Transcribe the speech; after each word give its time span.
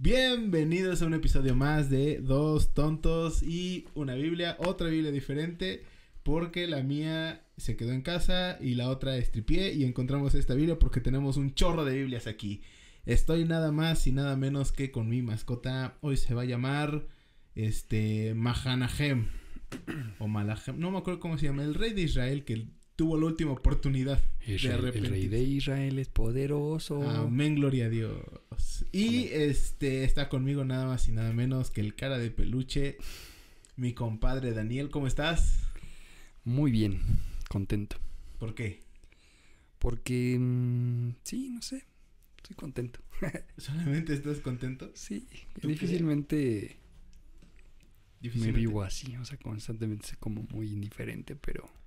Bienvenidos 0.00 1.02
a 1.02 1.06
un 1.06 1.14
episodio 1.14 1.56
más 1.56 1.90
de 1.90 2.20
Dos 2.20 2.72
Tontos 2.72 3.42
y 3.42 3.84
una 3.96 4.14
Biblia, 4.14 4.56
otra 4.60 4.86
Biblia 4.86 5.10
diferente, 5.10 5.82
porque 6.22 6.68
la 6.68 6.84
mía 6.84 7.42
se 7.56 7.76
quedó 7.76 7.90
en 7.90 8.02
casa 8.02 8.58
y 8.60 8.76
la 8.76 8.90
otra 8.90 9.16
estripié 9.16 9.72
y 9.72 9.82
encontramos 9.82 10.36
esta 10.36 10.54
Biblia 10.54 10.78
porque 10.78 11.00
tenemos 11.00 11.36
un 11.36 11.52
chorro 11.52 11.84
de 11.84 11.96
Biblias 11.96 12.28
aquí. 12.28 12.62
Estoy 13.06 13.44
nada 13.44 13.72
más 13.72 14.06
y 14.06 14.12
nada 14.12 14.36
menos 14.36 14.70
que 14.70 14.92
con 14.92 15.08
mi 15.08 15.20
mascota. 15.20 15.98
Hoy 16.00 16.16
se 16.16 16.32
va 16.32 16.42
a 16.42 16.44
llamar 16.44 17.08
este 17.56 18.34
Mahanahem 18.34 19.26
o 20.20 20.28
Malahem, 20.28 20.78
no 20.78 20.92
me 20.92 20.98
acuerdo 20.98 21.18
cómo 21.18 21.38
se 21.38 21.46
llama, 21.46 21.64
el 21.64 21.74
rey 21.74 21.92
de 21.92 22.02
Israel 22.02 22.44
que 22.44 22.68
tuvo 22.98 23.16
la 23.16 23.26
última 23.26 23.52
oportunidad 23.52 24.20
El, 24.44 24.60
de 24.60 24.76
rey, 24.76 24.92
el 24.96 25.06
rey 25.06 25.28
de 25.28 25.40
Israel 25.40 26.00
es 26.00 26.08
poderoso. 26.08 27.08
Amén, 27.08 27.54
gloria 27.54 27.86
a 27.86 27.88
Dios. 27.88 28.20
Y 28.90 29.26
este 29.26 30.02
está 30.02 30.28
conmigo 30.28 30.64
nada 30.64 30.84
más 30.86 31.06
y 31.06 31.12
nada 31.12 31.32
menos 31.32 31.70
que 31.70 31.80
el 31.80 31.94
cara 31.94 32.18
de 32.18 32.32
peluche, 32.32 32.98
mi 33.76 33.92
compadre 33.92 34.52
Daniel. 34.52 34.90
¿Cómo 34.90 35.06
estás? 35.06 35.60
Muy 36.42 36.72
bien, 36.72 37.00
contento. 37.48 37.98
¿Por 38.40 38.56
qué? 38.56 38.82
Porque, 39.78 40.36
mm, 40.36 41.10
sí, 41.22 41.50
no 41.50 41.62
sé, 41.62 41.84
estoy 42.38 42.56
contento. 42.56 42.98
¿Solamente 43.58 44.12
estás 44.12 44.40
contento? 44.40 44.90
Sí, 44.94 45.24
¿Tú 45.60 45.68
difícilmente 45.68 46.80
me 46.80 48.22
Difícilmente. 48.22 48.58
vivo 48.58 48.82
así, 48.82 49.16
o 49.18 49.24
sea, 49.24 49.38
constantemente 49.38 50.08
soy 50.08 50.16
como 50.18 50.42
muy 50.50 50.72
indiferente, 50.72 51.36
pero 51.36 51.77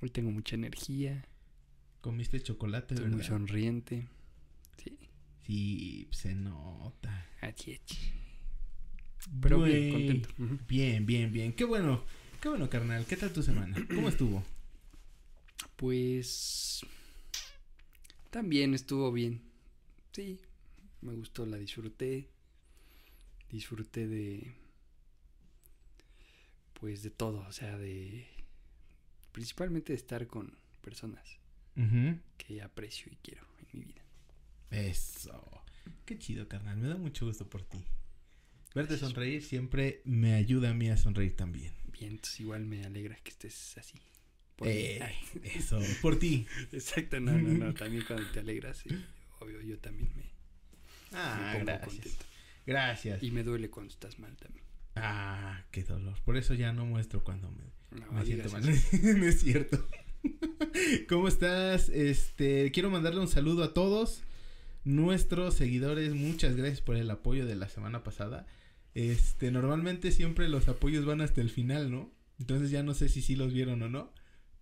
hoy 0.00 0.10
tengo 0.10 0.30
mucha 0.30 0.54
energía, 0.56 1.24
Comiste 2.00 2.40
chocolate, 2.40 2.94
estoy 2.94 3.08
muy 3.10 3.18
¿verdad? 3.18 3.28
sonriente. 3.30 4.06
Sí, 4.82 4.96
Sí, 5.44 6.08
se 6.12 6.34
nota. 6.34 7.26
Pero 9.40 9.62
bien, 9.62 9.92
contento. 9.92 10.28
Bien, 10.68 11.04
bien, 11.06 11.32
bien. 11.32 11.52
Qué 11.52 11.64
bueno. 11.64 12.04
Qué 12.40 12.48
bueno, 12.48 12.70
carnal. 12.70 13.04
¿Qué 13.04 13.16
tal 13.16 13.32
tu 13.32 13.42
semana? 13.42 13.76
¿Cómo 13.94 14.08
estuvo? 14.08 14.44
Pues 15.76 16.86
también 18.30 18.74
estuvo 18.74 19.10
bien. 19.10 19.40
Sí, 20.12 20.38
me 21.00 21.14
gustó, 21.16 21.46
la 21.46 21.56
disfruté. 21.56 22.28
Disfruté 23.50 24.06
de 24.06 24.52
pues 26.74 27.02
de 27.02 27.10
todo, 27.10 27.40
o 27.48 27.52
sea, 27.52 27.76
de 27.76 28.26
principalmente 29.32 29.92
de 29.92 29.96
estar 29.98 30.26
con 30.26 30.56
personas 30.80 31.38
que 32.36 32.60
aprecio 32.60 33.12
y 33.12 33.16
quiero 33.16 33.46
en 33.60 33.78
mi 33.80 33.84
vida. 33.86 34.02
Eso. 34.70 35.62
Qué 36.04 36.18
chido, 36.18 36.48
carnal. 36.48 36.76
Me 36.76 36.88
da 36.88 36.96
mucho 36.96 37.26
gusto 37.26 37.48
por 37.48 37.62
ti. 37.62 37.78
Verte 38.74 38.90
Gracias. 38.94 39.00
sonreír 39.00 39.42
siempre 39.44 40.02
me 40.04 40.34
ayuda 40.34 40.70
a 40.70 40.74
mí 40.74 40.90
a 40.90 40.96
sonreír 40.96 41.36
también. 41.36 41.72
Bien, 41.92 42.12
entonces 42.12 42.40
igual 42.40 42.64
me 42.66 42.84
alegra 42.84 43.16
que 43.16 43.30
estés 43.30 43.78
así. 43.78 43.98
por 44.56 44.68
Eh, 44.68 45.00
eso, 45.44 45.80
por 46.02 46.18
ti. 46.18 46.46
Exacto, 46.72 47.20
no, 47.20 47.32
no, 47.38 47.48
no, 47.66 47.74
también 47.74 48.04
cuando 48.06 48.28
te 48.30 48.40
alegras, 48.40 48.78
sí, 48.78 48.88
obvio, 49.40 49.60
yo 49.62 49.78
también 49.78 50.10
me, 50.16 50.24
Ah, 51.12 51.38
me 51.40 51.52
pongo 51.60 51.64
gracias. 51.66 51.94
contento. 51.94 52.24
Gracias. 52.66 53.22
Y 53.22 53.30
me 53.30 53.42
duele 53.44 53.70
cuando 53.70 53.92
estás 53.92 54.18
mal 54.18 54.36
también. 54.36 54.64
Ah, 54.96 55.64
qué 55.70 55.84
dolor. 55.84 56.20
Por 56.22 56.36
eso 56.36 56.54
ya 56.54 56.72
no 56.72 56.84
muestro 56.86 57.22
cuando 57.24 57.50
me, 57.50 57.62
No, 57.90 58.12
me 58.12 58.24
siento 58.24 58.48
digas 58.48 58.52
mal. 58.52 58.68
eso. 58.68 58.96
no 59.18 59.24
es 59.26 59.40
cierto. 59.40 59.86
¿Cómo 61.08 61.28
estás? 61.28 61.88
Este, 61.88 62.70
quiero 62.72 62.90
mandarle 62.90 63.20
un 63.20 63.28
saludo 63.28 63.64
a 63.64 63.74
todos 63.74 64.22
nuestros 64.84 65.54
seguidores. 65.54 66.14
Muchas 66.14 66.56
gracias 66.56 66.80
por 66.80 66.96
el 66.96 67.10
apoyo 67.10 67.46
de 67.46 67.56
la 67.56 67.68
semana 67.68 68.02
pasada. 68.02 68.46
Este, 68.94 69.50
normalmente 69.50 70.10
siempre 70.12 70.48
los 70.48 70.68
apoyos 70.68 71.04
van 71.04 71.20
hasta 71.20 71.40
el 71.40 71.50
final, 71.50 71.90
¿no? 71.90 72.12
Entonces 72.38 72.70
ya 72.70 72.82
no 72.82 72.94
sé 72.94 73.08
si 73.08 73.22
sí 73.22 73.36
los 73.36 73.52
vieron 73.52 73.82
o 73.82 73.88
no. 73.88 74.12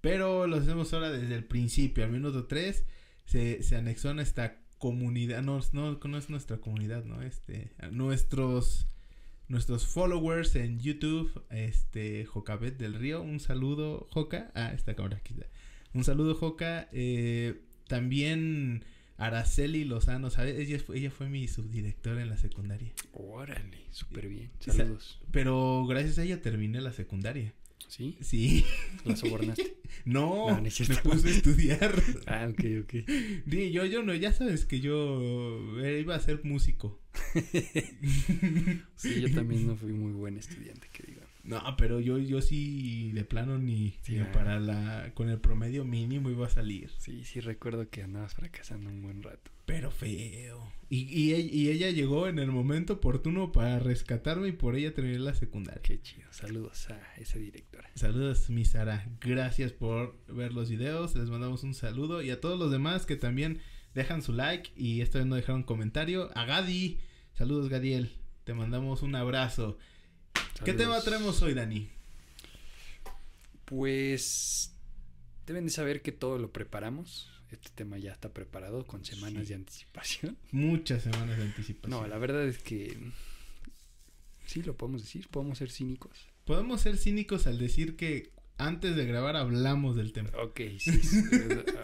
Pero 0.00 0.46
los 0.46 0.62
hacemos 0.62 0.92
ahora 0.92 1.10
desde 1.10 1.34
el 1.34 1.44
principio, 1.44 2.04
al 2.04 2.12
minuto 2.12 2.46
3. 2.46 2.84
Se, 3.24 3.62
se 3.62 3.76
anexó 3.76 4.10
a 4.10 4.22
esta 4.22 4.60
comunidad. 4.78 5.42
No, 5.42 5.60
no, 5.72 5.98
no 6.02 6.18
es 6.18 6.30
nuestra 6.30 6.58
comunidad, 6.58 7.04
¿no? 7.04 7.22
Este, 7.22 7.72
a 7.78 7.88
nuestros 7.88 8.88
nuestros 9.48 9.86
followers 9.86 10.56
en 10.56 10.80
YouTube, 10.80 11.42
este, 11.50 12.24
Jocabet 12.24 12.76
del 12.78 12.94
Río, 12.94 13.22
un 13.22 13.40
saludo, 13.40 14.06
Joca, 14.10 14.50
ah, 14.54 14.72
esta 14.74 14.94
cámara 14.94 15.18
aquí 15.18 15.34
está, 15.34 15.46
un 15.94 16.04
saludo, 16.04 16.34
Joca, 16.34 16.88
eh, 16.92 17.60
también 17.88 18.84
Araceli 19.18 19.84
Lozano, 19.84 20.30
¿sabes? 20.30 20.58
Ella 20.58 20.78
fue, 20.78 20.98
ella 20.98 21.10
fue 21.10 21.28
mi 21.28 21.46
subdirectora 21.48 22.22
en 22.22 22.28
la 22.28 22.36
secundaria, 22.36 22.92
Órale, 23.12 23.78
súper 23.90 24.28
bien. 24.28 24.50
Sa- 24.60 24.72
Saludos. 24.72 25.20
pero 25.30 25.86
gracias 25.86 26.18
a 26.18 26.24
ella 26.24 26.42
terminé 26.42 26.80
la 26.80 26.92
secundaria, 26.92 27.54
¿Sí? 27.88 28.18
sí, 28.20 28.64
La 29.04 29.14
sobornaste. 29.16 29.76
no, 30.04 30.50
No, 30.50 30.60
me 30.60 30.70
puse 30.70 31.28
a 31.28 31.30
estudiar, 31.30 31.94
ah, 32.26 32.48
ok, 32.50 32.64
ok. 32.82 32.94
Sí, 33.48 33.70
yo, 33.70 33.86
yo 33.86 34.02
no, 34.02 34.12
ya 34.14 34.32
sabes 34.32 34.66
que 34.66 34.80
yo 34.80 35.80
eh, 35.82 36.00
iba 36.00 36.14
a 36.16 36.20
ser 36.20 36.44
músico, 36.44 37.00
Sí, 38.96 39.20
yo 39.20 39.32
también 39.34 39.66
no 39.66 39.76
fui 39.76 39.92
muy 39.92 40.12
buen 40.12 40.36
estudiante, 40.38 40.88
que 40.92 41.02
diga. 41.06 41.22
No, 41.44 41.62
pero 41.76 42.00
yo, 42.00 42.18
yo 42.18 42.42
sí 42.42 43.12
de 43.12 43.24
plano 43.24 43.56
ni, 43.58 43.94
Sí, 44.02 44.14
ni 44.14 44.18
ah. 44.20 44.32
para 44.32 44.58
la 44.58 45.12
con 45.14 45.28
el 45.30 45.38
promedio 45.38 45.84
mínimo 45.84 46.28
iba 46.28 46.46
a 46.46 46.50
salir. 46.50 46.90
Sí, 46.98 47.24
sí 47.24 47.38
recuerdo 47.40 47.88
que 47.88 48.02
andabas 48.02 48.34
fracasando 48.34 48.90
un 48.90 49.00
buen 49.02 49.22
rato. 49.22 49.52
Pero 49.64 49.90
feo. 49.92 50.72
Y, 50.88 51.02
y, 51.08 51.34
e- 51.34 51.40
y 51.40 51.68
ella 51.70 51.90
llegó 51.90 52.26
en 52.28 52.38
el 52.40 52.50
momento 52.50 52.94
oportuno 52.94 53.52
para 53.52 53.78
rescatarme 53.78 54.48
y 54.48 54.52
por 54.52 54.74
ella 54.76 54.92
terminé 54.94 55.18
la 55.20 55.34
secundaria. 55.34 55.80
Qué 55.82 56.00
chido. 56.00 56.26
Saludos 56.32 56.88
a 56.90 57.00
esa 57.20 57.38
directora. 57.38 57.90
Saludos, 57.94 58.50
mi 58.50 58.64
Sara. 58.64 59.06
Gracias 59.20 59.72
por 59.72 60.16
ver 60.26 60.52
los 60.52 60.68
videos. 60.70 61.14
Les 61.14 61.28
mandamos 61.30 61.62
un 61.62 61.74
saludo. 61.74 62.22
Y 62.22 62.30
a 62.30 62.40
todos 62.40 62.58
los 62.58 62.72
demás 62.72 63.06
que 63.06 63.14
también 63.16 63.60
dejan 63.96 64.22
su 64.22 64.32
like 64.34 64.70
y 64.76 65.00
esta 65.00 65.18
vez 65.18 65.26
no 65.26 65.34
dejaron 65.36 65.62
comentario. 65.64 66.30
A 66.36 66.44
Gadi. 66.44 66.98
Saludos, 67.34 67.68
Gadiel. 67.70 68.12
Te 68.44 68.54
mandamos 68.54 69.02
un 69.02 69.14
abrazo. 69.16 69.78
¿Qué 70.64 70.74
tema 70.74 71.00
traemos 71.00 71.40
hoy, 71.42 71.54
Dani? 71.54 71.88
Pues 73.64 74.72
deben 75.46 75.64
de 75.64 75.70
saber 75.70 76.02
que 76.02 76.12
todo 76.12 76.38
lo 76.38 76.52
preparamos. 76.52 77.28
Este 77.50 77.70
tema 77.74 77.96
ya 77.98 78.12
está 78.12 78.32
preparado 78.32 78.86
con 78.86 79.04
semanas 79.04 79.44
Sí. 79.44 79.48
de 79.50 79.54
anticipación. 79.56 80.36
Muchas 80.52 81.02
semanas 81.02 81.36
de 81.38 81.44
anticipación. 81.44 81.90
No, 81.90 82.06
la 82.06 82.18
verdad 82.18 82.46
es 82.46 82.58
que 82.58 82.96
sí 84.44 84.62
lo 84.62 84.76
podemos 84.76 85.02
decir, 85.02 85.28
podemos 85.28 85.58
ser 85.58 85.70
cínicos. 85.70 86.12
Podemos 86.44 86.80
ser 86.82 86.96
cínicos 86.98 87.46
al 87.46 87.58
decir 87.58 87.96
que 87.96 88.30
antes 88.58 88.96
de 88.96 89.06
grabar 89.06 89.36
hablamos 89.36 89.96
del 89.96 90.12
tema. 90.12 90.30
Ok, 90.42 90.60
sí, 90.78 90.92
sí, 91.02 91.22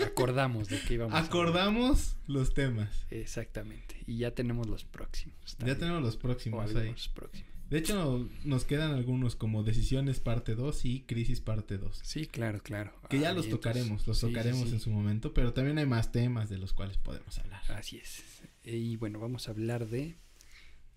acordamos 0.05 0.69
de 0.69 0.81
que 0.81 0.95
íbamos 0.95 1.15
a 1.15 1.19
hablar. 1.19 1.31
Acordamos 1.31 2.17
los 2.27 2.55
temas. 2.55 3.07
Exactamente. 3.11 3.97
Y 4.07 4.19
ya 4.19 4.33
tenemos 4.35 4.67
los 4.69 4.85
próximos. 4.85 5.37
Ya 5.65 5.77
tenemos 5.77 6.03
los 6.03 6.17
O 6.17 6.19
próximos 6.19 6.75
ahí. 6.75 6.95
próximos. 7.15 7.49
De 7.71 7.79
hecho, 7.79 8.29
nos 8.45 8.67
quedan 8.67 8.93
algunos 8.93 9.35
como 9.35 9.63
Decisiones 9.63 10.21
parte 10.21 10.55
2 10.55 10.85
y 10.85 11.01
Crisis 11.05 11.41
parte 11.41 11.79
2. 11.79 12.01
Sí, 12.05 12.27
claro, 12.27 12.61
claro. 12.63 12.93
Que 13.09 13.19
ya 13.19 13.31
Ah, 13.31 13.33
los 13.33 13.47
vientos. 13.47 13.61
tocaremos, 13.63 14.07
los 14.07 14.19
Sí, 14.19 14.27
tocaremos 14.27 14.69
sí. 14.69 14.75
en 14.75 14.81
su 14.81 14.91
momento, 14.91 15.33
pero 15.33 15.55
también 15.55 15.79
hay 15.79 15.87
más 15.87 16.13
temas 16.13 16.51
de 16.51 16.59
los 16.59 16.75
cuales 16.75 16.99
podemos 16.99 17.39
hablar. 17.39 17.63
Así 17.71 17.97
es. 17.97 18.23
Y 18.65 18.97
bueno, 18.97 19.19
vamos 19.21 19.49
a 19.49 19.53
hablar 19.53 19.87
de 19.89 20.17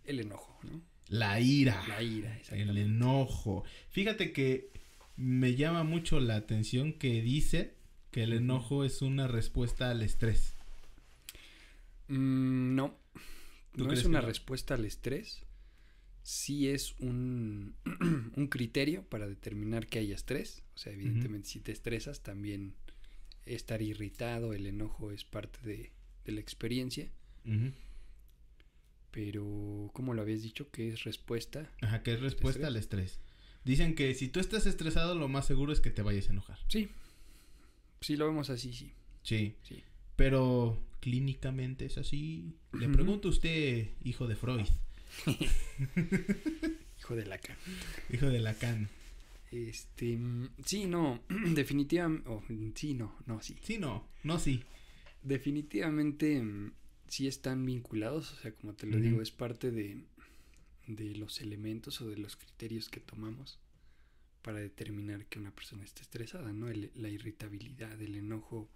el 0.03 0.19
enojo, 0.19 0.59
¿no? 0.63 0.81
La 1.07 1.39
ira. 1.39 1.81
La 1.87 2.01
ira, 2.01 2.31
El 2.33 2.39
exactamente. 2.39 2.81
enojo. 2.81 3.63
Fíjate 3.89 4.33
que 4.33 4.71
me 5.17 5.55
llama 5.55 5.83
mucho 5.83 6.19
la 6.19 6.35
atención 6.35 6.93
que 6.93 7.21
dice 7.21 7.75
que 8.11 8.23
el 8.23 8.33
enojo 8.33 8.83
es 8.83 9.01
una 9.01 9.27
respuesta 9.27 9.91
al 9.91 10.01
estrés. 10.01 10.55
Mm, 12.07 12.75
no. 12.75 12.97
¿Tú 13.75 13.85
No 13.85 13.93
es 13.93 14.05
una 14.05 14.21
respuesta 14.21 14.75
al 14.75 14.85
estrés. 14.85 15.43
Sí 16.23 16.69
es 16.69 16.95
un, 16.99 17.75
un 18.35 18.47
criterio 18.47 19.03
para 19.03 19.27
determinar 19.27 19.87
que 19.87 19.99
hay 19.99 20.11
estrés. 20.11 20.63
O 20.75 20.77
sea, 20.77 20.93
evidentemente 20.93 21.49
si 21.49 21.59
te 21.59 21.71
estresas 21.71 22.23
también 22.23 22.73
estar 23.45 23.81
irritado, 23.81 24.53
el 24.53 24.65
enojo 24.65 25.11
es 25.11 25.23
parte 25.23 25.59
de, 25.63 25.91
de 26.25 26.31
la 26.31 26.41
experiencia. 26.41 27.09
Pero, 29.11 29.91
¿cómo 29.93 30.13
lo 30.13 30.21
habías 30.23 30.41
dicho? 30.41 30.71
Que 30.71 30.89
es 30.89 31.03
respuesta. 31.03 31.71
Ajá, 31.81 32.01
que 32.01 32.13
es 32.13 32.21
respuesta 32.21 32.67
estrés? 32.67 32.67
al 32.67 32.75
estrés. 32.77 33.19
Dicen 33.65 33.95
que 33.95 34.13
si 34.13 34.29
tú 34.29 34.39
estás 34.39 34.65
estresado, 34.67 35.15
lo 35.15 35.27
más 35.27 35.45
seguro 35.45 35.73
es 35.73 35.81
que 35.81 35.89
te 35.91 36.01
vayas 36.03 36.29
a 36.29 36.33
enojar. 36.33 36.59
Sí. 36.67 36.89
Si 38.01 38.15
lo 38.15 38.27
vemos 38.27 38.49
así, 38.49 38.73
sí. 38.73 38.91
Sí. 39.23 39.55
Sí. 39.63 39.83
Pero 40.15 40.79
clínicamente 41.01 41.85
es 41.85 41.97
así. 41.97 42.53
Le 42.73 42.87
pregunto 42.89 43.27
a 43.27 43.31
usted, 43.31 43.89
hijo 44.03 44.27
de 44.27 44.35
Freud, 44.35 44.65
Hijo 46.99 47.15
de 47.15 47.25
la 47.25 47.37
cara. 47.37 47.57
hijo 48.11 48.27
de 48.27 48.39
Lacan. 48.39 48.89
Este, 49.51 50.17
mm, 50.17 50.49
sí, 50.65 50.85
no, 50.85 51.21
definitivamente, 51.53 52.29
sí, 52.75 52.93
no, 52.93 53.15
no, 53.25 53.41
sí. 53.41 53.55
Sí, 53.61 53.77
no, 53.77 54.07
no, 54.23 54.39
sí. 54.39 54.63
Definitivamente 55.23 56.41
mm, 56.41 56.71
sí 57.07 57.27
están 57.27 57.65
vinculados, 57.65 58.33
o 58.33 58.35
sea, 58.41 58.51
como 58.53 58.73
te 58.73 58.87
lo 58.87 58.97
digo, 58.97 59.21
es 59.21 59.31
parte 59.31 59.71
de, 59.71 60.03
de 60.87 61.15
los 61.15 61.41
elementos 61.41 62.01
o 62.01 62.09
de 62.09 62.17
los 62.17 62.35
criterios 62.35 62.89
que 62.89 62.99
tomamos 62.99 63.59
para 64.41 64.59
determinar 64.59 65.25
que 65.25 65.39
una 65.39 65.49
persona 65.49 65.83
está 65.83 66.01
estresada, 66.01 66.53
¿no? 66.53 66.67
la 66.69 67.09
irritabilidad, 67.09 67.99
el 67.99 68.15
enojo, 68.15 68.69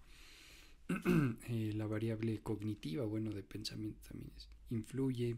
eh, 1.48 1.74
la 1.76 1.86
variable 1.86 2.40
cognitiva, 2.40 3.06
bueno, 3.06 3.32
de 3.32 3.44
pensamiento 3.44 4.00
también 4.08 4.32
influye, 4.72 5.38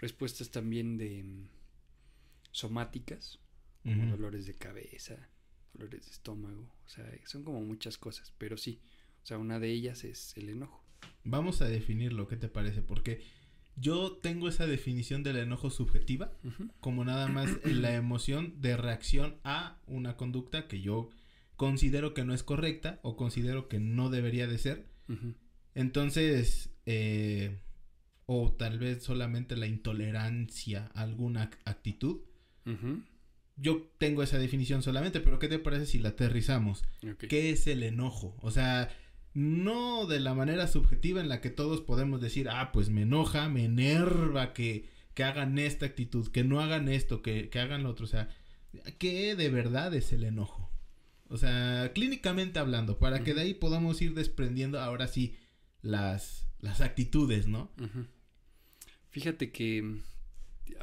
respuestas 0.00 0.50
también 0.50 0.96
de 0.96 1.24
mm, 1.24 1.48
somáticas, 2.52 3.40
como 3.82 4.06
dolores 4.06 4.46
de 4.46 4.54
cabeza, 4.54 5.28
dolores 5.74 6.06
de 6.06 6.12
estómago, 6.12 6.72
o 6.86 6.88
sea, 6.88 7.04
son 7.26 7.42
como 7.42 7.60
muchas 7.60 7.98
cosas, 7.98 8.32
pero 8.38 8.56
sí, 8.56 8.80
o 9.24 9.26
sea, 9.26 9.36
una 9.38 9.58
de 9.58 9.70
ellas 9.70 10.04
es 10.04 10.36
el 10.36 10.48
enojo. 10.48 10.82
Vamos 11.24 11.60
a 11.60 11.68
definirlo, 11.68 12.28
¿qué 12.28 12.36
te 12.36 12.48
parece? 12.48 12.82
Porque 12.82 13.22
yo 13.76 14.12
tengo 14.12 14.48
esa 14.48 14.66
definición 14.66 15.22
del 15.22 15.36
enojo 15.36 15.70
subjetiva 15.70 16.32
como 16.80 17.04
nada 17.04 17.28
más 17.28 17.50
la 17.64 17.94
emoción 17.96 18.54
de 18.60 18.76
reacción 18.76 19.36
a 19.44 19.78
una 19.86 20.16
conducta 20.16 20.68
que 20.68 20.80
yo 20.80 21.10
considero 21.56 22.14
que 22.14 22.24
no 22.24 22.34
es 22.34 22.42
correcta 22.42 23.00
o 23.02 23.16
considero 23.16 23.68
que 23.68 23.80
no 23.80 24.10
debería 24.10 24.46
de 24.46 24.58
ser. 24.58 24.86
Entonces, 25.74 26.70
eh, 26.86 27.58
o 28.26 28.52
tal 28.52 28.78
vez 28.78 29.02
solamente 29.02 29.56
la 29.56 29.66
intolerancia 29.66 30.90
a 30.94 31.02
alguna 31.02 31.50
actitud. 31.64 32.20
Yo 33.56 33.88
tengo 33.98 34.22
esa 34.22 34.38
definición 34.38 34.82
solamente, 34.82 35.20
pero 35.20 35.38
¿qué 35.38 35.48
te 35.48 35.58
parece 35.58 35.86
si 35.86 35.98
la 35.98 36.10
aterrizamos? 36.10 36.82
¿Qué 37.28 37.50
es 37.50 37.66
el 37.66 37.82
enojo? 37.82 38.36
O 38.40 38.50
sea, 38.50 38.88
no 39.34 40.06
de 40.06 40.20
la 40.20 40.34
manera 40.34 40.68
subjetiva 40.68 41.20
en 41.20 41.28
la 41.28 41.40
que 41.40 41.50
todos 41.50 41.80
podemos 41.80 42.20
decir, 42.20 42.48
ah, 42.48 42.70
pues 42.72 42.88
me 42.88 43.02
enoja, 43.02 43.48
me 43.48 43.64
enerva 43.64 44.52
que, 44.52 44.88
que 45.14 45.24
hagan 45.24 45.58
esta 45.58 45.86
actitud, 45.86 46.28
que 46.28 46.44
no 46.44 46.60
hagan 46.60 46.88
esto, 46.88 47.20
que, 47.20 47.50
que 47.50 47.58
hagan 47.58 47.82
lo 47.82 47.90
otro. 47.90 48.04
O 48.04 48.08
sea, 48.08 48.28
¿qué 48.98 49.34
de 49.34 49.50
verdad 49.50 49.92
es 49.94 50.12
el 50.12 50.24
enojo? 50.24 50.70
O 51.28 51.36
sea, 51.36 51.90
clínicamente 51.94 52.60
hablando, 52.60 52.98
para 52.98 53.24
que 53.24 53.34
de 53.34 53.40
ahí 53.42 53.54
podamos 53.54 54.00
ir 54.00 54.14
desprendiendo 54.14 54.80
ahora 54.80 55.08
sí 55.08 55.36
las, 55.82 56.46
las 56.60 56.80
actitudes, 56.80 57.48
¿no? 57.48 57.70
Fíjate 59.10 59.50
que 59.50 59.82
mm, 59.82 60.02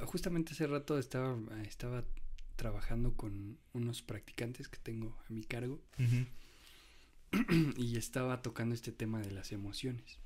justamente 0.06 0.54
hace 0.54 0.68
rato 0.68 0.98
estaba, 0.98 1.38
estaba 1.64 2.04
trabajando 2.56 3.16
con 3.16 3.60
unos 3.74 4.02
practicantes 4.02 4.68
que 4.68 4.78
tengo 4.78 5.18
a 5.28 5.34
mi 5.34 5.44
cargo. 5.44 5.82
y 7.78 7.98
estaba 7.98 8.42
tocando 8.42 8.76
este 8.76 8.92
tema 8.92 9.22
de 9.22 9.32
las 9.32 9.52
emociones. 9.52 10.20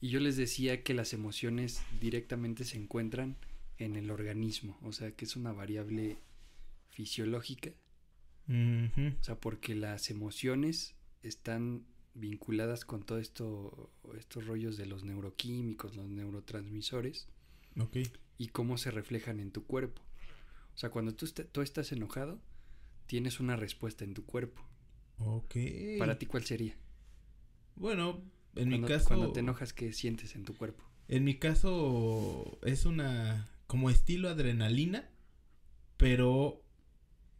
Y 0.00 0.10
yo 0.10 0.20
les 0.20 0.36
decía 0.36 0.82
que 0.82 0.94
las 0.94 1.12
emociones 1.12 1.82
directamente 2.00 2.64
se 2.64 2.76
encuentran 2.76 3.36
en 3.78 3.96
el 3.96 4.10
organismo, 4.10 4.78
o 4.82 4.92
sea 4.92 5.12
que 5.12 5.24
es 5.24 5.36
una 5.36 5.52
variable 5.52 6.18
fisiológica. 6.90 7.70
O 8.50 9.22
sea, 9.22 9.38
porque 9.38 9.74
las 9.74 10.08
emociones 10.08 10.94
están 11.22 11.84
vinculadas 12.14 12.86
con 12.86 13.02
todo 13.02 13.18
esto, 13.18 13.90
estos 14.16 14.46
rollos 14.46 14.78
de 14.78 14.86
los 14.86 15.04
neuroquímicos, 15.04 15.96
los 15.96 16.08
neurotransmisores. 16.08 17.28
Y 18.38 18.48
cómo 18.48 18.78
se 18.78 18.90
reflejan 18.90 19.38
en 19.38 19.50
tu 19.50 19.64
cuerpo. 19.64 20.00
O 20.74 20.78
sea, 20.78 20.90
cuando 20.90 21.14
tú, 21.14 21.26
tú 21.52 21.60
estás 21.60 21.92
enojado, 21.92 22.40
tienes 23.06 23.38
una 23.38 23.56
respuesta 23.56 24.04
en 24.04 24.14
tu 24.14 24.24
cuerpo. 24.24 24.62
Ok. 25.18 25.56
¿Para 25.98 26.18
ti 26.18 26.26
cuál 26.26 26.44
sería? 26.44 26.76
Bueno, 27.76 28.22
en 28.54 28.68
mi 28.68 28.80
caso... 28.82 29.06
Cuando 29.08 29.32
te 29.32 29.40
enojas, 29.40 29.72
¿qué 29.72 29.92
sientes 29.92 30.34
en 30.34 30.44
tu 30.44 30.56
cuerpo? 30.56 30.84
En 31.08 31.24
mi 31.24 31.34
caso 31.34 32.58
es 32.62 32.84
una... 32.84 33.48
como 33.66 33.90
estilo 33.90 34.28
adrenalina, 34.28 35.08
pero... 35.96 36.62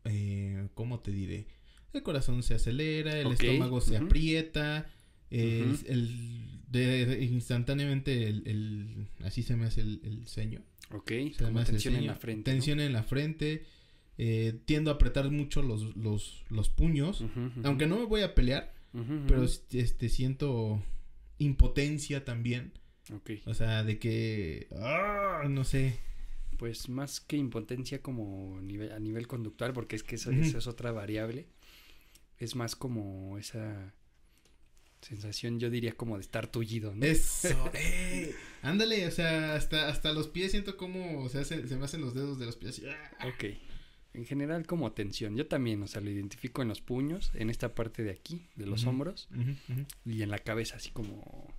Eh, 0.04 0.68
¿Cómo 0.74 1.00
te 1.00 1.10
diré? 1.10 1.46
El 1.92 2.02
corazón 2.02 2.42
se 2.42 2.54
acelera, 2.54 3.18
el 3.18 3.32
estómago 3.32 3.80
se 3.80 3.96
aprieta, 3.96 4.86
el, 5.30 6.62
de, 6.68 7.18
instantáneamente 7.24 8.28
el, 8.28 9.08
así 9.24 9.42
se 9.42 9.56
me 9.56 9.66
hace 9.66 9.80
el, 9.82 10.22
ceño. 10.26 10.62
Ok, 10.90 11.12
como 11.38 11.64
tensión 11.64 11.96
en 11.96 12.06
la 12.06 12.14
frente. 12.14 12.50
Tensión 12.50 12.80
en 12.80 12.92
la 12.92 13.02
frente, 13.02 13.64
eh, 14.20 14.58
tiendo 14.64 14.90
a 14.90 14.94
apretar 14.94 15.30
mucho 15.30 15.62
los, 15.62 15.96
los, 15.96 16.44
los 16.50 16.68
puños, 16.68 17.24
aunque 17.62 17.86
no 17.86 18.00
me 18.00 18.04
voy 18.04 18.22
a 18.22 18.34
pelear, 18.34 18.74
pero 19.28 19.44
este 19.44 20.08
siento 20.08 20.82
impotencia 21.38 22.24
también. 22.24 22.72
O 23.46 23.54
sea, 23.54 23.84
de 23.84 23.98
que, 23.98 24.66
ah, 24.76 25.44
no 25.48 25.64
sé. 25.64 26.00
Pues 26.58 26.88
más 26.88 27.20
que 27.20 27.36
impotencia 27.36 28.02
como 28.02 28.60
nivel, 28.60 28.90
a 28.90 28.98
nivel 28.98 29.28
conductual, 29.28 29.72
porque 29.72 29.94
es 29.94 30.02
que 30.02 30.16
eso, 30.16 30.32
es 30.32 30.66
otra 30.66 30.90
variable. 30.90 31.46
Es 32.38 32.56
más 32.56 32.74
como 32.74 33.38
esa 33.38 33.94
sensación, 35.00 35.60
yo 35.60 35.70
diría 35.70 35.92
como 35.92 36.16
de 36.16 36.22
estar 36.22 36.48
tullido, 36.48 36.92
¿no? 36.94 37.06
Eso, 37.06 37.70
eh. 37.74 38.34
Ándale, 38.62 39.06
o 39.06 39.10
sea, 39.12 39.54
hasta, 39.54 39.88
hasta 39.88 40.12
los 40.12 40.26
pies 40.26 40.50
siento 40.50 40.76
como 40.76 41.28
se, 41.28 41.44
se 41.44 41.76
me 41.76 41.84
hacen 41.84 42.00
los 42.00 42.14
dedos 42.14 42.40
de 42.40 42.46
los 42.46 42.56
pies. 42.56 42.82
¡ah! 42.88 43.28
Ok. 43.28 43.44
En 44.18 44.24
general 44.24 44.66
como 44.66 44.90
tensión. 44.90 45.36
Yo 45.36 45.46
también, 45.46 45.80
o 45.80 45.86
sea, 45.86 46.00
lo 46.00 46.10
identifico 46.10 46.60
en 46.60 46.66
los 46.66 46.80
puños, 46.80 47.30
en 47.34 47.50
esta 47.50 47.76
parte 47.76 48.02
de 48.02 48.10
aquí, 48.10 48.48
de 48.56 48.66
los 48.66 48.84
hombros, 48.84 49.28
y 50.04 50.22
en 50.22 50.28
la 50.28 50.40
cabeza, 50.40 50.74
así 50.74 50.90
como, 50.90 51.54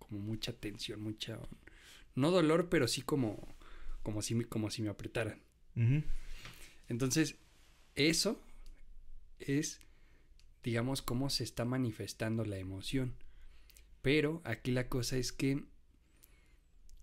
como 0.00 0.18
mucha 0.18 0.52
tensión, 0.52 1.00
mucha, 1.00 1.38
no 2.16 2.32
dolor, 2.32 2.68
pero 2.68 2.88
sí 2.88 3.02
como, 3.02 3.46
como 4.02 4.20
si, 4.20 4.42
como 4.42 4.68
si 4.68 4.82
me 4.82 4.88
apretaran. 4.88 5.38
Entonces, 6.88 7.36
eso 7.94 8.42
es, 9.38 9.80
digamos, 10.64 11.02
cómo 11.02 11.30
se 11.30 11.44
está 11.44 11.64
manifestando 11.64 12.44
la 12.44 12.58
emoción. 12.58 13.14
Pero 14.02 14.42
aquí 14.42 14.72
la 14.72 14.88
cosa 14.88 15.18
es 15.18 15.30
que 15.30 15.62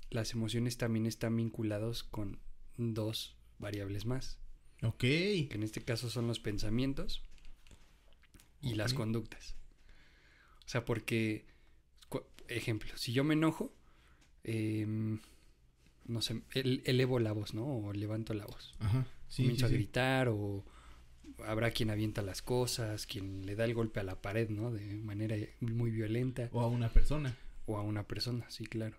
las 0.10 0.34
emociones 0.34 0.78
también 0.78 1.06
están 1.06 1.38
vinculados 1.38 2.04
con 2.04 2.38
dos 2.76 3.38
variables 3.60 4.06
más. 4.06 4.40
Ok. 4.84 5.00
Que 5.00 5.50
en 5.52 5.64
este 5.64 5.82
caso 5.82 6.10
son 6.10 6.28
los 6.28 6.40
pensamientos 6.40 7.24
y 8.62 8.76
las 8.76 8.94
conductas. 8.94 9.56
O 10.66 10.70
sea, 10.70 10.86
porque, 10.86 11.46
ejemplo, 12.48 12.92
si 12.96 13.14
yo 13.14 13.24
me 13.24 13.34
enojo, 13.34 13.74
em, 14.44 15.20
no 16.06 16.22
sé, 16.22 16.42
elevo 16.54 17.20
la 17.20 17.32
voz, 17.32 17.54
¿no? 17.54 17.66
O 17.66 17.94
levanto 17.94 18.34
la 18.34 18.46
voz. 18.46 18.76
Ajá. 18.80 19.06
Sí, 19.28 19.44
Comienzo 19.44 19.68
a 19.68 19.70
gritar 19.70 20.30
o 20.30 20.66
habrá 21.46 21.72
quien 21.72 21.90
avienta 21.90 22.22
las 22.22 22.42
cosas, 22.42 23.06
quien 23.06 23.46
le 23.46 23.56
da 23.56 23.66
el 23.66 23.74
golpe 23.74 24.00
a 24.00 24.04
la 24.04 24.22
pared, 24.22 24.50
¿no? 24.50 24.72
De 24.72 24.96
manera 24.96 25.36
muy 25.60 25.92
violenta. 25.92 26.50
O 26.52 26.62
a 26.62 26.68
una 26.68 26.90
persona. 26.90 27.38
O 27.66 27.78
a 27.78 27.82
una 27.82 28.08
persona, 28.08 28.50
sí, 28.50 28.66
claro. 28.66 28.98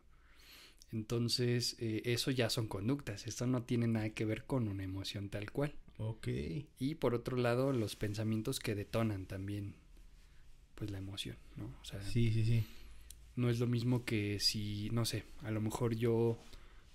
Entonces, 0.93 1.77
eh, 1.79 2.03
eso 2.05 2.31
ya 2.31 2.51
son 2.51 2.67
conductas. 2.67 3.27
Esto 3.27 3.47
no 3.47 3.63
tiene 3.63 3.87
nada 3.87 4.11
que 4.11 4.25
ver 4.25 4.45
con 4.45 4.69
una 4.69 4.83
emoción 4.83 5.29
tal 5.29 5.51
cual. 5.53 5.75
Ok. 5.99 6.29
Y 6.79 6.95
por 6.97 7.15
otro 7.15 7.37
lado, 7.37 7.73
los 7.73 7.97
pensamientos 7.97 8.59
que 8.59 8.75
detonan 8.75 9.27
también, 9.27 9.75
pues 10.75 10.91
la 10.91 10.99
emoción, 10.99 11.37
¿no? 11.57 11.67
O 11.81 11.85
sea, 11.85 12.03
sí, 12.03 12.33
sí, 12.33 12.45
sí. 12.45 12.65
No 13.37 13.51
es 13.51 13.61
lo 13.61 13.67
mismo 13.67 14.05
que 14.05 14.41
si, 14.41 14.91
no 14.91 15.05
sé, 15.05 15.25
a 15.43 15.51
lo 15.51 15.61
mejor 15.61 15.95
yo 15.95 16.43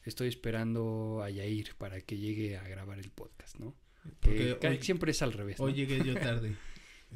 estoy 0.04 0.28
esperando 0.28 1.22
a 1.24 1.30
Yair 1.30 1.76
para 1.76 2.02
que 2.02 2.18
llegue 2.18 2.58
a 2.58 2.64
grabar 2.68 3.00
el 3.00 3.10
podcast, 3.10 3.58
¿no? 3.60 3.74
Porque 4.20 4.80
siempre 4.82 5.12
es 5.12 5.22
al 5.22 5.34
revés. 5.34 5.60
Hoy 5.60 5.74
llegué 5.74 6.04
yo 6.04 6.14
tarde. 6.16 6.56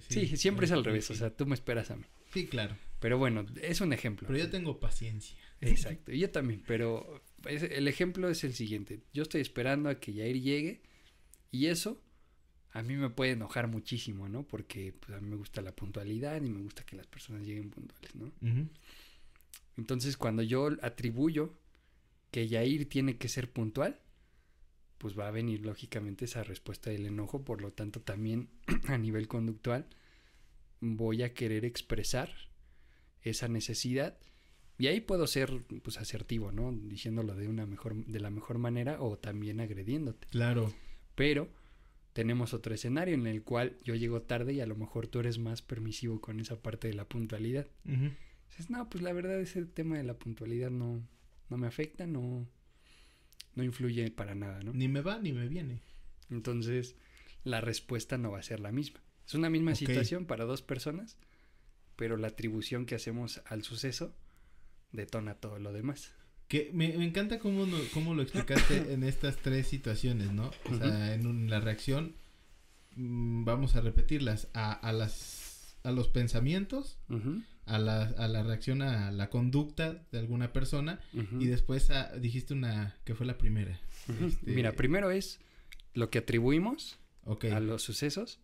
Sí, 0.08 0.38
siempre 0.38 0.66
es 0.66 0.72
al 0.72 0.86
revés. 0.86 1.10
O 1.12 1.16
sea, 1.16 1.30
tú 1.30 1.46
me 1.46 1.56
esperas 1.56 1.92
a 1.92 1.98
mí. 1.98 2.06
Sí, 2.32 2.48
claro. 2.48 2.78
Pero 3.02 3.18
bueno, 3.18 3.46
es 3.62 3.82
un 3.82 3.92
ejemplo. 3.92 4.28
Pero 4.28 4.40
yo 4.40 4.50
tengo 4.50 4.80
paciencia. 4.80 5.38
Exacto, 5.62 6.12
yo 6.12 6.30
también, 6.30 6.64
pero 6.66 7.24
el 7.46 7.88
ejemplo 7.88 8.30
es 8.30 8.44
el 8.44 8.54
siguiente. 8.54 9.02
Yo 9.14 9.24
estoy 9.24 9.42
esperando 9.42 9.90
a 9.90 10.00
que 10.00 10.14
Yair 10.14 10.42
llegue 10.42 10.82
y 11.52 11.68
eso 11.68 12.02
a 12.72 12.82
mí 12.84 12.96
me 12.96 13.10
puede 13.10 13.32
enojar 13.32 13.68
muchísimo, 13.68 14.30
¿no? 14.30 14.48
Porque 14.48 14.94
pues, 14.94 15.18
a 15.18 15.22
mí 15.22 15.30
me 15.30 15.36
gusta 15.36 15.62
la 15.62 15.76
puntualidad 15.76 16.42
y 16.42 16.50
me 16.50 16.62
gusta 16.62 16.86
que 16.86 16.96
las 16.96 17.08
personas 17.08 17.46
lleguen 17.46 17.72
puntuales, 17.72 18.16
¿no? 18.16 18.32
Entonces, 19.76 20.18
cuando 20.18 20.44
yo 20.44 20.70
atribuyo 20.82 21.54
que 22.32 22.48
Yair 22.48 22.88
tiene 22.88 23.18
que 23.18 23.28
ser 23.28 23.52
puntual, 23.52 24.00
pues 24.98 25.18
va 25.18 25.28
a 25.28 25.32
venir 25.32 25.66
lógicamente 25.66 26.26
esa 26.26 26.44
respuesta 26.44 26.90
del 26.90 27.06
enojo, 27.06 27.44
por 27.44 27.62
lo 27.62 27.72
tanto 27.72 28.02
también 28.02 28.50
a 28.88 28.98
nivel 28.98 29.28
conductual 29.28 29.88
voy 30.82 31.24
a 31.24 31.34
querer 31.34 31.66
expresar 31.66 32.34
esa 33.22 33.48
necesidad 33.48 34.18
y 34.80 34.88
ahí 34.88 35.02
puedo 35.02 35.28
ser 35.28 35.62
pues 35.84 35.98
asertivo, 35.98 36.54
¿no? 36.54 36.72
Diciéndolo 36.72 37.36
de 37.36 37.50
una 37.50 37.66
mejor 37.66 38.06
de 38.06 38.20
la 38.22 38.30
mejor 38.30 38.60
manera 38.60 39.02
o 39.02 39.18
también 39.18 39.60
agrediéndote. 39.60 40.28
Claro. 40.30 40.74
Pero 41.16 41.50
tenemos 42.14 42.54
otro 42.54 42.74
escenario 42.74 43.14
en 43.14 43.28
el 43.28 43.44
cual 43.44 43.78
yo 43.84 43.94
llego 43.94 44.22
tarde 44.22 44.54
y 44.54 44.62
a 44.62 44.66
lo 44.66 44.78
mejor 44.78 45.08
tú 45.08 45.20
eres 45.20 45.38
más 45.38 45.62
permisivo 45.62 46.22
con 46.22 46.40
esa 46.40 46.62
parte 46.62 46.88
de 46.88 46.94
la 46.94 47.04
puntualidad. 47.04 47.68
Dices, 47.84 48.70
no, 48.70 48.90
pues 48.90 49.04
la 49.04 49.12
verdad 49.12 49.40
ese 49.42 49.66
tema 49.66 49.98
de 49.98 50.04
la 50.04 50.18
puntualidad 50.18 50.72
no, 50.72 51.06
no 51.50 51.58
me 51.58 51.68
afecta, 51.68 52.08
no, 52.08 52.48
no 53.56 53.64
influye 53.66 54.10
para 54.12 54.34
nada, 54.34 54.64
¿no? 54.64 54.72
Ni 54.72 54.88
me 54.88 55.02
va 55.02 55.20
ni 55.20 55.34
me 55.34 55.50
viene. 55.50 55.82
Entonces, 56.30 56.96
la 57.44 57.60
respuesta 57.60 58.18
no 58.18 58.32
va 58.32 58.40
a 58.40 58.44
ser 58.44 58.62
la 58.62 58.72
misma. 58.72 59.02
Es 59.28 59.34
una 59.34 59.50
misma 59.50 59.76
situación 59.76 60.26
para 60.26 60.46
dos 60.46 60.62
personas, 60.62 61.18
pero 61.98 62.16
la 62.16 62.30
atribución 62.30 62.86
que 62.86 62.96
hacemos 62.96 63.42
al 63.46 63.64
suceso 63.64 64.16
detona 64.92 65.36
todo 65.36 65.60
lo 65.60 65.72
demás. 65.74 66.12
Que 66.48 66.72
me, 66.74 66.98
me 66.98 67.06
encanta 67.06 67.38
cómo, 67.40 67.66
no- 67.68 67.78
cómo 67.94 68.16
lo 68.16 68.22
explicaste 68.24 68.78
en 68.94 69.04
estas 69.04 69.38
tres 69.38 69.68
situaciones, 69.68 70.32
¿no? 70.32 70.52
O 70.72 70.76
sea, 70.78 71.14
en 71.14 71.28
un- 71.28 71.50
la 71.50 71.60
reacción, 71.60 72.16
mm, 72.96 73.44
vamos 73.46 73.76
a 73.76 73.82
repetirlas, 73.82 74.48
a, 74.54 74.72
a 74.72 74.92
las 74.94 75.48
a 75.84 75.92
los 75.92 76.10
pensamientos, 76.10 76.98
a 77.66 77.80
la, 77.80 78.02
a 78.18 78.28
la 78.28 78.44
reacción 78.44 78.82
a 78.82 79.12
la 79.12 79.30
conducta 79.30 80.04
de 80.12 80.20
alguna 80.20 80.52
persona 80.52 81.00
y 81.40 81.46
después 81.46 81.90
a- 81.90 82.12
dijiste 82.18 82.54
una 82.54 82.98
que 83.06 83.16
fue 83.16 83.26
la 83.26 83.38
primera. 83.38 83.80
este- 84.28 84.52
Mira, 84.52 84.74
primero 84.74 85.10
es 85.10 85.40
lo 85.94 86.10
que 86.10 86.18
atribuimos 86.20 86.98
a 87.52 87.60
los 87.62 87.82
sucesos. 87.82 88.40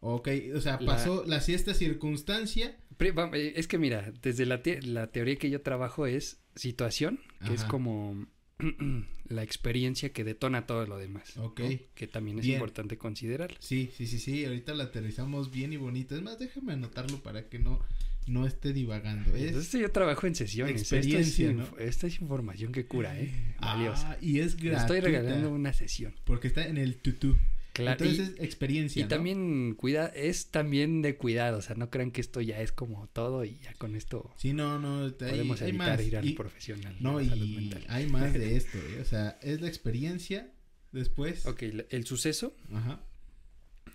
Ok, 0.00 0.28
o 0.54 0.60
sea, 0.60 0.78
La- 0.80 0.86
pasó 0.86 1.24
la 1.26 1.40
si 1.40 1.54
esta 1.54 1.74
circunstancia. 1.74 2.76
Eh, 3.00 3.52
Es 3.56 3.66
que 3.68 3.78
mira, 3.78 4.12
desde 4.22 4.46
la, 4.46 4.62
te- 4.62 4.82
la 4.82 5.06
teoría 5.08 5.36
que 5.36 5.50
yo 5.50 5.60
trabajo 5.62 6.06
es 6.06 6.38
situación, 6.54 7.20
que 7.46 7.54
es 7.54 7.64
como 7.64 8.26
la 9.28 9.42
experiencia 9.42 10.12
que 10.12 10.24
detona 10.24 10.66
todo 10.66 10.86
lo 10.86 10.96
demás. 10.98 11.36
¿no? 11.36 11.44
Ok. 11.46 11.60
Que 11.94 12.06
también 12.06 12.38
es 12.38 12.44
Bien. 12.46 12.56
importante 12.58 12.96
considerar. 12.98 13.54
Sí, 13.58 13.90
sí, 13.96 14.06
sí, 14.06 14.18
sí, 14.18 14.44
ahorita 14.44 14.74
la 14.74 14.84
aterrizamos 14.84 15.50
bien 15.50 15.72
y 15.72 15.76
bonito. 15.76 16.14
Es 16.14 16.22
más, 16.22 16.38
déjame 16.38 16.72
anotarlo 16.74 17.18
para 17.22 17.48
que 17.48 17.58
no, 17.58 17.80
no 18.26 18.46
esté 18.46 18.72
divagando. 18.72 19.34
Es, 19.34 19.48
Entonces 19.48 19.80
yo 19.80 19.90
trabajo 19.90 20.26
en 20.26 20.34
sesiones. 20.34 20.80
experiencia, 20.80 21.54
esta 21.78 22.06
es 22.06 22.20
información 22.20 22.72
que 22.72 22.86
cura, 22.86 23.18
¿eh? 23.18 23.54
Valiosa. 23.60 24.12
Ah, 24.12 24.18
y 24.20 24.38
es 24.40 24.56
gratuita. 24.56 24.80
Estoy 24.82 25.00
regalando 25.00 25.50
una 25.50 25.72
sesión. 25.72 26.14
Porque 26.24 26.46
está 26.48 26.66
en 26.66 26.78
el 26.78 26.96
tutú. 26.96 27.36
Claro. 27.74 28.04
Entonces, 28.04 28.36
y 28.40 28.44
experiencia, 28.44 29.00
y 29.00 29.02
¿no? 29.02 29.08
también 29.08 29.74
cuida, 29.74 30.06
es 30.06 30.50
también 30.52 31.02
de 31.02 31.16
cuidado. 31.16 31.58
O 31.58 31.62
sea, 31.62 31.74
no 31.76 31.90
crean 31.90 32.12
que 32.12 32.20
esto 32.22 32.40
ya 32.40 32.60
es 32.62 32.70
como 32.72 33.08
todo 33.08 33.44
y 33.44 33.58
ya 33.58 33.74
con 33.74 33.96
esto 33.96 34.32
Sí, 34.38 34.52
no, 34.54 34.78
no, 34.78 35.12
podemos 35.16 35.60
hay 35.60 35.70
evitar 35.70 35.98
más. 35.98 36.06
ir 36.06 36.16
al 36.16 36.24
Y- 36.28 36.32
profesional. 36.34 36.96
no, 37.00 37.22
salud 37.24 37.44
y 37.46 37.56
mental. 37.56 37.84
hay 37.88 38.06
más 38.06 38.32
de 38.32 38.56
esto, 38.56 38.78
¿eh? 38.78 39.00
O 39.00 39.04
sea, 39.04 39.38
es 39.42 39.60
la 39.60 39.66
experiencia, 39.68 40.52
después. 40.92 41.44
Ok, 41.46 41.62
la- 41.72 41.84
el 41.90 42.06
suceso. 42.06 42.56
Ajá. 42.72 43.00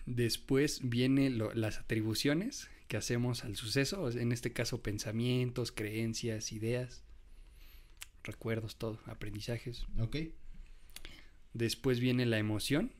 Después 0.05 0.81
viene 0.83 1.29
lo- 1.29 1.53
las 1.53 1.77
atribuciones 1.79 2.69
que 2.89 2.97
hacemos 2.97 3.45
al 3.45 3.55
suceso, 3.55 4.09
en 4.11 4.31
este 4.31 4.51
caso 4.51 4.81
pensamientos, 4.81 5.71
creencias, 5.71 6.51
ideas, 6.51 7.03
recuerdos, 8.23 8.75
todo, 8.77 8.99
aprendizajes. 9.05 9.85
Ok. 9.99 10.17
Después 11.53 11.99
viene 11.99 12.25
la 12.25 12.37
emoción, 12.39 12.91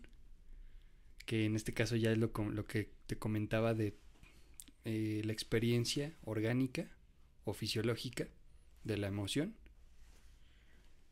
que 1.29 1.45
en 1.45 1.55
este 1.55 1.75
caso 1.75 1.95
ya 1.95 2.12
es 2.12 2.17
lo, 2.17 2.31
que 2.33 2.89
te 3.05 3.19
comentaba 3.19 3.75
de 3.75 3.95
eh, 4.83 5.21
la 5.24 5.31
experiencia 5.31 6.12
orgánica 6.24 6.89
o 7.43 7.53
fisiológica 7.53 8.27
de 8.83 8.98
la 8.98 9.09
emoción. 9.09 9.53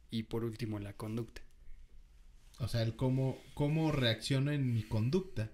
Y 0.09 0.23
por 0.23 0.43
último, 0.43 0.79
la 0.79 0.93
conducta. 0.93 1.43
O 2.57 2.67
sea, 2.67 2.81
el 2.81 2.95
cómo, 2.95 3.37
cómo 3.53 3.91
reacciono 3.91 4.49
en 4.51 4.73
mi 4.73 4.81
conducta. 4.81 5.51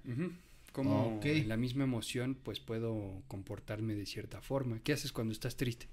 Como 0.71 1.17
Ok. 1.17 1.25
en 1.25 1.49
la 1.49 1.57
misma 1.57 1.83
emoción, 1.83 2.33
pues 2.41 2.61
puedo 2.61 3.21
comportarme 3.27 3.95
de 3.95 4.05
cierta 4.05 4.41
forma. 4.41 4.79
¿Qué 4.79 4.93
haces 4.93 5.11
cuando 5.11 5.33
estás 5.33 5.57
triste? 5.57 5.89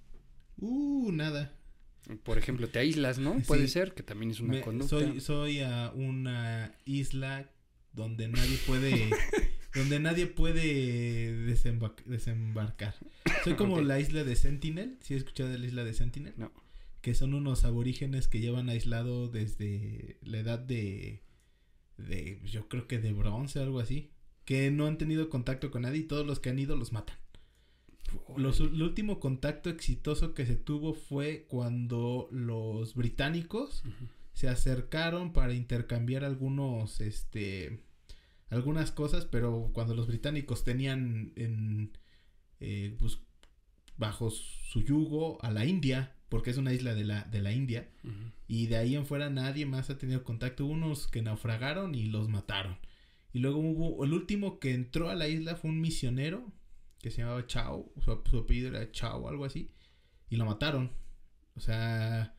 Uh, 0.58 1.10
nada. 1.10 1.56
Por 2.22 2.38
ejemplo, 2.38 2.68
te 2.68 2.78
aíslas, 2.78 3.18
¿no? 3.18 3.34
Puede 3.48 3.66
Sí. 3.66 3.72
ser, 3.72 3.94
que 3.94 4.04
también 4.04 4.30
es 4.30 4.38
una 4.38 4.52
Me- 4.58 4.60
conducta. 4.60 4.90
soy 4.96 5.20
soy 5.20 5.60
a 5.60 5.90
una 5.92 6.72
isla 6.84 7.50
donde 7.92 8.28
nadie 8.28 8.58
puede 8.66 9.10
donde 9.74 10.00
nadie 10.00 10.26
puede 10.26 11.46
desemba- 11.46 11.94
desembarcar. 12.06 12.94
Soy 13.44 13.54
como 13.54 13.80
la 13.80 14.00
isla 14.00 14.24
de 14.24 14.36
Sentinel, 14.36 14.98
¿sí 15.02 15.14
has 15.14 15.18
escuchado 15.20 15.48
de 15.50 15.58
la 15.58 15.66
isla 15.66 15.84
de 15.84 15.94
Sentinel? 15.94 16.34
No. 16.36 16.52
Que 17.00 17.14
son 17.14 17.34
unos 17.34 17.64
aborígenes 17.64 18.28
que 18.28 18.40
llevan 18.40 18.68
aislado 18.68 19.28
desde 19.28 20.18
la 20.22 20.38
edad 20.38 20.58
de 20.58 21.22
de 21.96 22.40
yo 22.46 22.66
creo 22.68 22.86
que 22.88 22.98
de 22.98 23.12
bronce 23.12 23.58
algo 23.60 23.78
así, 23.78 24.10
que 24.46 24.70
no 24.70 24.86
han 24.86 24.96
tenido 24.98 25.28
contacto 25.28 25.70
con 25.70 25.82
nadie 25.82 26.00
y 26.00 26.04
todos 26.04 26.26
los 26.26 26.40
que 26.40 26.48
han 26.50 26.58
ido 26.58 26.74
los 26.76 26.92
matan. 26.92 27.16
Los, 28.36 28.58
el 28.60 28.82
último 28.82 29.20
contacto 29.20 29.70
exitoso 29.70 30.34
que 30.34 30.44
se 30.46 30.56
tuvo 30.56 30.94
fue 30.94 31.44
cuando 31.48 32.28
los 32.32 32.94
británicos. 32.94 33.84
Se 34.32 34.48
acercaron 34.48 35.32
para 35.32 35.54
intercambiar 35.54 36.24
algunos, 36.24 37.00
este, 37.00 37.82
algunas 38.48 38.90
cosas, 38.92 39.26
pero 39.26 39.70
cuando 39.72 39.94
los 39.94 40.06
británicos 40.06 40.64
tenían 40.64 41.32
en, 41.36 41.92
eh, 42.60 42.96
pues, 42.98 43.18
bajo 43.96 44.30
su 44.30 44.82
yugo 44.82 45.42
a 45.42 45.50
la 45.50 45.66
India, 45.66 46.16
porque 46.28 46.50
es 46.50 46.56
una 46.56 46.72
isla 46.72 46.94
de 46.94 47.04
la, 47.04 47.24
de 47.24 47.40
la 47.40 47.52
India, 47.52 47.90
y 48.46 48.66
de 48.66 48.76
ahí 48.76 48.94
en 48.94 49.04
fuera 49.04 49.30
nadie 49.30 49.66
más 49.66 49.90
ha 49.90 49.98
tenido 49.98 50.24
contacto, 50.24 50.64
Hubo 50.64 50.72
unos 50.72 51.06
que 51.08 51.22
naufragaron 51.22 51.94
y 51.94 52.04
los 52.04 52.28
mataron. 52.28 52.78
Y 53.32 53.40
luego 53.40 53.58
hubo, 53.58 54.04
el 54.04 54.12
último 54.12 54.58
que 54.58 54.74
entró 54.74 55.10
a 55.10 55.14
la 55.14 55.28
isla 55.28 55.56
fue 55.56 55.70
un 55.70 55.80
misionero 55.80 56.52
que 56.98 57.10
se 57.10 57.22
llamaba 57.22 57.46
Chao, 57.46 57.92
su, 57.96 58.22
su 58.28 58.38
apellido 58.38 58.68
era 58.68 58.90
Chao, 58.90 59.28
algo 59.28 59.44
así, 59.44 59.70
y 60.28 60.36
lo 60.36 60.44
mataron. 60.46 60.92
O 61.54 61.60
sea, 61.60 62.34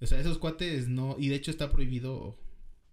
o 0.00 0.06
sea, 0.06 0.20
esos 0.20 0.38
cuates 0.38 0.88
no, 0.88 1.16
y 1.18 1.28
de 1.28 1.36
hecho 1.36 1.50
está 1.50 1.70
prohibido 1.70 2.38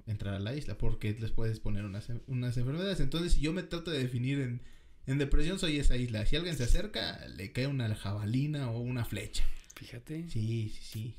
entrar 0.07 0.35
a 0.35 0.39
la 0.39 0.55
isla 0.55 0.77
porque 0.77 1.15
les 1.19 1.31
puedes 1.31 1.59
poner 1.59 1.85
unas, 1.85 2.09
unas 2.27 2.57
enfermedades. 2.57 3.00
Entonces, 3.00 3.33
si 3.33 3.41
yo 3.41 3.53
me 3.53 3.63
trato 3.63 3.91
de 3.91 4.00
definir 4.00 4.39
en, 4.39 4.62
en 5.07 5.17
depresión, 5.17 5.59
soy 5.59 5.77
esa 5.77 5.97
isla. 5.97 6.25
Si 6.25 6.35
alguien 6.35 6.55
se 6.55 6.63
acerca, 6.63 7.27
le 7.27 7.51
cae 7.51 7.67
una 7.67 7.93
jabalina 7.95 8.71
o 8.71 8.79
una 8.79 9.05
flecha. 9.05 9.43
Fíjate. 9.75 10.29
Sí, 10.29 10.71
sí, 10.74 10.81
sí. 10.81 11.15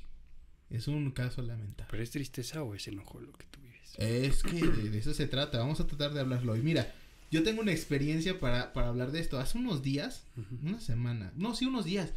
Es 0.71 0.89
un 0.89 1.11
caso 1.13 1.43
lamentable. 1.43 1.91
Pero 1.91 2.03
es 2.03 2.11
tristeza 2.11 2.63
o 2.63 2.75
es 2.75 2.89
enojo 2.89 3.21
lo 3.21 3.33
que 3.33 3.47
tú 3.47 3.61
vives. 3.61 3.95
Es 3.99 4.43
que 4.43 4.67
de, 4.67 4.99
eso 4.99 5.15
se 5.15 5.29
trata. 5.29 5.59
Vamos 5.59 5.81
a 5.81 5.87
tratar 5.87 6.13
de 6.13 6.21
hablarlo 6.21 6.53
hoy. 6.53 6.63
Mira, 6.63 6.93
yo 7.31 7.43
tengo 7.43 7.61
una 7.61 7.73
experiencia 7.73 8.41
para, 8.41 8.73
para 8.73 8.89
hablar 8.89 9.13
de 9.13 9.21
esto. 9.21 9.39
Hace 9.39 9.59
unos 9.59 9.83
días, 9.83 10.25
una 10.63 10.81
semana, 10.81 11.33
no, 11.37 11.55
sí, 11.55 11.67
unos 11.67 11.85
días, 11.85 12.13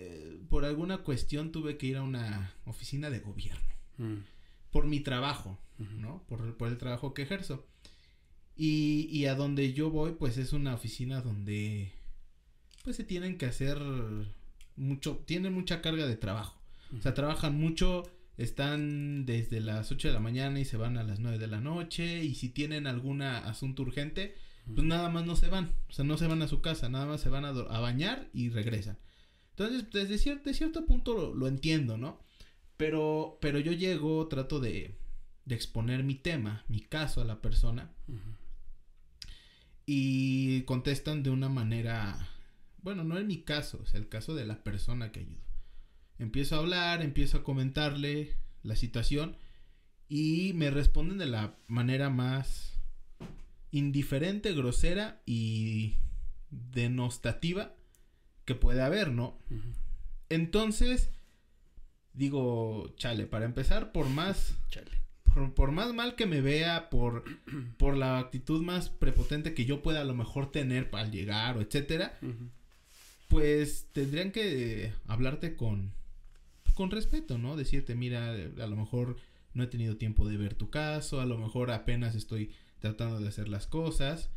eh, 0.00 0.38
por 0.48 0.64
alguna 0.64 0.98
cuestión 0.98 1.50
tuve 1.52 1.76
que 1.76 1.86
ir 1.88 1.96
a 1.96 2.02
una 2.02 2.54
oficina 2.64 3.10
de 3.10 3.20
gobierno. 3.20 3.74
Mm, 3.98 4.18
Por 4.70 4.86
mi 4.86 5.00
trabajo. 5.00 5.58
¿no? 5.78 6.24
Por, 6.28 6.56
por 6.56 6.68
el 6.68 6.76
trabajo 6.78 7.14
que 7.14 7.22
ejerzo. 7.22 7.66
Y, 8.56 9.08
y 9.12 9.26
a 9.26 9.34
donde 9.36 9.72
yo 9.72 9.90
voy, 9.90 10.12
pues 10.12 10.36
es 10.38 10.52
una 10.52 10.74
oficina 10.74 11.20
donde, 11.20 11.92
pues 12.82 12.96
se 12.96 13.04
tienen 13.04 13.38
que 13.38 13.46
hacer 13.46 13.78
mucho, 14.76 15.22
tienen 15.26 15.52
mucha 15.52 15.80
carga 15.80 16.06
de 16.06 16.16
trabajo. 16.16 16.60
O 16.98 17.02
sea, 17.02 17.14
trabajan 17.14 17.54
mucho, 17.54 18.10
están 18.36 19.26
desde 19.26 19.60
las 19.60 19.92
8 19.92 20.08
de 20.08 20.14
la 20.14 20.20
mañana 20.20 20.58
y 20.58 20.64
se 20.64 20.76
van 20.76 20.96
a 20.96 21.02
las 21.04 21.20
9 21.20 21.38
de 21.38 21.46
la 21.46 21.60
noche. 21.60 22.24
Y 22.24 22.34
si 22.34 22.48
tienen 22.48 22.86
algún 22.86 23.22
asunto 23.22 23.82
urgente, 23.82 24.34
pues 24.74 24.86
nada 24.86 25.08
más 25.10 25.24
no 25.26 25.36
se 25.36 25.48
van. 25.48 25.72
O 25.88 25.92
sea, 25.92 26.04
no 26.04 26.16
se 26.16 26.26
van 26.26 26.42
a 26.42 26.48
su 26.48 26.60
casa, 26.60 26.88
nada 26.88 27.06
más 27.06 27.20
se 27.20 27.28
van 27.28 27.44
a, 27.44 27.50
a 27.50 27.80
bañar 27.80 28.28
y 28.32 28.48
regresan. 28.50 28.98
Entonces, 29.58 29.90
desde 29.92 30.14
cier- 30.16 30.42
de 30.42 30.54
cierto 30.54 30.86
punto 30.86 31.14
lo, 31.14 31.34
lo 31.34 31.48
entiendo, 31.48 31.96
¿no? 31.98 32.20
Pero, 32.76 33.38
pero 33.40 33.58
yo 33.58 33.72
llego, 33.72 34.28
trato 34.28 34.60
de, 34.60 34.94
de 35.46 35.54
exponer 35.56 36.04
mi 36.04 36.14
tema, 36.14 36.64
mi 36.68 36.80
caso 36.80 37.20
a 37.20 37.24
la 37.24 37.42
persona. 37.42 37.90
Y 39.84 40.62
contestan 40.62 41.22
de 41.22 41.30
una 41.30 41.48
manera, 41.48 42.28
bueno, 42.82 43.02
no 43.04 43.18
en 43.18 43.26
mi 43.26 43.42
caso, 43.42 43.82
es 43.84 43.94
el 43.94 44.08
caso 44.08 44.34
de 44.34 44.44
la 44.46 44.62
persona 44.62 45.10
que 45.10 45.20
ayudo. 45.20 45.40
Empiezo 46.18 46.54
a 46.54 46.58
hablar, 46.58 47.02
empiezo 47.02 47.38
a 47.38 47.44
comentarle 47.44 48.36
la 48.62 48.76
situación 48.76 49.38
y 50.08 50.52
me 50.54 50.70
responden 50.70 51.18
de 51.18 51.26
la 51.26 51.56
manera 51.66 52.10
más 52.10 52.78
indiferente, 53.70 54.52
grosera 54.52 55.20
y 55.26 55.96
denostativa 56.50 57.74
que 58.48 58.54
puede 58.54 58.80
haber, 58.80 59.12
¿no? 59.12 59.36
Entonces, 60.30 61.10
digo, 62.14 62.94
chale, 62.96 63.26
para 63.26 63.44
empezar, 63.44 63.92
por 63.92 64.08
más 64.08 64.56
Chale. 64.70 64.90
por, 65.22 65.52
por 65.52 65.70
más 65.70 65.92
mal 65.92 66.14
que 66.14 66.24
me 66.24 66.40
vea, 66.40 66.88
por, 66.88 67.24
por 67.76 67.94
la 67.94 68.18
actitud 68.18 68.62
más 68.62 68.88
prepotente 68.88 69.52
que 69.52 69.66
yo 69.66 69.82
pueda 69.82 70.00
a 70.00 70.04
lo 70.06 70.14
mejor 70.14 70.50
tener 70.50 70.88
al 70.92 71.10
llegar 71.10 71.58
o 71.58 71.60
etcétera, 71.60 72.18
pues 73.28 73.88
tendrían 73.92 74.32
que 74.32 74.94
hablarte 75.06 75.54
con, 75.54 75.92
con 76.72 76.90
respeto, 76.90 77.36
¿no? 77.36 77.54
Decirte, 77.54 77.94
mira, 77.94 78.30
a 78.30 78.66
lo 78.66 78.76
mejor 78.76 79.18
no 79.52 79.62
he 79.62 79.66
tenido 79.66 79.98
tiempo 79.98 80.26
de 80.26 80.38
ver 80.38 80.54
tu 80.54 80.70
caso, 80.70 81.20
a 81.20 81.26
lo 81.26 81.36
mejor 81.36 81.70
apenas 81.70 82.14
estoy 82.14 82.54
tratando 82.78 83.20
de 83.20 83.28
hacer 83.28 83.50
las 83.50 83.66
cosas, 83.66 84.30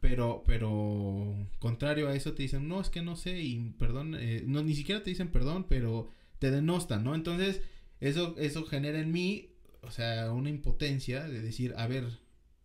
pero, 0.00 0.44
pero, 0.46 1.34
contrario 1.58 2.08
a 2.08 2.14
eso 2.14 2.34
te 2.34 2.42
dicen, 2.42 2.68
no, 2.68 2.80
es 2.80 2.88
que 2.88 3.02
no 3.02 3.16
sé, 3.16 3.40
y 3.40 3.74
perdón, 3.78 4.14
eh, 4.18 4.44
no, 4.46 4.62
ni 4.62 4.74
siquiera 4.74 5.02
te 5.02 5.10
dicen 5.10 5.28
perdón, 5.28 5.66
pero 5.68 6.08
te 6.38 6.50
denostan, 6.50 7.04
¿no? 7.04 7.14
Entonces, 7.14 7.62
eso, 8.00 8.36
eso 8.38 8.64
genera 8.64 9.00
en 9.00 9.12
mí, 9.12 9.50
o 9.82 9.90
sea, 9.90 10.32
una 10.32 10.50
impotencia 10.50 11.26
de 11.26 11.40
decir, 11.40 11.74
a 11.76 11.86
ver, 11.86 12.04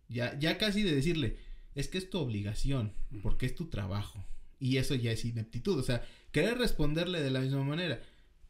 ya, 0.08 0.38
ya 0.38 0.58
casi 0.58 0.82
de 0.82 0.94
decirle, 0.94 1.36
es 1.74 1.88
que 1.88 1.98
es 1.98 2.08
tu 2.08 2.18
obligación, 2.18 2.92
porque 3.22 3.46
es 3.46 3.54
tu 3.54 3.66
trabajo. 3.66 4.24
Y 4.60 4.76
eso 4.76 4.94
ya 4.94 5.10
es 5.10 5.24
ineptitud, 5.24 5.78
o 5.78 5.82
sea, 5.82 6.06
querer 6.30 6.58
responderle 6.58 7.20
de 7.20 7.30
la 7.30 7.40
misma 7.40 7.64
manera. 7.64 8.00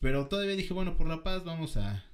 Pero 0.01 0.27
todavía 0.27 0.55
dije, 0.55 0.75
bueno, 0.75 0.97
por 0.97 1.09
la 1.09 1.23
paz 1.23 1.45
vamos 1.45 1.79
a, 1.79 2.05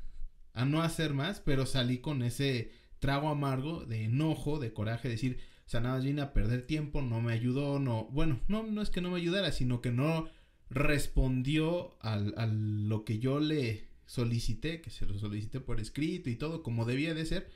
a 0.53 0.65
no 0.65 0.83
hacer 0.83 1.13
más, 1.13 1.41
pero 1.41 1.67
salí 1.67 1.99
con 1.99 2.23
ese 2.23 2.71
trago 3.01 3.29
amargo 3.29 3.85
de 3.85 4.05
enojo, 4.05 4.61
de 4.61 4.73
coraje, 4.73 5.09
decir, 5.09 5.41
o 5.60 5.60
sea, 5.71 5.81
nada 5.81 5.95
más 5.95 6.05
vine 6.05 6.23
a 6.23 6.33
perder 6.33 6.67
tiempo, 6.67 7.01
no 7.01 7.21
me 7.21 7.33
ayudó, 7.33 7.79
no, 7.79 8.07
bueno, 8.11 8.41
no, 8.49 8.65
no 8.65 8.83
es 8.83 8.91
que 8.91 9.01
no 9.01 9.11
me 9.11 9.19
ayudara, 9.19 9.53
sino 9.53 9.81
que 9.81 9.93
no 9.93 10.29
respondió 10.69 11.97
al, 12.01 12.35
a 12.37 12.47
lo 12.47 13.05
que 13.05 13.21
yo 13.21 13.39
le 13.39 13.89
solicité, 14.05 14.81
que 14.81 14.91
se 14.91 15.07
lo 15.07 15.17
solicité 15.17 15.61
por 15.61 15.79
escrito 15.79 16.29
y 16.29 16.35
todo, 16.35 16.65
como 16.65 16.85
debía 16.85 17.15
de 17.15 17.25
ser, 17.25 17.49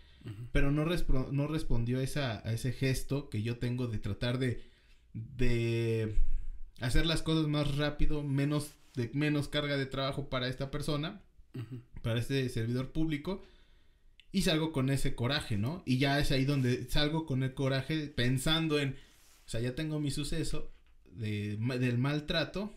pero 0.52 0.71
no, 0.71 0.87
no 1.33 1.47
respondió 1.49 2.00
esa, 2.00 2.47
a 2.49 2.52
ese 2.52 2.73
gesto 2.73 3.28
que 3.28 3.42
yo 3.42 3.59
tengo 3.59 3.88
de 3.88 3.99
tratar 3.99 4.38
de, 4.38 4.62
de 5.12 6.16
hacer 6.80 7.06
las 7.06 7.23
cosas 7.23 7.49
más 7.49 7.76
rápido, 7.76 8.23
menos, 8.23 8.76
de 8.94 9.11
menos 9.12 9.49
carga 9.49 9.76
de 9.76 9.87
trabajo 9.87 10.30
para 10.30 10.47
esta 10.49 10.71
persona, 10.71 11.21
para 12.02 12.21
este 12.21 12.49
servidor 12.49 12.92
público. 12.92 13.42
Y 14.34 14.42
salgo 14.42 14.72
con 14.72 14.90
ese 14.90 15.14
coraje, 15.14 15.56
¿no? 15.56 15.84
Y 15.86 15.98
ya 15.98 16.18
es 16.18 16.32
ahí 16.32 16.44
donde 16.44 16.90
salgo 16.90 17.24
con 17.24 17.44
el 17.44 17.54
coraje 17.54 18.08
pensando 18.08 18.80
en, 18.80 18.96
o 19.46 19.48
sea, 19.48 19.60
ya 19.60 19.76
tengo 19.76 20.00
mi 20.00 20.10
suceso 20.10 20.72
de, 21.04 21.56
del 21.56 21.98
maltrato 21.98 22.74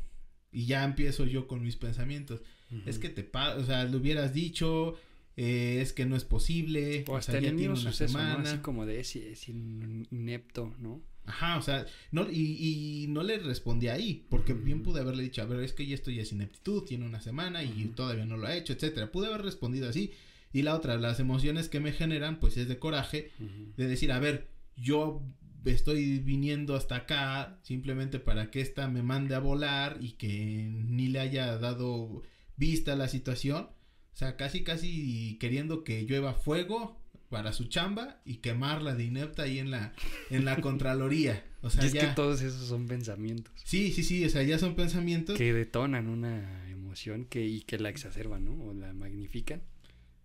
y 0.51 0.67
ya 0.67 0.83
empiezo 0.83 1.25
yo 1.25 1.47
con 1.47 1.63
mis 1.63 1.75
pensamientos. 1.75 2.41
Es 2.85 2.99
que 2.99 3.09
te, 3.09 3.27
o 3.33 3.65
sea, 3.65 3.85
lo 3.85 3.97
hubieras 3.97 4.35
dicho, 4.35 4.99
eh, 5.35 5.79
es 5.81 5.93
que 5.93 6.05
no 6.05 6.15
es 6.15 6.25
posible. 6.25 7.03
O, 7.07 7.17
hasta 7.17 7.39
ya 7.39 7.39
tiene 7.39 7.69
una 7.69 7.91
semana. 7.91 8.51
Así 8.51 8.57
como 8.59 8.85
de, 8.85 8.99
es, 8.99 9.15
es 9.15 9.49
inepto, 9.49 10.75
¿no? 10.77 11.01
Ajá, 11.25 11.57
o 11.57 11.63
sea, 11.63 11.87
no, 12.11 12.29
y, 12.29 13.03
y 13.03 13.07
no 13.07 13.23
le 13.23 13.39
respondí 13.39 13.87
ahí, 13.87 14.27
porque 14.29 14.53
bien 14.53 14.83
pude 14.83 15.01
haberle 15.01 15.23
dicho, 15.23 15.41
a 15.41 15.45
ver, 15.45 15.61
es 15.61 15.73
que 15.73 15.87
ya 15.87 15.95
esto 15.95 16.11
ya 16.11 16.21
es 16.21 16.31
ineptitud, 16.31 16.83
tiene 16.83 17.07
una 17.07 17.19
semana 17.19 17.63
y 17.63 17.91
todavía 17.95 18.27
no 18.27 18.37
lo 18.37 18.45
ha 18.45 18.55
hecho, 18.55 18.73
etcétera. 18.73 19.11
Pude 19.11 19.25
haber 19.25 19.41
respondido 19.41 19.89
así. 19.89 20.13
Y 20.57 20.63
la 20.63 20.73
otra, 20.73 20.97
las 20.97 21.19
emociones 21.19 21.69
que 21.69 21.79
me 21.79 21.91
generan, 21.91 22.39
pues 22.39 22.57
es 22.57 22.67
de 22.67 22.79
coraje, 22.79 23.29
de 23.77 23.87
decir, 23.87 24.11
a 24.11 24.17
ver, 24.17 24.47
yo 24.75 25.21
estoy 25.65 26.17
viniendo 26.17 26.75
hasta 26.75 26.95
acá 26.95 27.59
simplemente 27.61 28.17
para 28.17 28.49
que 28.49 28.61
esta 28.61 28.87
me 28.87 29.03
mande 29.03 29.35
a 29.35 29.39
volar 29.39 29.99
y 30.01 30.13
que 30.13 30.67
ni 30.67 31.09
le 31.09 31.19
haya 31.19 31.59
dado 31.59 32.23
vista 32.55 32.93
a 32.93 32.95
la 32.95 33.07
situación. 33.07 33.65
O 33.65 34.17
sea, 34.17 34.35
casi, 34.35 34.63
casi 34.63 35.37
queriendo 35.39 35.83
que 35.83 36.01
llueva 36.05 36.33
fuego 36.33 36.99
para 37.29 37.53
su 37.53 37.65
chamba 37.65 38.19
y 38.25 38.37
quemarla 38.37 38.95
de 38.95 39.03
inepta 39.03 39.43
ahí 39.43 39.59
en 39.59 39.69
la, 39.69 39.93
en 40.31 40.43
la 40.43 40.55
Contraloría. 40.61 41.45
O 41.61 41.69
sea, 41.69 41.83
y 41.83 41.85
es 41.89 41.93
que 41.93 42.07
todos 42.15 42.41
esos 42.41 42.67
son 42.67 42.87
pensamientos. 42.87 43.53
Sí, 43.63 43.91
sí, 43.91 44.01
sí, 44.01 44.25
o 44.25 44.29
sea, 44.29 44.41
ya 44.41 44.57
son 44.57 44.73
pensamientos. 44.73 45.37
Que 45.37 45.53
detonan 45.53 46.07
una 46.07 46.67
emoción 46.67 47.25
que, 47.25 47.45
y 47.45 47.61
que 47.61 47.77
la 47.77 47.89
exacerban, 47.89 48.45
¿no? 48.45 48.53
O 48.63 48.73
la 48.73 48.91
magnifican 48.93 49.61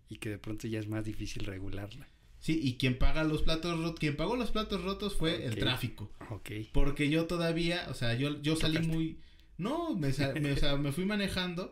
y 0.09 0.17
que 0.17 0.29
de 0.29 0.37
pronto 0.37 0.67
ya 0.67 0.79
es 0.79 0.87
más 0.87 1.05
difícil 1.05 1.45
regularla. 1.45 2.07
Sí, 2.39 2.59
y 2.61 2.75
quien 2.75 2.97
paga 2.97 3.23
los 3.23 3.41
platos 3.41 3.79
rotos, 3.79 3.99
quien 3.99 4.17
pagó 4.17 4.35
los 4.35 4.51
platos 4.51 4.83
rotos 4.83 5.15
fue 5.15 5.45
el 5.45 5.55
tráfico. 5.55 6.11
Ok. 6.29 6.51
Porque 6.73 7.09
yo 7.09 7.25
todavía, 7.25 7.87
o 7.89 7.93
sea, 7.93 8.15
yo, 8.15 8.41
yo 8.41 8.57
salí 8.57 8.85
muy... 8.85 9.17
No, 9.57 9.95
me, 9.95 10.11
me, 10.41 10.51
o 10.51 10.57
sea, 10.57 10.75
me 10.75 10.91
fui 10.91 11.05
manejando 11.05 11.71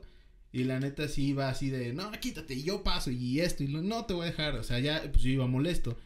y 0.53 0.63
la 0.63 0.79
neta 0.79 1.07
sí 1.07 1.27
iba 1.27 1.49
así 1.49 1.69
de, 1.69 1.93
no, 1.93 2.11
quítate, 2.11 2.53
y 2.53 2.63
yo 2.63 2.83
paso 2.83 3.11
y 3.11 3.39
esto, 3.39 3.63
y 3.63 3.67
no 3.67 4.05
te 4.05 4.13
voy 4.13 4.23
a 4.23 4.31
dejar. 4.31 4.55
O 4.55 4.63
sea, 4.63 4.79
ya 4.79 5.01
pues 5.11 5.23
yo 5.23 5.31
iba 5.31 5.47
molesto. 5.47 5.97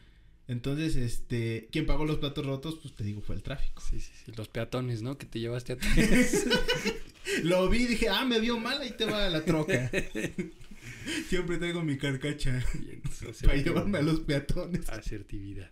Entonces, 0.48 0.94
este, 0.94 1.68
quien 1.72 1.86
pagó 1.86 2.04
los 2.04 2.18
platos 2.18 2.46
rotos, 2.46 2.78
pues 2.80 2.94
te 2.94 3.02
digo, 3.02 3.20
fue 3.20 3.34
el 3.34 3.42
tráfico. 3.42 3.82
Sí, 3.88 4.00
sí, 4.00 4.12
sí. 4.24 4.32
Los 4.36 4.48
peatones, 4.48 5.02
¿no? 5.02 5.18
Que 5.18 5.26
te 5.26 5.40
llevaste 5.40 5.72
a 5.72 5.76
Lo 7.42 7.68
vi 7.68 7.82
y 7.82 7.86
dije, 7.86 8.08
ah, 8.08 8.24
me 8.24 8.38
vio 8.38 8.58
mal, 8.58 8.80
ahí 8.80 8.92
te 8.96 9.04
va 9.04 9.28
la 9.28 9.44
troca. 9.44 9.90
Siempre 11.28 11.58
traigo 11.58 11.82
mi 11.82 11.96
carcacha 11.98 12.64
para 13.44 13.56
llevarme 13.56 13.98
a 13.98 14.02
los 14.02 14.20
peatones. 14.20 14.88
Asertividad. 14.88 15.70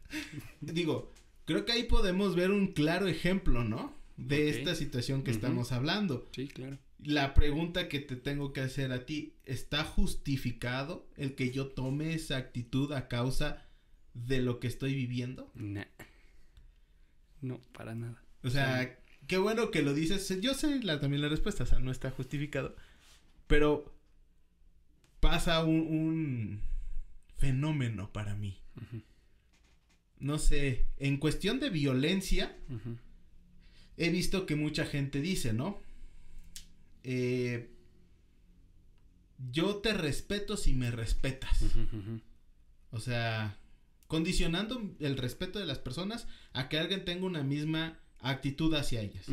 Digo, 0.61 1.13
creo 1.45 1.65
que 1.65 1.73
ahí 1.73 1.85
podemos 1.85 2.37
ver 2.37 2.51
un 2.51 2.69
claro 2.73 3.07
ejemplo, 3.07 3.65
¿no? 3.65 3.95
De 4.17 4.49
esta 4.49 4.75
situación 4.75 5.25
que 5.25 5.33
estamos 5.33 5.73
hablando. 5.73 6.29
Sí, 6.33 6.47
claro 6.47 6.79
la 7.05 7.35
pregunta 7.35 7.89
que 7.89 8.01
te 8.01 8.17
tengo 8.17 8.53
que 8.53 8.63
hacer 8.63 8.93
a 8.93 9.05
ti, 9.05 9.35
¿está 9.45 9.85
justificado 9.85 11.07
el 11.17 11.35
que 11.35 11.51
yo 11.51 11.69
tome 11.69 12.15
esa 12.15 12.37
actitud 12.37 12.93
a 12.93 13.09
causa 13.09 13.67
de 14.15 14.41
lo 14.41 14.59
que 14.59 14.69
estoy 14.69 14.95
viviendo? 14.95 15.51
No. 15.55 15.85
No, 17.43 17.61
para 17.73 17.95
nada. 17.95 18.23
O 18.43 18.49
sea, 18.49 18.99
qué 19.27 19.37
bueno 19.37 19.71
que 19.71 19.83
lo 19.83 19.93
dices. 19.93 20.41
Yo 20.41 20.55
sé 20.55 20.83
la, 20.83 20.99
también 20.99 21.21
la 21.21 21.29
respuesta, 21.29 21.65
o 21.65 21.67
sea, 21.67 21.79
no 21.79 21.91
está 21.91 22.11
justificado. 22.11 22.75
Pero 23.47 23.95
pasa 25.25 25.65
un, 25.65 26.61
fenómeno 27.39 28.13
para 28.13 28.35
mí. 28.35 28.61
No 30.19 30.39
sé, 30.39 30.87
en 30.99 31.17
cuestión 31.17 31.61
de 31.61 31.71
violencia, 31.71 32.55
he 33.97 34.11
visto 34.11 34.45
que 34.45 34.55
mucha 34.55 34.85
gente 34.85 35.23
dice, 35.23 35.55
¿no? 35.55 35.81
Eh, 37.05 37.71
yo 39.51 39.77
te 39.77 39.95
respeto 39.95 40.59
si 40.59 40.75
me 40.75 40.91
respetas. 40.91 41.65
O 42.91 43.01
sea, 43.01 43.59
condicionando 44.07 44.95
el 45.01 45.17
respeto 45.17 45.59
de 45.59 45.67
las 45.67 45.79
personas 45.79 46.27
a 46.53 46.69
que 46.69 46.79
alguien 46.79 47.05
tenga 47.07 47.25
una 47.25 47.43
misma 47.43 47.99
actitud 48.21 48.75
hacia 48.75 49.01
ellas. 49.01 49.27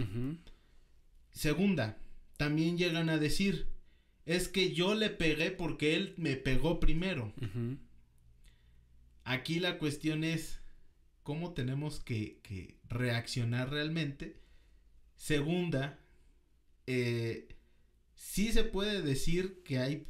Segunda, 1.31 1.97
también 2.37 2.77
llegan 2.77 3.09
a 3.09 3.17
decir, 3.17 3.70
es 4.31 4.47
que 4.47 4.73
yo 4.73 4.95
le 4.95 5.09
pegué 5.09 5.51
porque 5.51 5.95
él 5.95 6.13
me 6.17 6.35
pegó 6.35 6.79
primero. 6.79 7.33
Aquí 9.23 9.59
la 9.59 9.77
cuestión 9.77 10.23
es 10.23 10.61
cómo 11.23 11.53
tenemos 11.53 11.99
que, 11.99 12.39
que 12.41 12.79
reaccionar 12.87 13.69
realmente. 13.69 14.39
Segunda, 15.15 15.99
eh, 16.87 17.47
sí 18.15 18.51
se 18.51 18.63
puede 18.63 19.01
decir 19.01 19.61
que 19.63 19.79
hay 19.79 20.07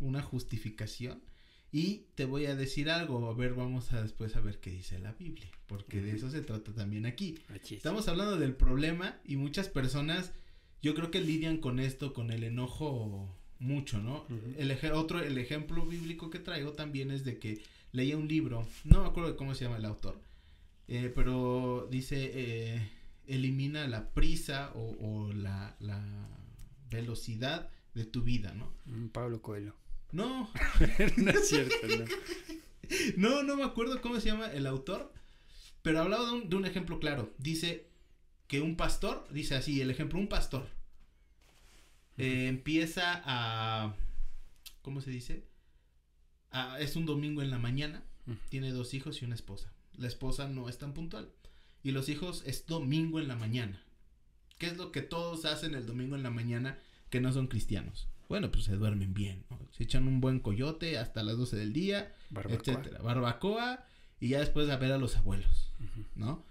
una 0.00 0.22
justificación. 0.22 1.22
Y 1.70 2.06
te 2.14 2.24
voy 2.24 2.46
a 2.46 2.54
decir 2.54 2.88
algo, 2.88 3.28
a 3.28 3.34
ver, 3.34 3.54
vamos 3.54 3.92
a 3.92 4.00
después 4.00 4.36
a 4.36 4.40
ver 4.40 4.60
qué 4.60 4.70
dice 4.70 5.00
la 5.00 5.12
Biblia, 5.12 5.50
porque 5.66 6.00
de 6.00 6.12
eso 6.12 6.30
se 6.30 6.40
trata 6.40 6.72
también 6.72 7.04
aquí. 7.04 7.36
Estamos 7.68 8.06
hablando 8.06 8.36
del 8.36 8.54
problema 8.54 9.20
y 9.24 9.34
muchas 9.34 9.68
personas, 9.68 10.32
yo 10.82 10.94
creo 10.94 11.10
que 11.10 11.20
lidian 11.20 11.58
con 11.58 11.80
esto, 11.80 12.12
con 12.12 12.30
el 12.30 12.44
enojo 12.44 13.36
mucho, 13.58 13.98
¿no? 14.00 14.26
el 14.58 14.76
otro, 14.92 15.20
el 15.20 15.38
ejemplo 15.38 15.86
bíblico 15.86 16.30
que 16.30 16.38
traigo 16.38 16.72
también 16.72 17.10
es 17.10 17.24
de 17.24 17.38
que 17.38 17.62
leía 17.92 18.16
un 18.16 18.28
libro, 18.28 18.66
no 18.84 19.02
me 19.02 19.08
acuerdo 19.08 19.30
de 19.30 19.36
cómo 19.36 19.54
se 19.54 19.64
llama 19.64 19.78
el 19.78 19.84
autor, 19.84 20.20
eh, 20.88 21.12
pero 21.14 21.88
dice, 21.90 22.30
eh, 22.34 22.90
elimina 23.26 23.86
la 23.86 24.10
prisa 24.10 24.72
o, 24.74 25.32
la 25.32 25.76
velocidad 26.90 27.70
de 27.94 28.04
tu 28.04 28.22
vida, 28.22 28.52
¿no? 28.54 28.72
Mm, 28.86 29.08
Pablo 29.08 29.40
Coelho. 29.40 29.74
No. 30.12 30.50
no 31.16 31.30
es 31.30 31.48
cierto, 31.48 31.74
no. 31.88 32.04
No, 33.16 33.42
no 33.42 33.56
me 33.56 33.64
acuerdo 33.64 34.00
cómo 34.00 34.20
se 34.20 34.28
llama 34.28 34.52
el 34.52 34.66
autor, 34.66 35.12
pero 35.82 36.00
hablaba 36.00 36.30
de 36.30 36.54
un, 36.54 36.66
ejemplo 36.66 37.00
claro. 37.00 37.32
Dice 37.38 37.88
que 38.46 38.60
un 38.60 38.76
pastor, 38.76 39.26
dice 39.30 39.54
así, 39.54 39.80
el 39.80 39.90
ejemplo, 39.90 40.18
un 40.18 40.28
pastor 40.28 40.68
eh, 42.16 42.48
empieza 42.48 43.22
a, 43.24 43.94
¿cómo 44.82 45.00
se 45.00 45.10
dice? 45.10 45.46
es 46.78 46.94
un 46.94 47.04
domingo 47.04 47.42
en 47.42 47.50
la 47.50 47.58
mañana, 47.58 48.04
tiene 48.48 48.70
dos 48.70 48.94
hijos 48.94 49.20
y 49.20 49.24
una 49.24 49.34
esposa. 49.34 49.72
La 49.96 50.06
esposa 50.06 50.48
no 50.48 50.68
es 50.68 50.78
tan 50.78 50.94
puntual. 50.94 51.32
Y 51.82 51.90
los 51.90 52.08
hijos 52.08 52.44
es 52.46 52.66
domingo 52.66 53.18
en 53.18 53.28
la 53.28 53.36
mañana. 53.36 53.82
¿Qué 54.58 54.66
es 54.66 54.76
lo 54.76 54.92
que 54.92 55.02
todos 55.02 55.44
hacen 55.44 55.74
el 55.74 55.84
domingo 55.84 56.14
en 56.14 56.22
la 56.22 56.30
mañana 56.30 56.78
que 57.10 57.20
no 57.20 57.32
son 57.32 57.48
cristianos? 57.48 58.08
Bueno, 58.28 58.50
pues 58.50 58.64
se 58.64 58.76
duermen 58.76 59.14
bien, 59.14 59.44
Se 59.72 59.84
echan 59.84 60.08
un 60.08 60.20
buen 60.20 60.40
coyote 60.40 60.98
hasta 60.98 61.22
las 61.22 61.36
12 61.36 61.56
del 61.56 61.72
día, 61.72 62.14
etcétera. 62.34 63.02
Barbacoa 63.02 63.84
y 64.20 64.28
ya 64.28 64.40
después 64.40 64.70
a 64.70 64.76
ver 64.76 64.92
a 64.92 64.98
los 64.98 65.16
abuelos, 65.16 65.72
¿no? 66.14 66.44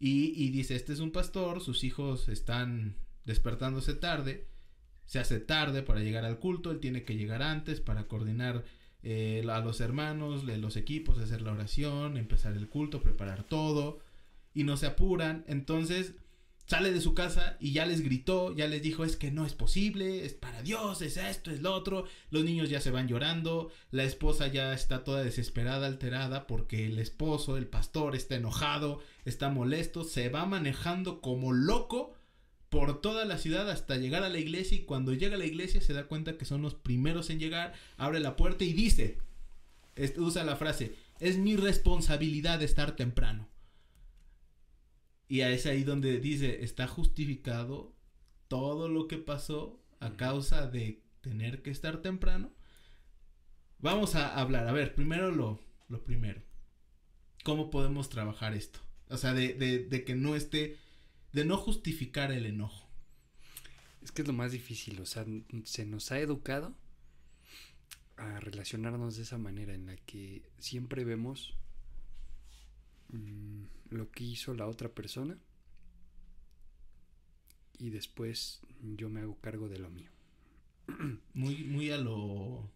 Y, 0.00 0.32
y 0.34 0.50
dice, 0.50 0.74
este 0.74 0.92
es 0.92 0.98
un 0.98 1.12
pastor, 1.12 1.60
sus 1.60 1.84
hijos 1.84 2.28
están 2.28 2.96
despertándose 3.24 3.94
tarde, 3.94 4.48
se 5.04 5.18
hace 5.18 5.40
tarde 5.40 5.82
para 5.82 6.00
llegar 6.00 6.24
al 6.24 6.38
culto, 6.38 6.70
él 6.70 6.80
tiene 6.80 7.04
que 7.04 7.16
llegar 7.16 7.42
antes 7.42 7.80
para 7.80 8.08
coordinar 8.08 8.64
eh, 9.02 9.44
a 9.50 9.58
los 9.60 9.80
hermanos, 9.80 10.44
los 10.44 10.76
equipos, 10.76 11.18
hacer 11.18 11.42
la 11.42 11.52
oración, 11.52 12.16
empezar 12.16 12.56
el 12.56 12.68
culto, 12.68 13.02
preparar 13.02 13.44
todo 13.44 14.00
y 14.54 14.64
no 14.64 14.76
se 14.76 14.86
apuran. 14.86 15.44
Entonces 15.48 16.14
sale 16.66 16.92
de 16.92 17.00
su 17.00 17.12
casa 17.12 17.56
y 17.60 17.72
ya 17.72 17.84
les 17.84 18.02
gritó, 18.02 18.54
ya 18.54 18.66
les 18.68 18.82
dijo 18.82 19.04
es 19.04 19.16
que 19.16 19.30
no 19.30 19.44
es 19.44 19.54
posible, 19.54 20.24
es 20.24 20.34
para 20.34 20.62
Dios, 20.62 21.02
es 21.02 21.16
esto, 21.16 21.50
es 21.50 21.60
lo 21.60 21.74
otro. 21.74 22.06
Los 22.30 22.44
niños 22.44 22.70
ya 22.70 22.80
se 22.80 22.90
van 22.90 23.08
llorando, 23.08 23.72
la 23.90 24.04
esposa 24.04 24.46
ya 24.46 24.72
está 24.72 25.04
toda 25.04 25.22
desesperada, 25.22 25.86
alterada 25.86 26.46
porque 26.46 26.86
el 26.86 26.98
esposo, 26.98 27.56
el 27.56 27.66
pastor 27.66 28.14
está 28.14 28.36
enojado, 28.36 29.00
está 29.24 29.50
molesto, 29.50 30.04
se 30.04 30.28
va 30.28 30.46
manejando 30.46 31.20
como 31.20 31.52
loco 31.52 32.14
por 32.72 33.02
toda 33.02 33.26
la 33.26 33.36
ciudad 33.36 33.68
hasta 33.68 33.98
llegar 33.98 34.22
a 34.22 34.30
la 34.30 34.38
iglesia 34.38 34.78
y 34.78 34.84
cuando 34.84 35.12
llega 35.12 35.34
a 35.34 35.38
la 35.38 35.44
iglesia 35.44 35.82
se 35.82 35.92
da 35.92 36.04
cuenta 36.04 36.38
que 36.38 36.46
son 36.46 36.62
los 36.62 36.74
primeros 36.74 37.28
en 37.28 37.38
llegar, 37.38 37.74
abre 37.98 38.18
la 38.18 38.34
puerta 38.34 38.64
y 38.64 38.72
dice, 38.72 39.18
usa 40.16 40.42
la 40.42 40.56
frase, 40.56 40.94
es 41.20 41.36
mi 41.36 41.54
responsabilidad 41.54 42.62
estar 42.62 42.96
temprano. 42.96 43.46
Y 45.28 45.42
es 45.42 45.66
ahí 45.66 45.84
donde 45.84 46.18
dice, 46.18 46.64
está 46.64 46.88
justificado 46.88 47.94
todo 48.48 48.88
lo 48.88 49.06
que 49.06 49.18
pasó 49.18 49.78
a 50.00 50.16
causa 50.16 50.66
de 50.66 51.02
tener 51.20 51.60
que 51.60 51.70
estar 51.70 51.98
temprano. 51.98 52.54
Vamos 53.80 54.14
a 54.14 54.34
hablar, 54.40 54.66
a 54.66 54.72
ver, 54.72 54.94
primero 54.94 55.30
lo, 55.30 55.60
lo 55.88 56.02
primero. 56.04 56.40
¿Cómo 57.44 57.68
podemos 57.68 58.08
trabajar 58.08 58.54
esto? 58.54 58.80
O 59.10 59.18
sea, 59.18 59.34
de, 59.34 59.52
de, 59.52 59.80
de 59.80 60.04
que 60.04 60.14
no 60.14 60.34
esté, 60.34 60.78
de 61.32 61.44
no 61.44 61.56
justificar 61.56 62.32
el 62.32 62.46
enojo. 62.46 62.88
Es 64.02 64.12
que 64.12 64.22
es 64.22 64.28
lo 64.28 64.34
más 64.34 64.52
difícil, 64.52 65.00
o 65.00 65.06
sea, 65.06 65.24
se 65.64 65.86
nos 65.86 66.10
ha 66.10 66.18
educado 66.18 66.74
a 68.16 68.40
relacionarnos 68.40 69.16
de 69.16 69.22
esa 69.22 69.38
manera 69.38 69.74
en 69.74 69.86
la 69.86 69.96
que 69.96 70.42
siempre 70.58 71.04
vemos 71.04 71.54
Mm, 73.12 73.64
lo 73.90 74.10
que 74.10 74.24
hizo 74.24 74.54
la 74.54 74.66
otra 74.66 74.88
persona 74.88 75.38
y 77.78 77.90
después 77.90 78.60
yo 78.80 79.10
me 79.10 79.20
hago 79.20 79.38
cargo 79.40 79.68
de 79.68 79.78
lo 79.78 79.90
mío. 79.90 80.10
Muy, 81.34 81.62
muy 81.64 81.90
a 81.90 81.98
lo 81.98 82.70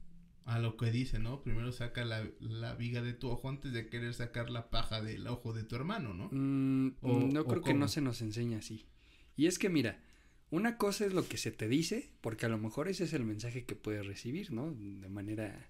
a 0.47 0.61
lo 0.61 0.77
que 0.77 0.93
dice, 0.93 1.19
¿no? 1.19 1.43
Primero 1.43 1.73
saca 1.73 2.05
la, 2.05 2.25
la, 2.39 2.75
viga 2.77 3.03
de 3.03 3.13
tu 3.13 3.29
ojo 3.29 3.49
antes 3.49 3.73
de 3.73 3.89
querer 3.89 4.15
sacar 4.15 4.49
la 4.49 4.71
paja 4.71 5.03
del 5.03 5.27
ojo 5.27 5.53
de 5.53 5.65
tu 5.65 5.75
hermano, 5.75 6.15
¿no? 6.15 6.29
Mm, 6.31 7.33
no 7.33 7.45
creo 7.45 7.63
que 7.63 7.75
no 7.75 7.89
se 7.89 8.01
nos 8.01 8.23
enseña 8.23 8.59
así. 8.59 8.87
Y 9.37 9.47
es 9.47 9.59
que 9.59 9.69
mira, 9.69 10.01
una 10.51 10.79
cosa 10.79 11.05
es 11.05 11.13
lo 11.13 11.27
que 11.29 11.37
se 11.37 11.51
te 11.51 11.67
dice, 11.67 12.13
porque 12.21 12.47
a 12.47 12.49
lo 12.49 12.59
mejor 12.59 12.87
ese 12.87 13.05
es 13.05 13.13
el 13.13 13.25
mensaje 13.25 13.65
que 13.65 13.75
puedes 13.75 14.07
recibir, 14.07 14.53
¿no? 14.53 14.73
De 14.73 15.09
manera 15.09 15.69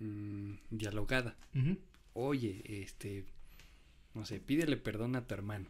mm, 0.00 0.54
dialogada. 0.70 1.36
Oye, 2.14 2.62
este, 2.82 3.26
no 4.14 4.24
sé, 4.24 4.40
pídele 4.40 4.76
perdón 4.76 5.14
a 5.14 5.28
tu 5.28 5.34
hermano. 5.34 5.68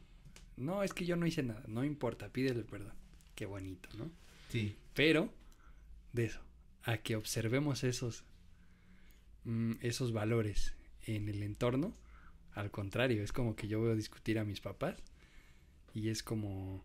No, 0.57 0.83
es 0.83 0.95
que 0.95 1.05
yo 1.05 1.17
no 1.17 1.27
hice 1.27 1.43
nada, 1.43 1.63
no 1.69 1.85
importa, 1.85 2.33
pídele 2.33 2.65
perdón. 2.65 2.95
Qué 3.35 3.45
bonito, 3.45 3.91
¿no? 3.99 4.11
Sí. 4.49 4.77
Pero, 4.95 5.31
de 6.15 6.25
eso, 6.25 6.41
a 6.89 6.97
que 6.97 7.17
observemos 7.17 7.85
esos, 7.85 8.25
mm, 9.45 9.73
esos 9.83 10.13
valores 10.13 10.75
en 11.03 11.29
el 11.29 11.43
entorno, 11.43 11.93
al 12.53 12.71
contrario, 12.71 13.23
es 13.23 13.31
como 13.31 13.57
que 13.57 13.69
yo 13.69 13.83
veo 13.83 13.95
discutir 13.95 14.39
a 14.39 14.45
mis 14.45 14.63
papás 14.63 14.97
y 15.93 16.09
es 16.09 16.23
como... 16.23 16.83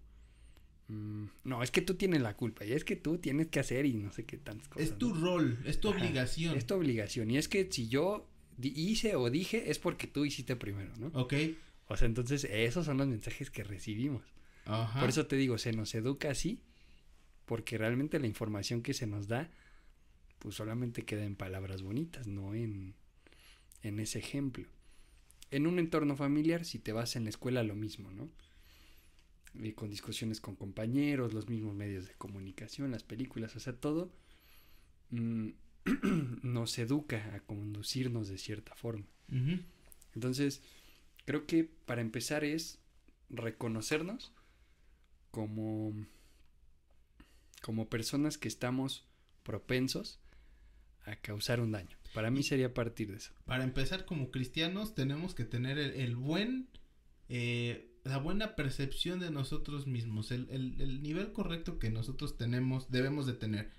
Mm, 0.90 1.28
no, 1.46 1.64
es 1.64 1.72
que 1.72 1.82
tú 1.82 1.96
tienes 1.96 2.22
la 2.22 2.36
culpa 2.36 2.66
y 2.66 2.74
es 2.74 2.84
que 2.84 2.98
tú 2.98 3.18
tienes 3.18 3.48
que 3.48 3.62
hacer 3.62 3.86
y 3.86 3.94
no 3.94 4.12
sé 4.12 4.26
qué 4.26 4.36
tantas 4.36 4.68
cosas. 4.68 4.90
Es 4.90 4.98
tu 4.98 5.14
rol, 5.14 5.58
es 5.64 5.80
tu 5.80 5.88
obligación. 5.88 6.58
Es 6.58 6.68
tu 6.68 6.76
obligación 6.76 7.32
y 7.32 7.38
es 7.38 7.48
que 7.48 7.72
si 7.72 7.88
yo 7.88 8.28
hice 8.62 9.16
o 9.16 9.30
dije 9.30 9.72
es 9.72 9.80
porque 9.80 10.08
tú 10.08 10.26
hiciste 10.26 10.58
primero, 10.58 10.92
¿no? 10.98 11.08
Ok. 11.14 11.34
O 11.88 11.96
sea, 11.96 12.08
entonces 12.08 12.44
esos 12.44 12.86
son 12.86 12.98
los 12.98 13.08
mensajes 13.08 13.50
que 13.50 13.64
recibimos. 13.64 14.26
Ajá. 14.66 15.00
Por 15.00 15.08
eso 15.08 15.28
te 15.28 15.38
digo, 15.38 15.58
se 15.58 15.72
nos 15.72 15.96
educa 15.96 16.30
así, 16.30 16.62
porque 17.46 17.78
realmente 17.78 18.20
la 18.20 18.28
información 18.28 18.82
que 18.82 18.94
se 18.94 19.08
nos 19.08 19.30
da, 19.30 19.50
pues 20.44 20.56
solamente 20.56 21.04
queda 21.04 21.24
en 21.24 21.36
palabras 21.36 21.82
bonitas, 21.82 22.28
no 22.28 22.54
en, 22.54 22.94
en 23.82 24.00
ese 24.00 24.20
ejemplo. 24.20 24.68
En 25.52 25.68
un 25.68 25.80
entorno 25.80 26.18
familiar, 26.18 26.66
si 26.66 26.80
te 26.80 26.92
vas 26.92 27.16
en 27.16 27.24
la 27.24 27.30
escuela, 27.30 27.64
lo 27.64 27.76
mismo, 27.76 28.12
¿no? 28.12 28.30
Y 29.54 29.72
con 29.72 29.90
discusiones 29.90 30.42
con 30.42 30.56
compañeros, 30.56 31.34
los 31.34 31.48
mismos 31.48 31.76
medios 31.76 32.08
de 32.08 32.14
comunicación, 32.16 32.92
las 32.92 33.04
películas, 33.04 33.56
o 33.56 33.60
sea, 33.62 33.74
todo. 33.74 34.12
Mm, 35.12 35.52
nos 36.44 36.78
educa 36.78 37.36
a 37.36 37.40
conducirnos 37.40 38.28
de 38.28 38.38
cierta 38.38 38.76
forma. 38.76 39.06
Entonces, 40.14 40.62
creo 41.26 41.46
que 41.46 41.64
para 41.64 42.02
empezar 42.02 42.44
es 42.44 42.80
reconocernos 43.30 44.34
como, 45.32 45.94
como 47.62 47.90
personas 47.90 48.38
que 48.38 48.50
estamos 48.50 49.06
propensos 49.44 50.20
a 51.06 51.16
causar 51.16 51.60
un 51.60 51.72
daño. 51.72 51.98
Para 52.14 52.32
mí 52.32 52.44
sería 52.44 52.74
partir 52.74 53.12
de 53.12 53.18
eso. 53.18 53.34
Para 53.46 53.64
empezar, 53.64 54.06
como 54.06 54.32
cristianos, 54.32 54.96
tenemos 54.96 55.34
que 55.34 55.46
tener 55.46 55.78
el, 55.78 56.16
buen, 56.16 56.70
eh, 57.30 57.92
la 58.04 58.18
buena 58.18 58.56
percepción 58.56 59.20
de 59.20 59.32
nosotros 59.32 59.88
mismos, 59.88 60.32
el, 60.32 60.48
el, 60.52 61.02
nivel 61.02 61.32
correcto 61.32 61.80
que 61.80 61.90
nosotros 61.90 62.38
tenemos, 62.38 62.92
debemos 62.92 63.26
de 63.26 63.34
tener. 63.34 63.72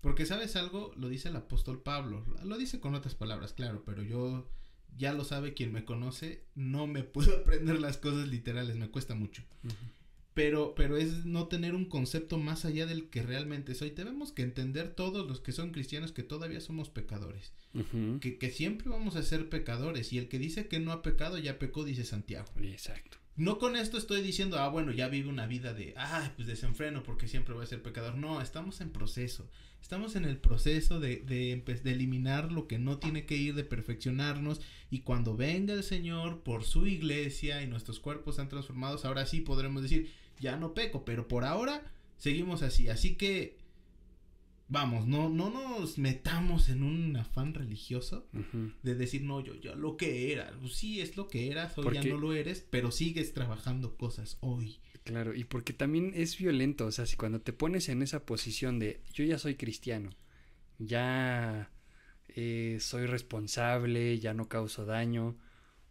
Porque 0.00 0.24
sabes 0.24 0.56
algo, 0.56 0.92
lo 0.96 1.08
dice 1.08 1.28
el 1.28 1.36
apóstol 1.36 1.82
Pablo, 1.82 2.24
lo 2.44 2.56
dice 2.56 2.80
con 2.80 2.94
otras 2.94 3.14
palabras, 3.14 3.52
claro, 3.52 3.82
pero 3.84 4.02
yo 4.02 4.48
ya 4.96 5.12
lo 5.12 5.24
sabe 5.24 5.54
quien 5.54 5.72
me 5.72 5.84
conoce, 5.84 6.46
no 6.54 6.86
me 6.86 7.02
puedo 7.02 7.36
aprender 7.40 7.80
las 7.80 7.98
cosas 7.98 8.28
literales, 8.28 8.76
me 8.76 8.90
cuesta 8.90 9.14
mucho. 9.14 9.42
Pero, 10.32 10.74
pero 10.76 10.96
es 10.96 11.24
no 11.24 11.48
tener 11.48 11.74
un 11.74 11.86
concepto 11.86 12.38
más 12.38 12.64
allá 12.64 12.86
del 12.86 13.08
que 13.08 13.22
realmente 13.22 13.74
soy. 13.74 13.90
Tenemos 13.90 14.32
que 14.32 14.42
entender 14.42 14.94
todos 14.94 15.26
los 15.26 15.40
que 15.40 15.52
son 15.52 15.72
cristianos 15.72 16.12
que 16.12 16.22
todavía 16.22 16.60
somos 16.60 16.88
pecadores. 16.88 17.52
que, 18.20 18.38
que, 18.38 18.50
siempre 18.50 18.88
vamos 18.88 19.16
a 19.16 19.22
ser 19.22 19.48
pecadores. 19.48 20.12
Y 20.12 20.18
el 20.18 20.28
que 20.28 20.38
dice 20.38 20.68
que 20.68 20.78
no 20.78 20.92
ha 20.92 21.02
pecado, 21.02 21.38
ya 21.38 21.58
pecó, 21.58 21.84
dice 21.84 22.04
Santiago. 22.04 22.48
Exacto. 22.62 23.18
No 23.40 23.58
con 23.58 23.74
esto 23.74 23.96
estoy 23.96 24.20
diciendo, 24.20 24.58
ah, 24.58 24.68
bueno, 24.68 24.92
ya 24.92 25.08
vive 25.08 25.30
una 25.30 25.46
vida 25.46 25.72
de, 25.72 25.94
ah, 25.96 26.30
pues 26.36 26.46
desenfreno 26.46 27.02
porque 27.02 27.26
siempre 27.26 27.54
voy 27.54 27.64
a 27.64 27.66
ser 27.66 27.82
pecador. 27.82 28.14
No, 28.14 28.42
estamos 28.42 28.82
en 28.82 28.90
proceso. 28.90 29.48
Estamos 29.80 30.14
en 30.14 30.26
el 30.26 30.36
proceso 30.36 31.00
de, 31.00 31.20
de, 31.20 31.56
de, 31.82 31.90
eliminar 31.90 32.52
lo 32.52 32.68
que 32.68 32.78
no 32.78 32.98
tiene 32.98 33.24
que 33.24 33.38
ir, 33.38 33.54
de 33.54 33.64
perfeccionarnos. 33.64 34.60
Y 34.90 35.00
cuando 35.00 35.38
venga 35.38 35.72
el 35.72 35.82
Señor 35.82 36.42
por 36.42 36.64
su 36.64 36.86
iglesia 36.86 37.62
y 37.62 37.66
nuestros 37.66 37.98
cuerpos 37.98 38.36
sean 38.36 38.50
transformados, 38.50 39.06
ahora 39.06 39.24
sí 39.24 39.40
podremos 39.40 39.82
decir, 39.82 40.12
ya 40.38 40.58
no 40.58 40.74
peco. 40.74 41.06
Pero 41.06 41.26
por 41.26 41.46
ahora 41.46 41.82
seguimos 42.18 42.60
así. 42.60 42.90
Así 42.90 43.14
que 43.14 43.56
vamos, 44.70 45.06
no, 45.06 45.28
no 45.28 45.50
nos 45.50 45.98
metamos 45.98 46.68
en 46.68 46.84
un 46.84 47.16
afán 47.16 47.52
religioso 47.54 48.26
de 48.82 48.94
decir, 48.94 49.22
no, 49.22 49.40
yo 49.40 49.54
ya 49.56 49.74
lo 49.74 49.96
que 49.96 50.32
era, 50.32 50.52
pues 50.60 50.74
sí 50.74 51.00
es 51.00 51.16
lo 51.16 51.28
que 51.28 51.50
eras, 51.50 51.76
hoy 51.76 51.94
ya 51.94 52.02
no 52.04 52.16
lo 52.16 52.32
eres, 52.32 52.64
pero 52.70 52.90
sigues 52.92 53.34
trabajando 53.34 53.96
cosas 53.96 54.38
hoy. 54.40 54.78
Claro, 55.02 55.34
y 55.34 55.44
porque 55.44 55.72
también 55.72 56.12
es 56.14 56.38
violento, 56.38 56.86
o 56.86 56.92
sea, 56.92 57.04
si 57.04 57.16
cuando 57.16 57.40
te 57.40 57.52
pones 57.52 57.88
en 57.88 58.00
esa 58.00 58.24
posición 58.24 58.78
de 58.78 59.02
yo 59.12 59.24
ya 59.24 59.38
soy 59.38 59.56
cristiano, 59.56 60.10
ya 60.78 61.70
eh, 62.28 62.78
soy 62.80 63.06
responsable, 63.06 64.20
ya 64.20 64.34
no 64.34 64.48
causo 64.48 64.86
daño, 64.86 65.36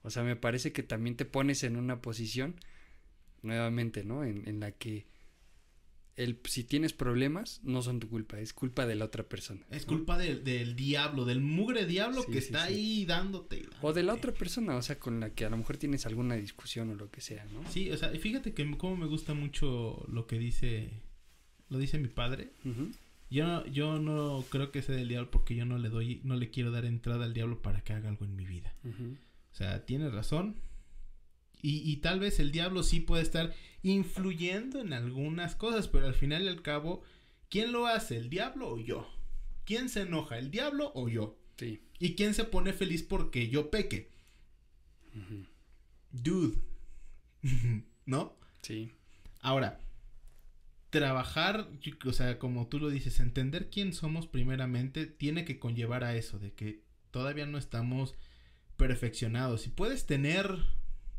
o 0.03 0.09
sea, 0.09 0.23
me 0.23 0.37
parece 0.37 0.71
que 0.71 0.83
también 0.83 1.17
te 1.17 1.25
pones 1.25 1.63
en 1.63 1.75
una 1.75 2.01
posición, 2.01 2.55
nuevamente, 3.41 4.05
¿no? 4.05 4.23
En, 4.23 4.47
en 4.47 4.61
la 4.61 4.71
que 4.71 5.05
el, 6.19 6.37
si 6.43 6.65
tienes 6.65 6.91
problemas, 6.91 7.61
no 7.63 7.81
son 7.81 8.01
tu 8.01 8.09
culpa, 8.09 8.39
es 8.41 8.51
culpa 8.51 8.85
de 8.85 8.95
la 8.95 9.05
otra 9.05 9.23
persona. 9.23 9.61
Es 9.71 9.85
culpa 9.85 10.17
del 10.17 10.75
diablo, 10.75 11.23
del 11.23 11.39
mugre 11.39 11.85
diablo 11.85 12.25
que 12.25 12.39
está 12.39 12.63
ahí 12.63 13.05
dándote, 13.05 13.65
O 13.81 13.93
de 13.93 14.03
la 14.03 14.15
otra 14.15 14.33
persona, 14.33 14.75
o 14.75 14.81
sea, 14.81 14.99
con 14.99 15.21
la 15.21 15.33
que 15.33 15.45
a 15.45 15.49
lo 15.49 15.55
mejor 15.55 15.77
tienes 15.77 16.05
alguna 16.05 16.35
discusión 16.35 16.89
o 16.89 16.95
lo 16.95 17.09
que 17.09 17.21
sea, 17.21 17.45
¿no? 17.45 17.63
Sí, 17.71 17.89
o 17.89 17.95
sea, 17.95 18.09
fíjate 18.09 18.53
que 18.53 18.69
como 18.77 18.97
me 18.97 19.05
gusta 19.05 19.33
mucho 19.33 20.05
lo 20.11 20.27
que 20.27 20.37
dice, 20.37 20.89
lo 21.69 21.77
dice 21.77 21.97
mi 21.99 22.09
padre. 22.09 22.51
Yo, 23.29 23.65
yo 23.67 23.99
no 23.99 24.43
creo 24.49 24.71
que 24.71 24.81
sea 24.81 24.95
del 24.95 25.07
diablo 25.07 25.31
porque 25.31 25.55
yo 25.55 25.65
no 25.65 25.77
le 25.77 25.87
doy, 25.87 26.19
no 26.25 26.35
le 26.35 26.49
quiero 26.49 26.71
dar 26.71 26.83
entrada 26.83 27.23
al 27.23 27.33
diablo 27.33 27.61
para 27.61 27.81
que 27.81 27.93
haga 27.93 28.09
algo 28.09 28.25
en 28.25 28.35
mi 28.35 28.45
vida. 28.45 28.73
O 28.83 29.55
sea, 29.55 29.85
tiene 29.85 30.09
razón, 30.09 30.57
y, 31.61 31.89
y, 31.89 31.97
tal 31.97 32.19
vez 32.19 32.39
el 32.39 32.51
diablo 32.51 32.83
sí 32.83 33.01
puede 33.01 33.21
estar 33.23 33.53
influyendo 33.83 34.81
en 34.81 34.93
algunas 34.93 35.55
cosas, 35.55 35.87
pero 35.87 36.07
al 36.07 36.13
final 36.13 36.43
y 36.43 36.47
al 36.47 36.61
cabo, 36.61 37.03
¿quién 37.49 37.71
lo 37.71 37.87
hace? 37.87 38.17
¿El 38.17 38.29
diablo 38.29 38.69
o 38.69 38.79
yo? 38.79 39.07
¿Quién 39.65 39.89
se 39.89 40.01
enoja? 40.01 40.37
¿El 40.37 40.51
diablo 40.51 40.91
o 40.95 41.09
yo? 41.09 41.37
Sí. 41.57 41.83
¿Y 41.99 42.15
quién 42.15 42.33
se 42.33 42.45
pone 42.45 42.73
feliz 42.73 43.03
porque 43.03 43.49
yo 43.49 43.69
peque? 43.69 44.09
Dude. 46.11 46.57
¿No? 48.05 48.37
Sí. 48.61 48.91
Ahora, 49.41 49.79
trabajar, 50.89 51.69
o 52.05 52.13
sea, 52.13 52.39
como 52.39 52.67
tú 52.67 52.79
lo 52.79 52.89
dices, 52.89 53.19
entender 53.19 53.69
quién 53.69 53.93
somos 53.93 54.27
primeramente 54.27 55.05
tiene 55.05 55.45
que 55.45 55.59
conllevar 55.59 56.03
a 56.03 56.15
eso, 56.15 56.39
de 56.39 56.53
que 56.53 56.83
todavía 57.11 57.45
no 57.45 57.57
estamos 57.57 58.15
perfeccionados. 58.77 59.67
Y 59.67 59.69
puedes 59.69 60.05
tener 60.05 60.49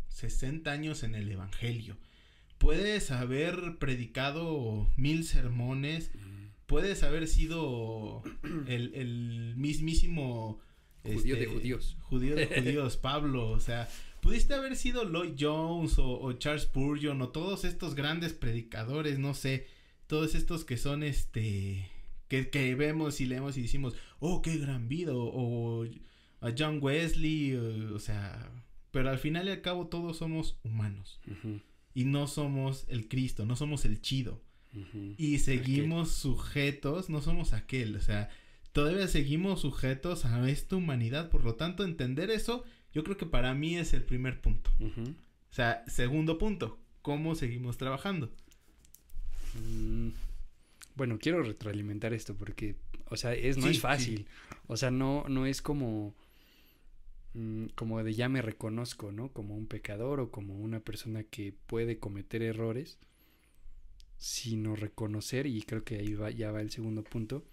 60 0.09 0.71
años 0.71 1.03
en 1.03 1.15
el 1.15 1.31
Evangelio. 1.31 1.97
Puedes 2.61 3.11
haber 3.11 3.79
predicado 3.79 4.89
mil 4.97 5.25
sermones. 5.25 6.11
Puedes 6.67 7.03
haber 7.03 7.27
sido 7.27 8.23
el, 8.69 8.95
el 8.95 9.55
mismísimo... 9.57 10.61
Judío 11.03 11.37
de 11.37 11.47
judíos. 11.47 11.97
Judío 12.03 12.37
de 12.37 12.47
judíos, 12.47 12.97
Pablo. 13.03 13.49
O 13.49 13.59
sea, 13.59 13.89
pudiste 14.21 14.53
haber 14.53 14.77
sido 14.77 15.05
Lloyd 15.05 15.35
Jones 15.41 15.99
o, 15.99 16.21
o 16.21 16.35
Charles 16.35 16.65
Spurgeon 16.65 17.23
o 17.23 17.31
todos 17.31 17.65
estos 17.65 17.95
grandes 17.95 18.35
predicadores, 18.35 19.19
no 19.19 19.33
sé. 19.33 19.67
Todos 20.07 20.35
estos 20.35 20.67
que 20.67 20.77
son 20.77 21.03
este 21.03 21.91
que, 22.29 22.75
vemos 22.75 23.21
y 23.21 23.27
leemos 23.27 23.57
y 23.57 23.63
decimos, 23.63 23.97
oh, 24.21 24.41
qué 24.43 24.57
gran 24.59 24.87
vida, 24.87 25.13
o, 25.15 25.85
a 26.41 26.51
John 26.57 26.79
Wesley, 26.81 27.55
o, 27.57 27.99
sea, 27.99 28.51
pero 28.91 29.11
al 29.11 29.19
final 29.19 29.49
y 29.49 29.51
al 29.51 29.63
cabo 29.63 29.89
todos 29.89 30.19
somos 30.19 30.59
humanos. 30.63 31.19
Y 31.95 32.05
no 32.05 32.27
somos 32.27 32.87
el 32.89 33.09
Cristo, 33.09 33.47
no 33.47 33.57
somos 33.57 33.85
el 33.85 34.01
chido. 34.01 34.41
Y 35.17 35.39
seguimos 35.39 36.13
sujetos, 36.13 37.11
no 37.11 37.21
somos 37.21 37.53
aquel, 37.53 37.97
o 37.97 38.01
sea, 38.01 38.29
todavía 38.73 39.09
seguimos 39.09 39.63
sujetos 39.63 40.25
a 40.25 40.49
esta 40.49 40.77
humanidad. 40.77 41.29
Por 41.29 41.45
lo 41.45 41.57
tanto, 41.57 41.85
entender 41.85 42.31
eso, 42.31 42.65
yo 42.93 43.03
creo 43.03 43.17
que 43.17 43.27
para 43.27 43.53
mí 43.55 43.77
es 43.77 43.93
el 43.95 44.05
primer 44.05 44.41
punto. 44.41 44.71
O 44.81 45.53
sea, 45.55 45.85
segundo 45.89 46.39
punto, 46.39 46.79
¿cómo 47.03 47.35
seguimos 47.35 47.77
trabajando? 47.77 48.31
Mm, 49.55 50.11
bueno, 50.95 51.19
quiero 51.19 51.43
retroalimentar 51.43 52.13
esto 52.13 52.37
porque, 52.37 52.77
o 53.07 53.17
sea, 53.17 53.35
es, 53.35 53.57
no 53.57 53.69
es 53.69 53.81
fácil. 53.81 54.27
O 54.67 54.77
sea, 54.77 54.91
no, 54.91 55.25
no 55.29 55.47
es 55.47 55.63
como, 55.63 56.15
como 57.75 58.03
de 58.03 58.15
ya 58.15 58.29
me 58.29 58.43
reconozco, 58.43 59.13
¿no? 59.13 59.33
Como 59.33 59.57
un 59.57 59.67
pecador 59.67 60.21
o 60.21 60.31
como 60.31 60.59
una 60.59 60.81
persona 60.81 61.23
que 61.23 61.55
puede 61.67 61.99
cometer 61.99 62.43
errores, 62.43 62.99
sino 64.17 64.77
reconocer, 64.77 65.47
y 65.47 65.63
creo 65.63 65.85
que 65.85 65.97
ahí 65.97 66.15
va, 66.15 66.31
ya 66.31 66.51
va 66.51 66.61
el 66.61 66.71
segundo 66.71 67.03
punto, 67.05 67.45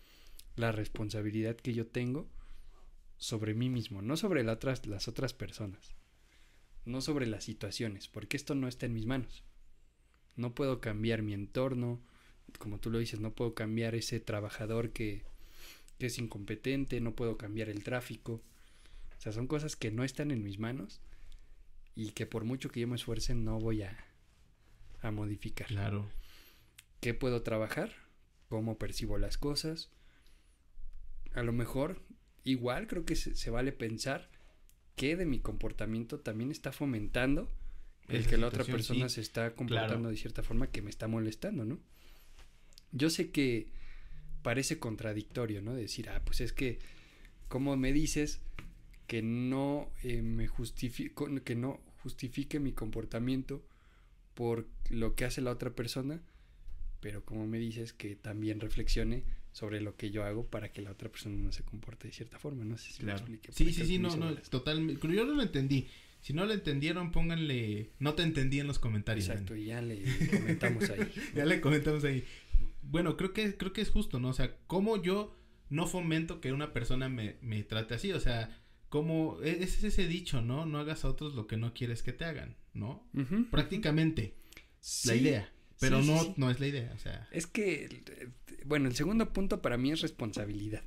la 0.56 0.72
responsabilidad 0.72 1.56
que 1.56 1.74
yo 1.74 1.88
tengo 1.88 2.28
sobre 3.18 3.54
mí 3.54 3.70
mismo, 3.70 4.02
no 4.02 4.18
sobre 4.18 4.44
las 4.44 4.58
otras, 4.58 4.86
las 4.86 5.08
otras 5.08 5.34
personas, 5.34 5.96
no 6.86 7.02
sobre 7.02 7.28
las 7.28 7.44
situaciones, 7.44 8.08
porque 8.08 8.38
esto 8.38 8.56
no 8.56 8.68
está 8.68 8.86
en 8.86 8.94
mis 8.94 9.06
manos. 9.06 9.44
No 10.36 10.54
puedo 10.54 10.82
cambiar 10.82 11.22
mi 11.22 11.34
entorno, 11.34 12.00
como 12.60 12.80
tú 12.80 12.90
lo 12.90 13.00
dices, 13.00 13.20
no 13.20 13.34
puedo 13.34 13.54
cambiar 13.54 13.96
ese 13.96 14.20
trabajador 14.20 14.92
que, 14.92 15.24
es 16.00 16.20
incompetente, 16.20 17.02
no 17.02 17.16
puedo 17.16 17.38
cambiar 17.38 17.70
el 17.70 17.84
tráfico. 17.84 18.42
O 19.18 19.22
sea, 19.22 19.32
son 19.32 19.48
cosas 19.48 19.76
que 19.76 19.92
no 19.92 20.04
están 20.04 20.32
en 20.32 20.44
mis 20.44 20.60
manos 20.60 21.02
y 21.96 22.12
que 22.12 22.26
por 22.26 22.44
mucho 22.44 22.70
que 22.70 22.80
yo 22.80 22.88
me 22.88 22.96
esfuerce 22.96 23.34
no 23.34 23.60
voy 23.60 23.82
a, 23.82 23.98
a 25.02 25.12
modificar. 25.12 25.68
Claro. 25.68 26.10
¿Qué 27.00 27.14
puedo 27.14 27.42
trabajar? 27.42 27.92
¿Cómo 28.50 28.78
percibo 28.78 29.18
las 29.18 29.38
cosas? 29.38 29.90
A 31.34 31.44
lo 31.44 31.54
mejor, 31.54 32.02
igual 32.44 32.88
creo 32.88 33.06
que 33.06 33.16
se, 33.16 33.50
vale 33.50 33.72
pensar 33.72 34.30
que 34.96 35.16
de 35.16 35.26
mi 35.26 35.40
comportamiento 35.40 36.20
también 36.20 36.52
está 36.52 36.72
fomentando 36.72 37.52
el 38.08 38.26
que 38.26 38.38
la 38.38 38.48
otra 38.48 38.64
persona 38.64 39.10
se 39.10 39.22
está 39.22 39.54
comportando 39.54 40.10
de 40.10 40.18
cierta 40.18 40.42
forma 40.42 40.72
que 40.72 40.82
me 40.82 40.90
está 40.90 41.08
molestando, 41.08 41.66
¿no? 41.66 41.80
Yo 42.94 43.10
sé 43.10 43.32
que 43.32 43.68
parece 44.44 44.80
contradictorio, 44.80 45.62
¿no? 45.62 45.74
Decir, 45.74 46.10
ah, 46.10 46.22
pues 46.24 46.40
es 46.40 46.54
que, 46.54 46.80
como 47.50 47.76
me 47.76 47.92
dices 47.92 48.40
que 49.08 49.22
no 49.22 49.91
eh, 50.04 50.22
me 50.22 50.48
justifico, 50.48 51.28
que 51.43 51.56
no 51.56 51.80
justifique 52.04 52.60
mi 52.60 52.74
comportamiento 52.74 53.65
por 54.34 54.67
lo 54.89 55.15
que 55.15 55.26
hace 55.26 55.41
la 55.41 55.52
otra 55.52 55.72
persona, 55.72 56.22
pero 57.00 57.24
como 57.26 57.48
me 57.48 57.58
dices 57.58 57.93
que 57.93 58.15
también 58.15 58.60
reflexione 58.60 59.24
sobre 59.52 59.82
lo 59.82 59.96
que 59.96 60.12
yo 60.12 60.24
hago 60.24 60.46
para 60.46 60.72
que 60.72 60.82
la 60.82 60.91
otra 60.91 61.10
persona 61.10 61.36
no 61.38 61.52
se 61.52 61.63
comporte 61.63 62.08
de 62.08 62.13
cierta 62.13 62.38
forma, 62.38 62.63
no 62.63 62.78
sé 62.78 62.91
si 62.91 63.04
me 63.04 63.13
explique. 63.13 63.52
Sí, 63.52 63.74
sí, 63.74 63.86
sí, 63.86 63.98
no, 63.98 64.15
no, 64.15 64.36
totalmente, 64.36 65.08
yo 65.08 65.26
no 65.26 65.34
lo 65.34 65.41
entendí. 65.41 65.88
Si 66.20 66.34
no 66.34 66.46
lo 66.46 66.54
entendieron, 66.54 67.12
pónganle, 67.12 67.91
no 68.00 68.15
te 68.15 68.24
entendí 68.24 68.60
en 68.60 68.67
los 68.67 68.80
comentarios. 68.80 69.30
Exacto, 69.30 69.56
y 69.56 69.65
ya 69.65 69.82
le 69.82 70.04
comentamos 70.30 70.89
ahí. 70.89 71.12
ya 71.36 71.46
le 71.46 71.62
comentamos 71.62 72.04
ahí 72.04 72.24
bueno, 72.89 73.17
creo 73.17 73.34
que, 73.34 73.58
creo 73.58 73.74
que 73.74 73.82
es 73.82 73.89
justo, 73.89 74.20
¿no? 74.20 74.30
O 74.30 74.34
sea, 74.34 74.56
cómo 74.67 75.02
yo 75.02 75.36
no 75.70 75.88
fomento 75.88 76.39
que 76.39 76.54
una 76.54 76.74
persona 76.74 77.10
me, 77.10 77.36
me 77.41 77.63
trate 77.63 77.96
así, 77.96 78.12
o 78.13 78.20
sea, 78.20 78.62
como 78.89 79.39
e, 79.43 79.63
es 79.63 79.84
ese 79.84 80.08
dicho, 80.08 80.41
¿no? 80.41 80.65
No 80.65 80.80
hagas 80.80 81.06
a 81.06 81.10
otros 81.10 81.36
lo 81.36 81.47
que 81.47 81.58
no 81.58 81.73
quieres 81.73 82.04
que 82.04 82.13
te 82.13 82.26
hagan, 82.26 82.56
¿no? 82.73 83.08
Prácticamente 83.52 84.34
la 85.06 85.15
idea, 85.15 85.52
pero 85.80 86.02
no, 86.02 86.34
no 86.38 86.50
es 86.50 86.60
la 86.60 86.67
idea, 86.67 86.91
o 86.95 87.00
sea. 87.00 87.28
Es 87.32 87.47
que, 87.47 88.04
bueno, 88.65 88.88
el 88.88 88.95
segundo 88.95 89.34
punto 89.34 89.62
para 89.62 89.78
mí 89.78 89.91
es 89.91 90.02
responsabilidad. 90.02 90.84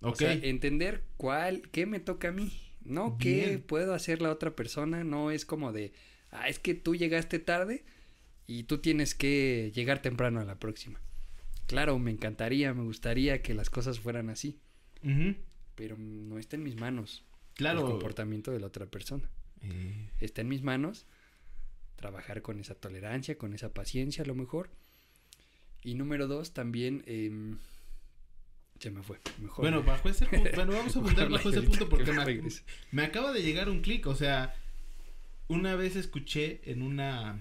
O 0.00 0.16
sea, 0.16 0.32
entender 0.32 1.04
cuál, 1.16 1.62
qué 1.70 1.86
me 1.86 2.00
toca 2.00 2.28
a 2.28 2.32
mí, 2.32 2.52
no 2.84 3.18
qué 3.18 3.62
puedo 3.64 3.94
hacer 3.94 4.20
la 4.20 4.30
otra 4.30 4.56
persona, 4.56 5.04
no 5.04 5.30
es 5.30 5.44
como 5.44 5.72
de, 5.72 5.92
ah, 6.30 6.48
es 6.48 6.58
que 6.58 6.74
tú 6.74 6.96
llegaste 6.96 7.38
tarde 7.38 7.84
y 8.48 8.64
tú 8.64 8.78
tienes 8.78 9.14
que 9.14 9.70
llegar 9.74 10.02
temprano 10.02 10.40
a 10.40 10.44
la 10.44 10.58
próxima. 10.58 11.00
Claro, 11.66 11.98
me 12.00 12.10
encantaría, 12.10 12.74
me 12.74 12.82
gustaría 12.82 13.42
que 13.42 13.54
las 13.54 13.70
cosas 13.70 14.00
fueran 14.00 14.28
así. 14.28 14.58
Pero 15.74 15.96
no 15.98 16.38
está 16.38 16.56
en 16.56 16.62
mis 16.62 16.76
manos. 16.76 17.24
Claro. 17.54 17.80
El 17.80 17.86
comportamiento 17.86 18.50
de 18.50 18.60
la 18.60 18.66
otra 18.66 18.86
persona. 18.86 19.28
Eh. 19.62 20.10
Está 20.20 20.40
en 20.40 20.48
mis 20.48 20.62
manos 20.62 21.06
trabajar 21.96 22.42
con 22.42 22.58
esa 22.58 22.74
tolerancia, 22.74 23.38
con 23.38 23.54
esa 23.54 23.72
paciencia 23.72 24.24
a 24.24 24.26
lo 24.26 24.34
mejor. 24.34 24.70
Y 25.82 25.94
número 25.94 26.26
dos, 26.26 26.52
también... 26.52 27.02
Eh, 27.06 27.56
se 28.82 28.90
me 28.90 29.02
fue. 29.02 29.20
Mejor. 29.40 29.64
Bueno, 29.64 29.84
bajo 29.84 30.08
ese 30.08 30.26
punto, 30.26 30.50
bueno, 30.56 30.72
vamos 30.72 30.96
a 30.96 30.98
apuntar 30.98 31.28
bajo 31.28 31.50
ese 31.50 31.62
punto 31.62 31.88
porque 31.88 32.12
me, 32.12 32.42
me, 32.90 33.02
acaba 33.04 33.32
de 33.32 33.42
llegar 33.42 33.68
un 33.68 33.80
clic, 33.80 34.08
o 34.08 34.16
sea, 34.16 34.56
una 35.46 35.76
vez 35.76 35.94
escuché 35.94 36.60
en 36.64 36.82
una 36.82 37.40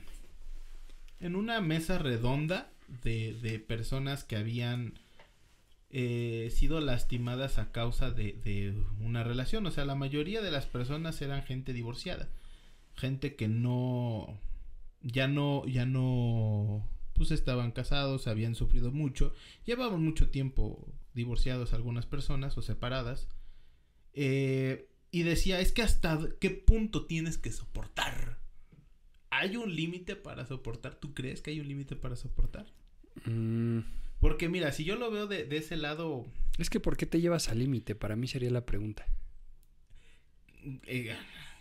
en 1.19 1.35
una 1.35 1.59
mesa 1.59 1.97
redonda 1.97 2.71
de, 3.03 3.33
de 3.41 3.57
personas 3.57 4.23
que 4.23 4.35
habían 4.35 4.99
eh, 5.91 6.49
sido 6.51 6.79
lastimadas 6.79 7.57
a 7.57 7.71
causa 7.71 8.11
de, 8.11 8.33
de, 8.43 8.73
una 8.99 9.23
relación. 9.23 9.65
O 9.65 9.71
sea, 9.71 9.85
la 9.85 9.95
mayoría 9.95 10.41
de 10.41 10.51
las 10.51 10.65
personas 10.65 11.21
eran 11.21 11.43
gente 11.43 11.73
divorciada. 11.73 12.29
Gente 12.95 13.35
que 13.35 13.47
no. 13.47 14.39
Ya 15.01 15.27
no. 15.27 15.65
Ya 15.67 15.85
no. 15.85 16.87
Pues 17.13 17.31
estaban 17.31 17.71
casados, 17.71 18.27
habían 18.27 18.55
sufrido 18.55 18.91
mucho. 18.91 19.33
Llevaban 19.65 20.03
mucho 20.03 20.29
tiempo 20.29 20.87
divorciados 21.13 21.73
algunas 21.73 22.05
personas 22.05 22.57
o 22.57 22.61
separadas. 22.61 23.27
Eh, 24.13 24.89
y 25.11 25.23
decía, 25.23 25.59
es 25.59 25.73
que 25.73 25.81
hasta 25.81 26.19
qué 26.39 26.49
punto 26.51 27.05
tienes 27.05 27.37
que 27.37 27.51
soportar. 27.51 28.39
¿Hay 29.29 29.57
un 29.57 29.75
límite 29.75 30.15
para 30.15 30.45
soportar? 30.45 30.95
¿Tú 30.95 31.13
crees 31.13 31.41
que 31.41 31.51
hay 31.51 31.59
un 31.59 31.67
límite 31.67 31.95
para 31.95 32.15
soportar? 32.15 32.67
Mm. 33.25 33.79
Porque 34.21 34.47
mira, 34.47 34.71
si 34.71 34.85
yo 34.85 34.95
lo 34.95 35.11
veo 35.11 35.27
de, 35.27 35.47
ese 35.57 35.75
lado... 35.75 36.25
Es 36.59 36.69
que 36.69 36.79
¿por 36.79 36.95
qué 36.95 37.07
te 37.07 37.19
llevas 37.19 37.49
al 37.49 37.59
límite? 37.59 37.95
Para 37.95 38.15
mí 38.15 38.27
sería 38.27 38.51
la 38.51 38.65
pregunta. 38.65 39.05
Eh, 40.85 41.13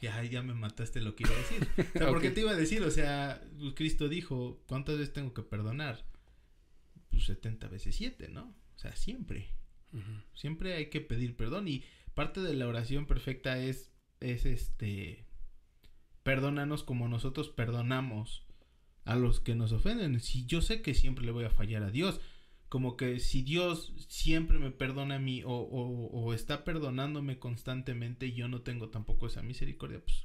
ya, 0.03 0.23
ya 0.23 0.43
me 0.43 0.53
mataste 0.53 1.01
lo 1.01 1.17
que 1.17 1.25
iba 1.25 1.35
a 1.35 1.39
decir. 1.39 1.69
O 1.95 1.99
sea, 1.99 2.09
¿por 2.09 2.21
qué 2.21 2.31
te 2.31 2.43
iba 2.43 2.51
a 2.51 2.57
decir? 2.57 2.83
O 2.83 2.91
sea, 2.91 3.43
pues, 3.59 3.73
Cristo 3.75 4.11
dijo, 4.11 4.63
¿cuántas 4.69 4.99
veces 4.99 5.15
tengo 5.15 5.33
que 5.33 5.43
perdonar? 5.43 6.05
Pues 7.11 7.25
70 7.25 7.69
veces 7.69 7.97
7, 7.97 8.29
¿no? 8.29 8.55
O 8.77 8.79
sea, 8.79 8.95
siempre. 8.95 9.55
Siempre 10.35 10.75
hay 10.75 10.91
que 10.91 11.01
pedir 11.01 11.37
perdón 11.37 11.67
y 11.67 11.83
parte 12.15 12.41
de 12.43 12.55
la 12.55 12.69
oración 12.69 13.07
perfecta 13.07 13.59
es, 13.59 13.91
es 14.21 14.47
este, 14.47 15.27
perdónanos 16.23 16.85
como 16.85 17.09
nosotros 17.09 17.49
perdonamos 17.49 18.47
a 19.05 19.17
los 19.17 19.41
que 19.41 19.55
nos 19.55 19.73
ofenden. 19.73 20.21
Si 20.21 20.47
yo 20.47 20.63
sé 20.63 20.83
que 20.83 20.95
siempre 20.95 21.25
le 21.25 21.33
voy 21.33 21.45
a 21.45 21.51
fallar 21.51 21.83
a 21.83 21.91
Dios, 21.91 22.21
como 22.71 22.97
que 22.97 23.19
si 23.19 23.43
Dios 23.43 23.93
siempre 24.09 24.61
me 24.61 24.71
perdona 24.71 25.17
a 25.17 25.19
mí 25.19 25.43
o, 25.45 25.51
o, 25.51 26.33
está 26.33 26.63
perdonándome 26.63 27.41
constantemente 27.41 28.29
y 28.29 28.33
yo 28.33 28.47
no 28.47 28.63
tengo 28.63 28.91
tampoco 28.91 29.27
esa 29.27 29.43
misericordia, 29.43 30.01
pues 30.01 30.25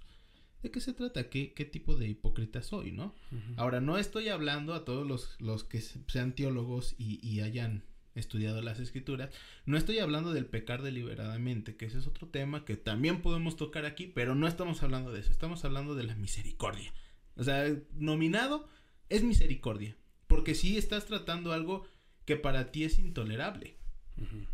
¿de 0.62 0.70
qué 0.70 0.80
se 0.80 0.94
trata? 0.94 1.28
¿Qué, 1.28 1.54
qué 1.54 1.66
tipo 1.66 1.96
de 1.96 2.08
hipócrita 2.08 2.62
soy, 2.62 2.92
no? 2.92 3.16
Ahora, 3.58 3.82
no 3.82 3.98
estoy 3.98 4.30
hablando 4.30 4.76
a 4.76 4.86
todos 4.86 5.08
los, 5.08 5.36
los 5.40 5.64
que 5.64 5.82
sean 5.82 6.36
teólogos 6.36 6.94
y, 7.00 7.20
y 7.28 7.42
hayan 7.42 7.84
estudiado 8.14 8.62
las 8.62 8.80
escrituras, 8.80 9.32
no 9.66 9.76
estoy 9.76 9.98
hablando 9.98 10.32
del 10.32 10.46
pecar 10.46 10.84
deliberadamente, 10.84 11.76
que 11.76 11.88
ese 11.88 11.98
es 11.98 12.06
otro 12.06 12.28
tema 12.28 12.64
que 12.64 12.78
también 12.78 13.24
podemos 13.24 13.58
tocar 13.58 13.86
aquí, 13.86 14.06
pero 14.06 14.36
no 14.36 14.48
estamos 14.48 14.84
hablando 14.84 15.12
de 15.12 15.22
eso, 15.22 15.32
estamos 15.32 15.66
hablando 15.66 15.96
de 15.96 16.04
la 16.04 16.16
misericordia. 16.16 16.94
O 17.38 17.44
sea, 17.44 17.76
nominado 17.96 18.70
es 19.10 19.24
misericordia. 19.24 19.98
Porque 20.28 20.56
si 20.56 20.78
estás 20.78 21.06
tratando 21.06 21.54
algo 21.54 21.86
que 22.26 22.36
para 22.36 22.72
ti 22.72 22.84
es 22.84 23.00
intolerable. 23.00 23.78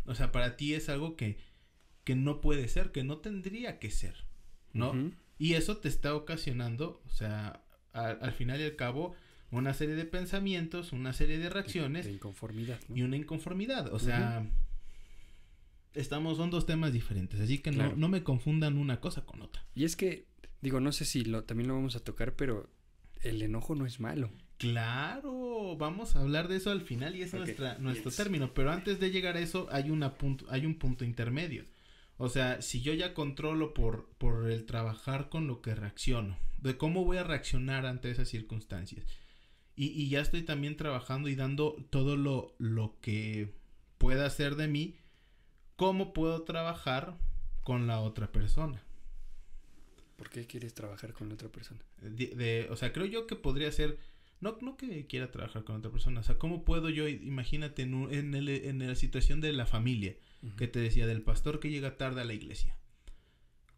O 0.04 0.14
sea, 0.14 0.32
para 0.32 0.56
ti 0.56 0.74
es 0.74 0.88
algo 0.88 1.16
que, 1.16 1.38
que 2.04 2.14
no 2.14 2.40
puede 2.40 2.68
ser, 2.68 2.92
que 2.92 3.04
no 3.04 3.18
tendría 3.18 3.78
que 3.78 3.90
ser. 3.90 4.26
¿No? 4.72 5.12
Y 5.38 5.54
eso 5.54 5.76
te 5.78 5.88
está 5.88 6.14
ocasionando, 6.14 7.02
o 7.06 7.10
sea, 7.10 7.64
al 7.92 8.32
final 8.32 8.60
y 8.60 8.64
al 8.64 8.76
cabo, 8.76 9.14
una 9.50 9.74
serie 9.74 9.94
de 9.94 10.04
pensamientos, 10.04 10.92
una 10.92 11.12
serie 11.12 11.38
de 11.38 11.50
reacciones. 11.50 12.06
De 12.06 12.12
inconformidad. 12.12 12.80
Y 12.94 13.02
una 13.02 13.16
inconformidad. 13.16 13.92
O 13.92 13.98
sea, 13.98 14.46
estamos, 15.94 16.38
son 16.38 16.50
dos 16.50 16.66
temas 16.66 16.92
diferentes. 16.92 17.40
Así 17.40 17.58
que 17.58 17.70
no, 17.70 17.94
no 17.94 18.08
me 18.08 18.22
confundan 18.22 18.78
una 18.78 19.00
cosa 19.00 19.24
con 19.24 19.42
otra. 19.42 19.64
Y 19.74 19.84
es 19.84 19.96
que, 19.96 20.26
digo, 20.60 20.80
no 20.80 20.92
sé 20.92 21.04
si 21.04 21.24
lo, 21.24 21.44
también 21.44 21.68
lo 21.68 21.74
vamos 21.74 21.96
a 21.96 22.00
tocar, 22.00 22.34
pero 22.34 22.70
el 23.20 23.42
enojo 23.42 23.74
no 23.74 23.86
es 23.86 24.00
malo. 24.00 24.30
Claro, 24.62 25.76
vamos 25.76 26.14
a 26.14 26.20
hablar 26.20 26.46
de 26.46 26.56
eso 26.56 26.70
al 26.70 26.82
final 26.82 27.16
y 27.16 27.22
es 27.22 27.34
nuestra, 27.34 27.78
nuestro 27.78 28.12
término. 28.12 28.54
Pero 28.54 28.70
antes 28.70 29.00
de 29.00 29.10
llegar 29.10 29.36
a 29.36 29.40
eso, 29.40 29.66
hay, 29.72 29.90
una 29.90 30.14
punto, 30.14 30.46
hay 30.50 30.66
un 30.66 30.78
punto 30.78 31.04
intermedio. 31.04 31.64
O 32.16 32.28
sea, 32.28 32.62
si 32.62 32.80
yo 32.80 32.94
ya 32.94 33.12
controlo 33.12 33.74
por, 33.74 34.08
por 34.18 34.48
el 34.48 34.64
trabajar 34.64 35.28
con 35.28 35.48
lo 35.48 35.62
que 35.62 35.74
reacciono, 35.74 36.38
de 36.58 36.76
cómo 36.76 37.04
voy 37.04 37.16
a 37.16 37.24
reaccionar 37.24 37.86
ante 37.86 38.10
esas 38.10 38.28
circunstancias. 38.28 39.04
Y, 39.74 39.86
y 39.88 40.08
ya 40.08 40.20
estoy 40.20 40.42
también 40.42 40.76
trabajando 40.76 41.28
y 41.28 41.34
dando 41.34 41.84
todo 41.90 42.16
lo, 42.16 42.54
lo 42.58 42.94
que 43.00 43.52
pueda 43.98 44.26
hacer 44.26 44.54
de 44.54 44.68
mí, 44.68 44.94
¿cómo 45.74 46.12
puedo 46.12 46.42
trabajar 46.42 47.18
con 47.64 47.88
la 47.88 47.98
otra 47.98 48.30
persona? 48.30 48.80
¿Por 50.16 50.30
qué 50.30 50.46
quieres 50.46 50.72
trabajar 50.72 51.12
con 51.12 51.28
la 51.28 51.34
otra 51.34 51.48
persona? 51.48 51.80
De, 52.00 52.68
o 52.70 52.76
sea, 52.76 52.92
creo 52.92 53.06
yo 53.06 53.26
que 53.26 53.34
podría 53.34 53.72
ser, 53.72 53.98
no, 54.42 54.58
no 54.60 54.76
que 54.76 55.06
quiera 55.06 55.30
trabajar 55.30 55.64
con 55.64 55.76
otra 55.76 55.90
persona, 55.90 56.20
o 56.20 56.22
sea, 56.22 56.38
¿cómo 56.38 56.64
puedo 56.64 56.90
yo, 56.90 57.08
imagínate 57.08 57.82
en, 57.82 58.12
en, 58.12 58.34
el, 58.34 58.48
en 58.48 58.86
la 58.86 58.94
situación 58.94 59.40
de 59.40 59.52
la 59.52 59.64
familia, 59.64 60.16
que 60.56 60.68
te 60.68 60.80
decía, 60.80 61.06
del 61.06 61.22
pastor 61.22 61.60
que 61.60 61.70
llega 61.70 61.96
tarde 61.96 62.20
a 62.20 62.24
la 62.24 62.34
iglesia? 62.34 62.76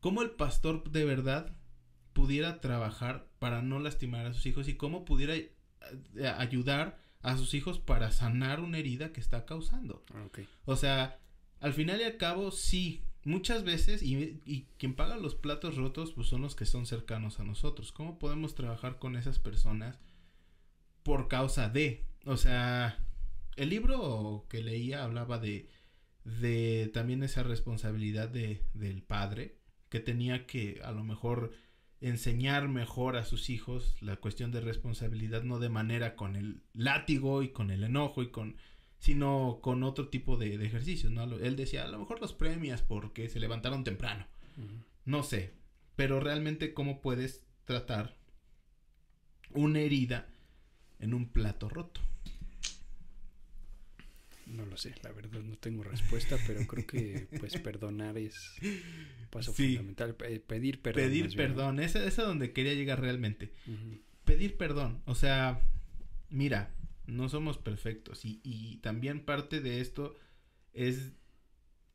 ¿Cómo 0.01 0.23
el 0.23 0.31
pastor 0.31 0.91
de 0.91 1.05
verdad 1.05 1.57
pudiera 2.15 2.61
trabajar 2.61 3.29
para 3.39 3.61
no 3.61 3.79
lastimar 3.79 4.27
a 4.27 4.33
sus 4.33 4.47
hijos 4.47 4.69
y 4.69 4.75
cómo 4.75 5.05
pudiera 5.05 5.35
eh, 5.37 5.53
ayudar 6.39 6.99
a 7.21 7.37
sus 7.37 7.55
hijos 7.55 7.79
para 7.79 8.11
sanar 8.11 8.61
una 8.61 8.79
herida 8.79 9.13
que 9.13 9.21
está 9.21 9.45
causando. 9.47 10.05
Ah, 10.15 10.29
o 10.65 10.77
sea, 10.77 11.19
al 11.61 11.73
final 11.73 12.01
y 12.01 12.05
al 12.05 12.17
cabo, 12.19 12.51
sí, 12.51 13.03
muchas 13.25 13.65
veces, 13.65 14.03
y, 14.03 14.41
y, 14.45 14.67
quien 14.79 14.95
paga 14.95 15.17
los 15.17 15.35
platos 15.35 15.77
rotos, 15.77 16.13
pues 16.13 16.29
son 16.29 16.43
los 16.43 16.55
que 16.55 16.67
son 16.67 16.87
cercanos 16.87 17.41
a 17.41 17.45
nosotros. 17.45 17.93
¿Cómo 17.93 18.19
podemos 18.19 18.55
trabajar 18.55 18.99
con 18.99 19.17
esas 19.17 19.39
personas 19.39 19.99
por 21.05 21.29
causa 21.29 21.69
de? 21.69 22.05
O 22.25 22.37
sea, 22.37 22.99
el 23.55 23.69
libro 23.69 24.47
que 24.49 24.63
leía 24.63 25.05
hablaba 25.05 25.39
de, 25.39 25.69
de 26.25 26.91
también 26.93 27.23
esa 27.23 27.45
responsabilidad 27.45 28.29
de, 28.29 28.63
del 28.73 29.03
padre, 29.03 29.59
que 29.89 30.01
tenía 30.01 30.47
que 30.47 30.81
a 30.83 30.91
lo 30.91 31.05
mejor 31.05 31.53
enseñar 32.01 32.69
mejor 32.69 33.17
a 33.17 33.25
sus 33.25 33.49
hijos 33.49 33.97
la 34.01 34.17
cuestión 34.17 34.51
de 34.51 34.61
responsabilidad, 34.61 35.43
no 35.43 35.61
de 35.61 35.69
manera 35.69 36.17
con 36.17 36.35
el 36.35 36.63
látigo 36.73 37.43
y 37.43 37.51
con 37.51 37.71
el 37.71 37.85
enojo 37.85 38.23
y 38.23 38.31
con 38.31 38.57
sino 38.99 39.59
con 39.61 39.83
otro 39.83 40.09
tipo 40.09 40.39
de, 40.39 40.55
ejercicios, 40.65 41.13
¿no? 41.13 41.25
Él 41.25 41.57
decía, 41.57 41.85
a 41.85 41.89
lo 41.89 41.99
mejor 41.99 42.23
los 42.23 42.33
premias 42.33 42.81
porque 42.81 43.29
se 43.29 43.39
levantaron 43.39 43.85
temprano. 43.85 44.27
No 45.05 45.23
sé, 45.23 45.53
pero 45.95 46.21
realmente 46.21 46.73
cómo 46.73 47.03
puedes 47.03 47.45
tratar 47.65 48.17
una 49.51 49.81
herida 49.81 50.27
en 50.99 51.15
un 51.15 51.29
plato 51.29 51.69
roto. 51.69 52.01
No 54.47 54.67
lo 54.67 54.77
sé, 54.77 54.95
la 55.03 55.11
verdad 55.11 55.41
no 55.41 55.57
tengo 55.57 55.83
respuesta, 55.83 56.37
pero 56.47 56.67
creo 56.67 56.87
que 56.87 57.29
pues 57.39 57.59
perdonar 57.59 58.19
es 58.19 58.35
paso 59.31 59.53
fundamental. 59.55 60.15
pedir 60.15 60.83
perdón. 60.83 61.03
Pedir 61.03 61.35
perdón, 61.35 61.81
esa 61.81 62.05
es 62.05 62.19
a 62.19 62.25
donde 62.25 62.53
quería 62.53 62.75
llegar 62.75 63.01
realmente. 63.01 63.53
Pedir 64.25 64.57
perdón, 64.57 65.03
o 65.07 65.15
sea, 65.15 65.61
mira, 66.29 66.75
no 67.07 67.29
somos 67.29 67.59
perfectos 67.59 68.25
y, 68.25 68.41
y 68.43 68.77
también 68.79 69.25
parte 69.25 69.61
de 69.61 69.81
esto 69.81 70.15
es 70.73 71.13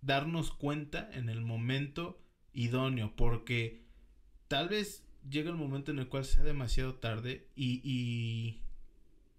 darnos 0.02 0.52
cuenta 0.52 1.10
en 1.14 1.30
el 1.30 1.42
momento 1.42 2.22
idóneo, 2.54 3.16
porque 3.16 3.84
tal 4.48 4.70
vez 4.70 5.04
llega 5.30 5.50
el 5.50 5.58
momento 5.58 5.92
en 5.92 6.00
el 6.00 6.08
cual 6.08 6.26
sea 6.26 6.44
demasiado 6.44 6.96
tarde 6.96 7.48
y, 7.56 7.82
y 7.84 8.62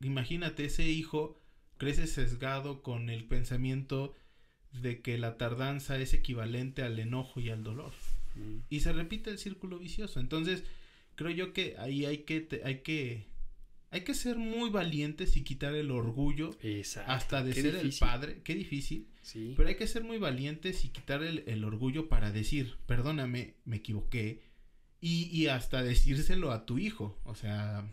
imagínate 0.00 0.64
ese 0.64 0.88
hijo 0.88 1.40
crece 1.80 2.06
sesgado 2.06 2.82
con 2.82 3.08
el 3.08 3.24
pensamiento 3.24 4.14
de 4.72 5.00
que 5.00 5.18
la 5.18 5.38
tardanza 5.38 5.98
es 5.98 6.14
equivalente 6.14 6.82
al 6.82 6.98
enojo 6.98 7.40
y 7.40 7.48
al 7.48 7.64
dolor. 7.64 7.92
Mm. 8.36 8.58
Y 8.68 8.80
se 8.80 8.92
repite 8.92 9.30
el 9.30 9.38
círculo 9.38 9.78
vicioso. 9.78 10.20
Entonces, 10.20 10.62
creo 11.14 11.30
yo 11.30 11.52
que 11.52 11.76
ahí 11.78 12.04
hay 12.04 12.18
que, 12.18 12.60
hay 12.64 12.80
que, 12.80 13.26
hay 13.90 14.02
que 14.02 14.14
ser 14.14 14.36
muy 14.36 14.70
valientes 14.70 15.36
y 15.36 15.42
quitar 15.42 15.74
el 15.74 15.90
orgullo 15.90 16.56
hasta 17.06 17.42
de 17.42 17.54
ser 17.54 17.74
el 17.76 17.94
padre. 17.98 18.42
Qué 18.44 18.54
difícil. 18.54 19.08
Sí. 19.22 19.54
Pero 19.56 19.70
hay 19.70 19.76
que 19.76 19.86
ser 19.86 20.04
muy 20.04 20.18
valientes 20.18 20.84
y 20.84 20.90
quitar 20.90 21.22
el, 21.22 21.44
el 21.46 21.64
orgullo 21.64 22.08
para 22.08 22.30
decir, 22.30 22.76
perdóname, 22.86 23.54
me 23.64 23.76
equivoqué. 23.76 24.42
Y, 25.00 25.30
y 25.34 25.46
hasta 25.46 25.82
decírselo 25.82 26.52
a 26.52 26.66
tu 26.66 26.78
hijo. 26.78 27.18
O 27.24 27.34
sea, 27.34 27.88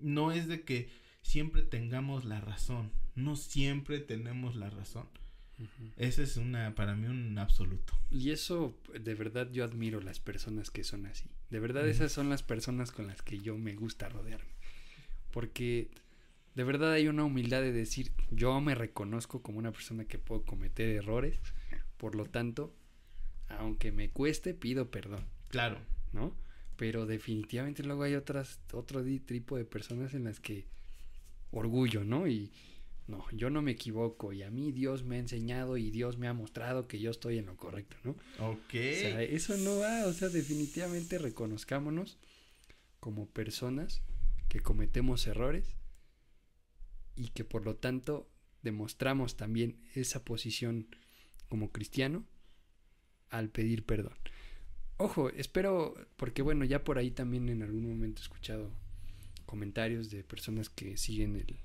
no 0.00 0.30
es 0.30 0.46
de 0.46 0.62
que 0.62 0.88
siempre 1.26 1.62
tengamos 1.62 2.24
la 2.24 2.40
razón 2.40 2.90
no 3.16 3.34
siempre 3.34 3.98
tenemos 3.98 4.54
la 4.54 4.70
razón. 4.70 5.08
Ese 5.96 6.22
es 6.22 6.36
una, 6.36 6.74
para 6.74 6.94
mí, 6.94 7.06
un 7.06 7.38
absoluto. 7.38 7.98
Y 8.10 8.30
eso, 8.30 8.78
de 9.00 9.14
verdad, 9.14 9.50
yo 9.50 9.64
admiro 9.64 10.02
las 10.02 10.20
personas 10.20 10.70
que 10.70 10.84
son 10.84 11.06
así. 11.06 11.30
De 11.48 11.60
verdad, 11.60 11.88
esas 11.88 12.12
son 12.12 12.28
las 12.28 12.42
personas 12.42 12.92
con 12.92 13.06
las 13.06 13.22
que 13.22 13.40
yo 13.40 13.56
me 13.56 13.74
gusta 13.74 14.10
rodearme. 14.10 14.52
Porque 15.32 15.90
de 16.54 16.64
verdad 16.64 16.92
hay 16.92 17.08
una 17.08 17.24
humildad 17.24 17.62
de 17.62 17.72
decir, 17.72 18.12
yo 18.30 18.60
me 18.60 18.74
reconozco 18.74 19.40
como 19.42 19.58
una 19.58 19.72
persona 19.72 20.04
que 20.04 20.18
puedo 20.18 20.44
cometer 20.44 20.90
errores. 20.90 21.38
Por 21.96 22.16
lo 22.16 22.26
tanto, 22.26 22.74
aunque 23.48 23.92
me 23.92 24.10
cueste, 24.10 24.52
pido 24.52 24.90
perdón. 24.90 25.24
Claro. 25.48 25.78
¿No? 26.12 26.36
Pero 26.76 27.06
definitivamente 27.06 27.82
luego 27.82 28.02
hay 28.02 28.14
otras, 28.14 28.60
otro 28.74 29.02
tipo 29.02 29.56
de 29.56 29.64
personas 29.64 30.12
en 30.12 30.24
las 30.24 30.38
que 30.38 30.66
orgullo, 31.50 32.04
¿no? 32.04 32.26
Y, 32.26 32.50
no, 33.08 33.24
yo 33.30 33.50
no 33.50 33.62
me 33.62 33.72
equivoco 33.72 34.32
y 34.32 34.42
a 34.42 34.50
mí 34.50 34.72
Dios 34.72 35.04
me 35.04 35.16
ha 35.16 35.20
enseñado 35.20 35.76
y 35.76 35.90
Dios 35.90 36.18
me 36.18 36.26
ha 36.26 36.32
mostrado 36.32 36.88
que 36.88 36.98
yo 36.98 37.10
estoy 37.12 37.38
en 37.38 37.46
lo 37.46 37.56
correcto, 37.56 37.96
¿no? 38.02 38.10
Ok. 38.40 38.68
O 38.68 38.72
sea, 38.72 39.22
eso 39.22 39.56
no 39.58 39.78
va, 39.78 40.06
o 40.06 40.12
sea, 40.12 40.28
definitivamente 40.28 41.18
reconozcámonos 41.18 42.18
como 42.98 43.28
personas 43.28 44.02
que 44.48 44.60
cometemos 44.60 45.26
errores 45.28 45.76
y 47.14 47.28
que 47.28 47.44
por 47.44 47.64
lo 47.64 47.76
tanto 47.76 48.28
demostramos 48.62 49.36
también 49.36 49.80
esa 49.94 50.24
posición 50.24 50.88
como 51.48 51.70
cristiano 51.70 52.24
al 53.30 53.50
pedir 53.50 53.84
perdón. 53.84 54.18
Ojo, 54.96 55.28
espero, 55.30 55.94
porque 56.16 56.42
bueno, 56.42 56.64
ya 56.64 56.82
por 56.82 56.98
ahí 56.98 57.12
también 57.12 57.48
en 57.50 57.62
algún 57.62 57.88
momento 57.88 58.20
he 58.20 58.24
escuchado 58.24 58.72
comentarios 59.46 60.10
de 60.10 60.24
personas 60.24 60.68
que 60.68 60.96
siguen 60.96 61.36
el, 61.36 61.56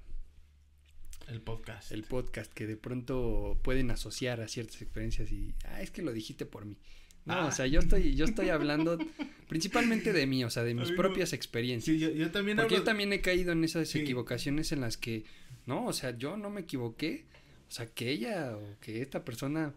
el 1.27 1.41
podcast. 1.41 1.91
El 1.91 2.03
podcast, 2.03 2.51
que 2.53 2.67
de 2.67 2.77
pronto 2.77 3.59
pueden 3.63 3.91
asociar 3.91 4.41
a 4.41 4.47
ciertas 4.47 4.81
experiencias 4.81 5.31
y, 5.31 5.53
ah, 5.65 5.81
es 5.81 5.91
que 5.91 6.01
lo 6.01 6.13
dijiste 6.13 6.45
por 6.45 6.65
mí. 6.65 6.77
No, 7.25 7.35
o 7.35 7.47
ah. 7.47 7.51
sea, 7.51 7.67
yo 7.67 7.79
estoy, 7.79 8.15
yo 8.15 8.25
estoy 8.25 8.49
hablando 8.49 8.97
principalmente 9.47 10.11
de 10.11 10.25
mí, 10.25 10.43
o 10.43 10.49
sea, 10.49 10.63
de 10.63 10.73
mis 10.73 10.91
propias 10.91 11.33
experiencias. 11.33 11.97
Sí, 11.97 12.17
yo, 12.17 12.31
también 12.31 12.57
Porque 12.57 12.75
yo 12.75 12.83
también 12.83 13.13
he 13.13 13.21
caído 13.21 13.51
en 13.51 13.63
esas 13.63 13.93
equivocaciones 13.95 14.71
en 14.71 14.81
las 14.81 14.97
que, 14.97 15.25
no, 15.65 15.85
o 15.85 15.93
sea, 15.93 16.17
yo 16.17 16.37
no 16.37 16.49
me 16.49 16.61
equivoqué, 16.61 17.25
o 17.69 17.71
sea, 17.71 17.85
que 17.85 18.09
ella 18.09 18.57
o 18.57 18.79
que 18.79 19.01
esta 19.01 19.23
persona, 19.23 19.73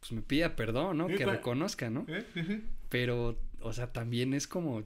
pues 0.00 0.12
me 0.12 0.22
pida 0.22 0.56
perdón, 0.56 0.98
¿no? 0.98 1.06
Que 1.06 1.24
reconozca, 1.24 1.90
¿no? 1.90 2.04
Eh, 2.08 2.24
Pero, 2.88 3.38
o 3.60 3.72
sea, 3.72 3.92
también 3.92 4.34
es 4.34 4.48
como, 4.48 4.82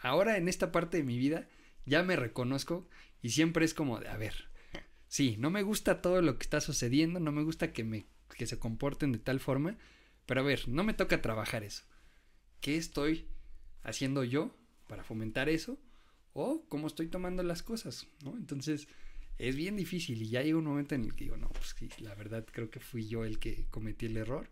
ahora 0.00 0.36
en 0.36 0.48
esta 0.48 0.70
parte 0.70 0.98
de 0.98 1.02
mi 1.02 1.18
vida, 1.18 1.48
ya 1.86 2.02
me 2.02 2.16
reconozco 2.16 2.88
y 3.22 3.30
siempre 3.30 3.64
es 3.64 3.74
como 3.74 3.98
de, 3.98 4.08
a 4.08 4.16
ver, 4.16 4.48
sí, 5.08 5.36
no 5.38 5.50
me 5.50 5.62
gusta 5.62 6.02
todo 6.02 6.22
lo 6.22 6.38
que 6.38 6.44
está 6.44 6.60
sucediendo, 6.60 7.20
no 7.20 7.32
me 7.32 7.42
gusta 7.42 7.72
que 7.72 7.84
me 7.84 8.06
que 8.36 8.46
se 8.46 8.58
comporten 8.58 9.12
de 9.12 9.18
tal 9.18 9.38
forma, 9.38 9.76
pero 10.24 10.40
a 10.40 10.44
ver, 10.44 10.68
no 10.68 10.82
me 10.82 10.94
toca 10.94 11.20
trabajar 11.20 11.62
eso. 11.62 11.82
¿Qué 12.60 12.76
estoy 12.76 13.26
haciendo 13.82 14.24
yo 14.24 14.56
para 14.86 15.04
fomentar 15.04 15.48
eso? 15.48 15.78
O 16.32 16.64
cómo 16.68 16.86
estoy 16.86 17.08
tomando 17.08 17.42
las 17.42 17.62
cosas, 17.62 18.06
¿no? 18.24 18.36
Entonces, 18.36 18.88
es 19.36 19.56
bien 19.56 19.76
difícil 19.76 20.22
y 20.22 20.28
ya 20.28 20.42
llega 20.42 20.58
un 20.58 20.64
momento 20.64 20.94
en 20.94 21.04
el 21.04 21.14
que 21.14 21.24
digo, 21.24 21.36
no, 21.36 21.48
pues 21.48 21.74
sí, 21.78 21.88
la 21.98 22.14
verdad 22.14 22.46
creo 22.50 22.70
que 22.70 22.80
fui 22.80 23.08
yo 23.08 23.24
el 23.24 23.38
que 23.38 23.66
cometí 23.70 24.06
el 24.06 24.16
error. 24.16 24.48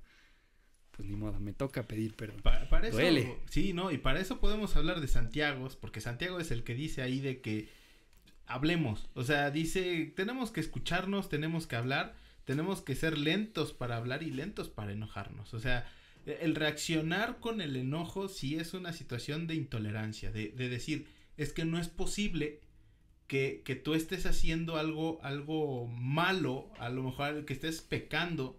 Pues 0.99 1.09
ni 1.09 1.17
modo, 1.17 1.41
me 1.41 1.55
toca 1.55 1.85
pedir 1.85 2.15
perdón. 2.15 2.43
para 2.43 2.89
eso, 2.89 2.99
Duele. 2.99 3.39
Sí, 3.49 3.73
no, 3.73 3.91
y 3.91 3.97
para 3.97 4.21
eso 4.21 4.39
podemos 4.39 4.77
hablar 4.77 5.01
de 5.01 5.09
Santiago, 5.09 5.67
porque 5.81 6.03
Santiago 6.03 6.41
es 6.41 6.51
el 6.51 6.65
que 6.65 6.75
dice 6.75 7.01
ahí 7.01 7.21
de 7.21 7.41
que 7.41 7.71
hablemos. 8.47 9.09
O 9.15 9.25
sea, 9.25 9.51
dice, 9.51 10.13
tenemos 10.15 10.51
que 10.51 10.61
escucharnos, 10.61 11.31
tenemos 11.31 11.67
que 11.67 11.77
hablar, 11.77 12.17
tenemos 12.45 12.83
que 12.83 12.97
ser 12.97 13.17
lentos 13.17 13.73
para 13.73 13.97
hablar 13.97 14.23
y 14.23 14.33
lentos 14.33 14.69
para 14.69 14.93
enojarnos. 14.93 15.55
O 15.55 15.61
sea, 15.61 15.87
E, 16.29 16.45
el 16.45 16.55
reaccionar 16.55 17.41
con 17.41 17.61
el 17.61 17.77
enojo 17.77 18.29
sí 18.29 18.57
es 18.57 18.75
una 18.75 18.93
situación 18.93 19.47
de 19.47 19.55
intolerancia, 19.55 20.31
de, 20.31 20.51
de 20.51 20.69
decir, 20.69 21.07
es 21.37 21.53
que 21.53 21.65
no 21.65 21.79
es 21.79 21.89
posible 21.89 22.61
que, 23.27 23.63
que, 23.65 23.77
tú 23.77 23.95
estés 23.95 24.27
haciendo 24.27 24.77
algo, 24.77 25.19
algo 25.23 25.87
malo, 25.87 26.71
a 26.79 26.89
lo 26.91 27.03
mejor 27.03 27.45
que 27.45 27.53
estés 27.53 27.81
pecando 27.81 28.59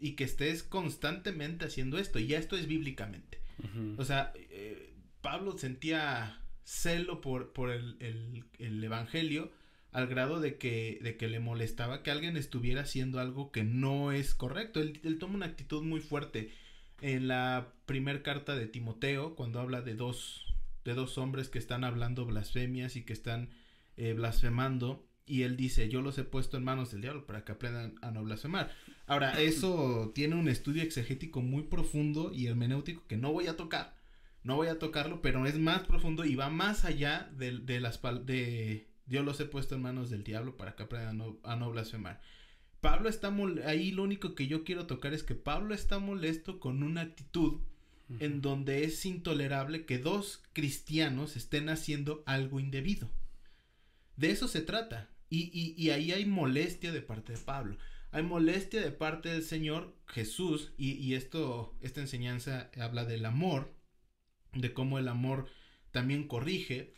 y 0.00 0.12
que 0.12 0.24
estés 0.24 0.62
constantemente 0.62 1.66
haciendo 1.66 1.98
esto, 1.98 2.18
y 2.18 2.34
esto 2.34 2.56
es 2.56 2.66
bíblicamente. 2.66 3.38
O 3.98 4.04
sea, 4.06 4.32
eh, 4.34 4.94
Pablo 5.20 5.58
sentía 5.58 6.40
celo 6.64 7.20
por, 7.20 7.52
por 7.52 7.70
el, 7.70 7.96
el, 8.00 8.44
el, 8.58 8.82
Evangelio 8.82 9.52
al 9.92 10.06
grado 10.06 10.40
de 10.40 10.56
que, 10.56 10.98
de 11.02 11.18
que 11.18 11.28
le 11.28 11.40
molestaba 11.40 12.02
que 12.02 12.10
alguien 12.10 12.38
estuviera 12.38 12.82
haciendo 12.82 13.20
algo 13.20 13.52
que 13.52 13.62
no 13.62 14.12
es 14.12 14.34
correcto. 14.34 14.80
Él, 14.80 14.98
él 15.04 15.18
toma 15.18 15.34
una 15.34 15.46
actitud 15.46 15.82
muy 15.82 16.00
fuerte 16.00 16.54
en 17.02 17.28
la 17.28 17.74
primer 17.84 18.22
carta 18.22 18.54
de 18.56 18.66
Timoteo, 18.66 19.34
cuando 19.34 19.60
habla 19.60 19.82
de 19.82 19.94
dos, 19.94 20.54
de 20.84 20.94
dos 20.94 21.18
hombres 21.18 21.50
que 21.50 21.58
están 21.58 21.84
hablando 21.84 22.24
blasfemias 22.24 22.96
y 22.96 23.02
que 23.02 23.12
están 23.12 23.50
eh, 23.98 24.14
blasfemando 24.14 25.06
y 25.30 25.44
él 25.44 25.56
dice, 25.56 25.88
yo 25.88 26.02
los 26.02 26.18
he 26.18 26.24
puesto 26.24 26.56
en 26.56 26.64
manos 26.64 26.90
del 26.90 27.02
diablo 27.02 27.24
para 27.24 27.44
que 27.44 27.52
aprendan 27.52 27.94
a 28.02 28.10
no 28.10 28.24
blasfemar. 28.24 28.74
Ahora, 29.10 29.40
eso 29.40 30.12
tiene 30.14 30.36
un 30.36 30.48
estudio 30.48 30.84
exegético 30.84 31.42
muy 31.42 31.64
profundo 31.64 32.30
y 32.32 32.46
hermenéutico 32.46 33.08
que 33.08 33.16
no 33.16 33.32
voy 33.32 33.48
a 33.48 33.56
tocar, 33.56 33.96
no 34.44 34.54
voy 34.54 34.68
a 34.68 34.78
tocarlo, 34.78 35.20
pero 35.20 35.44
es 35.46 35.58
más 35.58 35.82
profundo 35.82 36.24
y 36.24 36.36
va 36.36 36.48
más 36.48 36.84
allá 36.84 37.28
de, 37.36 37.58
de 37.58 37.80
las 37.80 38.00
de 38.24 38.86
yo 39.06 39.24
los 39.24 39.40
he 39.40 39.46
puesto 39.46 39.74
en 39.74 39.82
manos 39.82 40.10
del 40.10 40.22
diablo 40.22 40.56
para 40.56 40.76
que 40.76 40.84
aprendan 40.84 41.20
a 41.20 41.24
no, 41.24 41.40
a 41.42 41.56
no 41.56 41.72
blasfemar. 41.72 42.20
Pablo 42.80 43.08
está 43.08 43.34
ahí 43.66 43.90
lo 43.90 44.04
único 44.04 44.36
que 44.36 44.46
yo 44.46 44.62
quiero 44.62 44.86
tocar 44.86 45.12
es 45.12 45.24
que 45.24 45.34
Pablo 45.34 45.74
está 45.74 45.98
molesto 45.98 46.60
con 46.60 46.84
una 46.84 47.00
actitud 47.00 47.62
en 48.20 48.40
donde 48.40 48.84
es 48.84 49.04
intolerable 49.04 49.86
que 49.86 49.98
dos 49.98 50.40
cristianos 50.52 51.36
estén 51.36 51.68
haciendo 51.68 52.22
algo 52.26 52.60
indebido. 52.60 53.10
De 54.16 54.30
eso 54.30 54.46
se 54.46 54.60
trata. 54.60 55.10
Y, 55.28 55.50
y, 55.52 55.74
y, 55.76 55.90
ahí 55.90 56.12
hay 56.12 56.26
molestia 56.26 56.92
de 56.92 57.02
parte 57.02 57.32
de 57.32 57.38
Pablo. 57.38 57.76
Hay 58.12 58.22
molestia 58.22 58.80
de 58.80 58.92
parte 58.92 59.28
del 59.28 59.42
Señor 59.42 59.96
Jesús. 60.06 60.72
Y, 60.76 60.92
y 60.92 61.14
esto, 61.14 61.76
esta 61.80 62.00
enseñanza 62.00 62.70
habla 62.80 63.04
del 63.04 63.24
amor. 63.24 63.74
De 64.52 64.72
cómo 64.72 64.98
el 64.98 65.08
amor 65.08 65.48
también 65.90 66.26
corrige. 66.26 66.94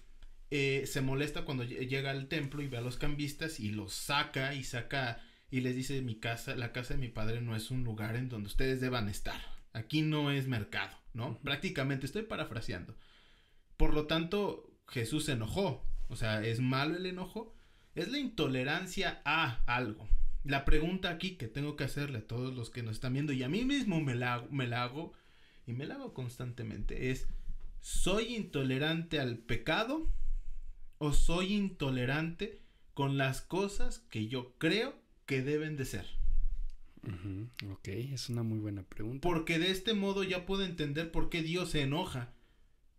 Eh, 0.50 0.84
se 0.86 1.00
molesta 1.00 1.44
cuando 1.44 1.64
llega 1.64 2.10
al 2.10 2.28
templo 2.28 2.62
y 2.62 2.68
ve 2.68 2.76
a 2.76 2.82
los 2.82 2.98
cambistas 2.98 3.58
y 3.58 3.70
los 3.70 3.94
saca 3.94 4.54
y 4.54 4.64
saca 4.64 5.22
y 5.50 5.60
les 5.60 5.76
dice 5.76 6.00
mi 6.02 6.16
casa, 6.16 6.56
la 6.56 6.72
casa 6.72 6.94
de 6.94 7.00
mi 7.00 7.08
padre 7.08 7.40
no 7.40 7.56
es 7.56 7.70
un 7.70 7.84
lugar 7.84 8.16
en 8.16 8.28
donde 8.28 8.48
ustedes 8.48 8.80
deban 8.80 9.08
estar. 9.08 9.40
Aquí 9.72 10.02
no 10.02 10.30
es 10.30 10.48
mercado, 10.48 10.94
¿no? 11.14 11.38
Prácticamente 11.42 12.04
estoy 12.04 12.22
parafraseando. 12.22 12.96
Por 13.78 13.94
lo 13.94 14.06
tanto, 14.06 14.70
Jesús 14.86 15.24
se 15.24 15.32
enojó 15.32 15.86
o 16.12 16.16
sea, 16.16 16.42
¿es 16.44 16.60
malo 16.60 16.96
el 16.96 17.06
enojo? 17.06 17.56
Es 17.94 18.08
la 18.08 18.18
intolerancia 18.18 19.22
a 19.24 19.62
algo. 19.64 20.06
La 20.44 20.64
pregunta 20.64 21.10
aquí 21.10 21.36
que 21.36 21.48
tengo 21.48 21.76
que 21.76 21.84
hacerle 21.84 22.18
a 22.18 22.26
todos 22.26 22.54
los 22.54 22.70
que 22.70 22.82
nos 22.82 22.96
están 22.96 23.12
viendo 23.12 23.32
y 23.32 23.42
a 23.42 23.48
mí 23.48 23.64
mismo 23.64 24.00
me 24.00 24.14
la, 24.14 24.46
me 24.50 24.66
la 24.66 24.82
hago 24.82 25.12
y 25.66 25.72
me 25.72 25.86
la 25.86 25.94
hago 25.94 26.12
constantemente 26.14 27.10
es, 27.10 27.28
¿soy 27.80 28.34
intolerante 28.34 29.20
al 29.20 29.38
pecado 29.38 30.12
o 30.98 31.12
soy 31.12 31.52
intolerante 31.54 32.60
con 32.94 33.18
las 33.18 33.40
cosas 33.40 34.00
que 34.10 34.26
yo 34.26 34.54
creo 34.58 34.94
que 35.26 35.42
deben 35.42 35.76
de 35.76 35.84
ser? 35.84 36.06
Ok, 37.70 37.88
es 37.88 38.28
una 38.28 38.42
muy 38.42 38.58
buena 38.58 38.82
pregunta. 38.82 39.28
Porque 39.28 39.58
de 39.58 39.70
este 39.70 39.94
modo 39.94 40.22
ya 40.22 40.46
puedo 40.46 40.64
entender 40.64 41.10
por 41.10 41.30
qué 41.30 41.42
Dios 41.42 41.70
se 41.70 41.82
enoja. 41.82 42.32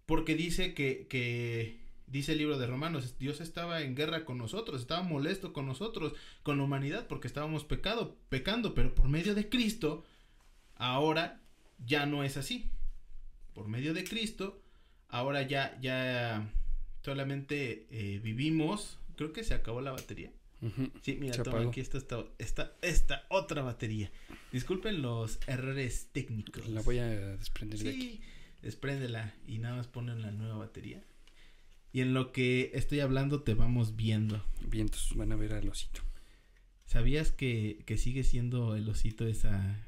Porque 0.05 0.35
dice 0.35 0.73
que, 0.73 1.07
que 1.07 1.82
Dice 2.07 2.33
el 2.33 2.37
libro 2.37 2.57
de 2.57 2.67
Romanos, 2.67 3.15
Dios 3.17 3.41
estaba 3.41 3.81
en 3.81 3.95
guerra 3.95 4.25
con 4.25 4.37
nosotros, 4.37 4.81
estaba 4.81 5.01
molesto 5.01 5.53
con 5.53 5.65
nosotros, 5.65 6.13
con 6.43 6.57
la 6.57 6.63
humanidad, 6.63 7.07
porque 7.07 7.27
estábamos 7.27 7.63
pecado, 7.63 8.15
pecando, 8.29 8.75
pero 8.75 8.93
por 8.93 9.09
medio 9.09 9.33
de 9.33 9.49
Cristo, 9.49 10.03
ahora 10.75 11.41
ya 11.85 12.05
no 12.05 12.23
es 12.23 12.37
así. 12.37 12.69
Por 13.53 13.67
medio 13.67 13.93
de 13.93 14.03
Cristo, 14.03 14.61
ahora 15.09 15.43
ya, 15.43 15.77
ya 15.81 16.49
solamente 17.03 17.87
eh, 17.89 18.19
vivimos, 18.23 18.97
creo 19.15 19.33
que 19.33 19.43
se 19.43 19.53
acabó 19.53 19.81
la 19.81 19.91
batería. 19.91 20.31
Sí, 21.01 21.17
mira, 21.19 21.43
toma, 21.43 21.61
aquí 21.61 21.81
está 21.81 21.97
esta, 22.37 22.71
esta, 22.81 23.25
otra 23.29 23.63
batería. 23.63 24.09
Disculpen 24.51 25.01
los 25.01 25.39
errores 25.45 26.07
técnicos. 26.13 26.67
La 26.69 26.81
voy 26.81 26.99
a 26.99 27.07
desprender 27.07 27.79
de 27.79 27.89
aquí. 27.89 28.21
Despréndela 28.61 29.33
y 29.45 29.57
nada 29.57 29.75
más 29.75 29.87
ponen 29.87 30.21
la 30.21 30.31
nueva 30.31 30.55
batería. 30.55 31.03
Y 31.93 32.01
en 32.01 32.15
lo 32.15 32.31
que 32.31 32.71
estoy 32.73 33.01
hablando 33.01 33.43
te 33.43 33.53
vamos 33.53 33.95
viendo. 33.95 34.43
Vientos, 34.67 35.13
van 35.15 35.31
a 35.31 35.35
ver 35.35 35.53
al 35.53 35.69
osito. 35.69 36.01
¿Sabías 36.87 37.31
que, 37.31 37.83
que 37.85 37.97
sigue 37.97 38.23
siendo 38.23 38.75
el 38.75 38.89
osito 38.89 39.27
esa 39.27 39.79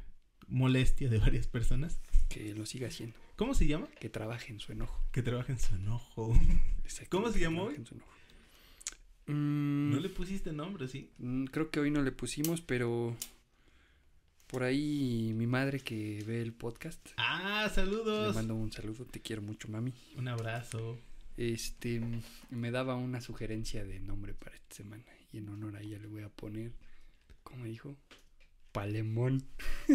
molestia 0.47 1.10
de 1.10 1.18
varias 1.18 1.47
personas? 1.47 1.99
Que 2.30 2.53
lo 2.53 2.68
siga 2.68 2.89
haciendo. 2.89 3.18
¿Cómo 3.36 3.56
se 3.56 3.66
llama? 3.66 3.88
Que 3.99 4.10
trabaje 4.10 4.53
en 4.53 4.60
su 4.60 4.72
enojo. 4.72 5.03
Que 5.12 5.24
trabaje 5.24 5.53
en 5.53 5.60
su 5.60 5.74
enojo. 5.74 6.32
¿Cómo 7.10 7.32
se 7.32 7.39
llamó 7.39 7.64
hoy? 7.64 7.84
Mm, 9.26 9.91
no 9.91 9.99
le 9.99 10.10
pusiste 10.10 10.53
nombre, 10.53 10.88
¿sí? 10.88 11.10
Mm, 11.18 11.45
creo 11.45 11.72
que 11.72 11.80
hoy 11.80 11.89
no 11.89 12.03
le 12.03 12.12
pusimos, 12.12 12.62
pero 12.62 13.18
por 14.45 14.62
ahí 14.62 15.34
mi 15.36 15.47
madre 15.47 15.80
que 15.80 16.24
ve 16.28 16.43
el 16.43 16.53
podcast. 16.53 16.99
Ah, 17.18 17.68
saludos. 17.74 18.28
Le 18.28 18.34
mando 18.34 18.53
un 18.53 18.72
saludo, 18.72 19.06
te 19.06 19.22
quiero 19.22 19.41
mucho, 19.41 19.68
mami. 19.70 19.91
Un 20.16 20.28
abrazo 20.28 20.99
este 21.38 22.01
me 22.49 22.71
daba 22.71 22.95
una 22.95 23.21
sugerencia 23.21 23.83
de 23.83 23.99
nombre 23.99 24.33
para 24.33 24.55
esta 24.55 24.75
semana 24.75 25.03
y 25.31 25.39
en 25.39 25.49
honor 25.49 25.75
a 25.75 25.81
ella 25.81 25.99
le 25.99 26.07
voy 26.07 26.23
a 26.23 26.29
poner 26.29 26.73
¿cómo 27.43 27.65
dijo? 27.65 27.95
Palemón. 28.71 29.45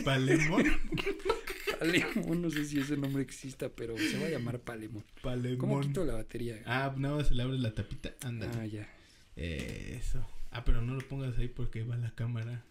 ¿Palemón? 0.05 0.65
Palemón, 1.79 2.41
no 2.41 2.51
sé 2.51 2.65
si 2.65 2.81
ese 2.81 2.97
nombre 2.97 3.23
exista, 3.23 3.69
pero 3.69 3.95
se 3.99 4.19
va 4.19 4.27
a 4.27 4.31
llamar 4.31 4.61
Palemón. 4.61 5.05
Palemón. 5.23 5.59
¿Cómo 5.59 5.81
quito 5.81 6.05
la 6.07 6.15
batería? 6.15 6.63
Ah, 6.65 6.95
no, 6.97 7.23
se 7.23 7.35
le 7.35 7.43
abre 7.43 7.59
la 7.59 7.75
tapita. 7.75 8.15
Anda. 8.23 8.51
Ah, 8.59 8.65
ya. 8.65 8.89
Eso. 9.37 10.27
Ah, 10.51 10.65
pero 10.65 10.81
no 10.81 10.95
lo 10.95 11.07
pongas 11.07 11.37
ahí 11.37 11.49
porque 11.49 11.85
va 11.85 11.99
la 11.99 12.15
cámara. 12.15 12.65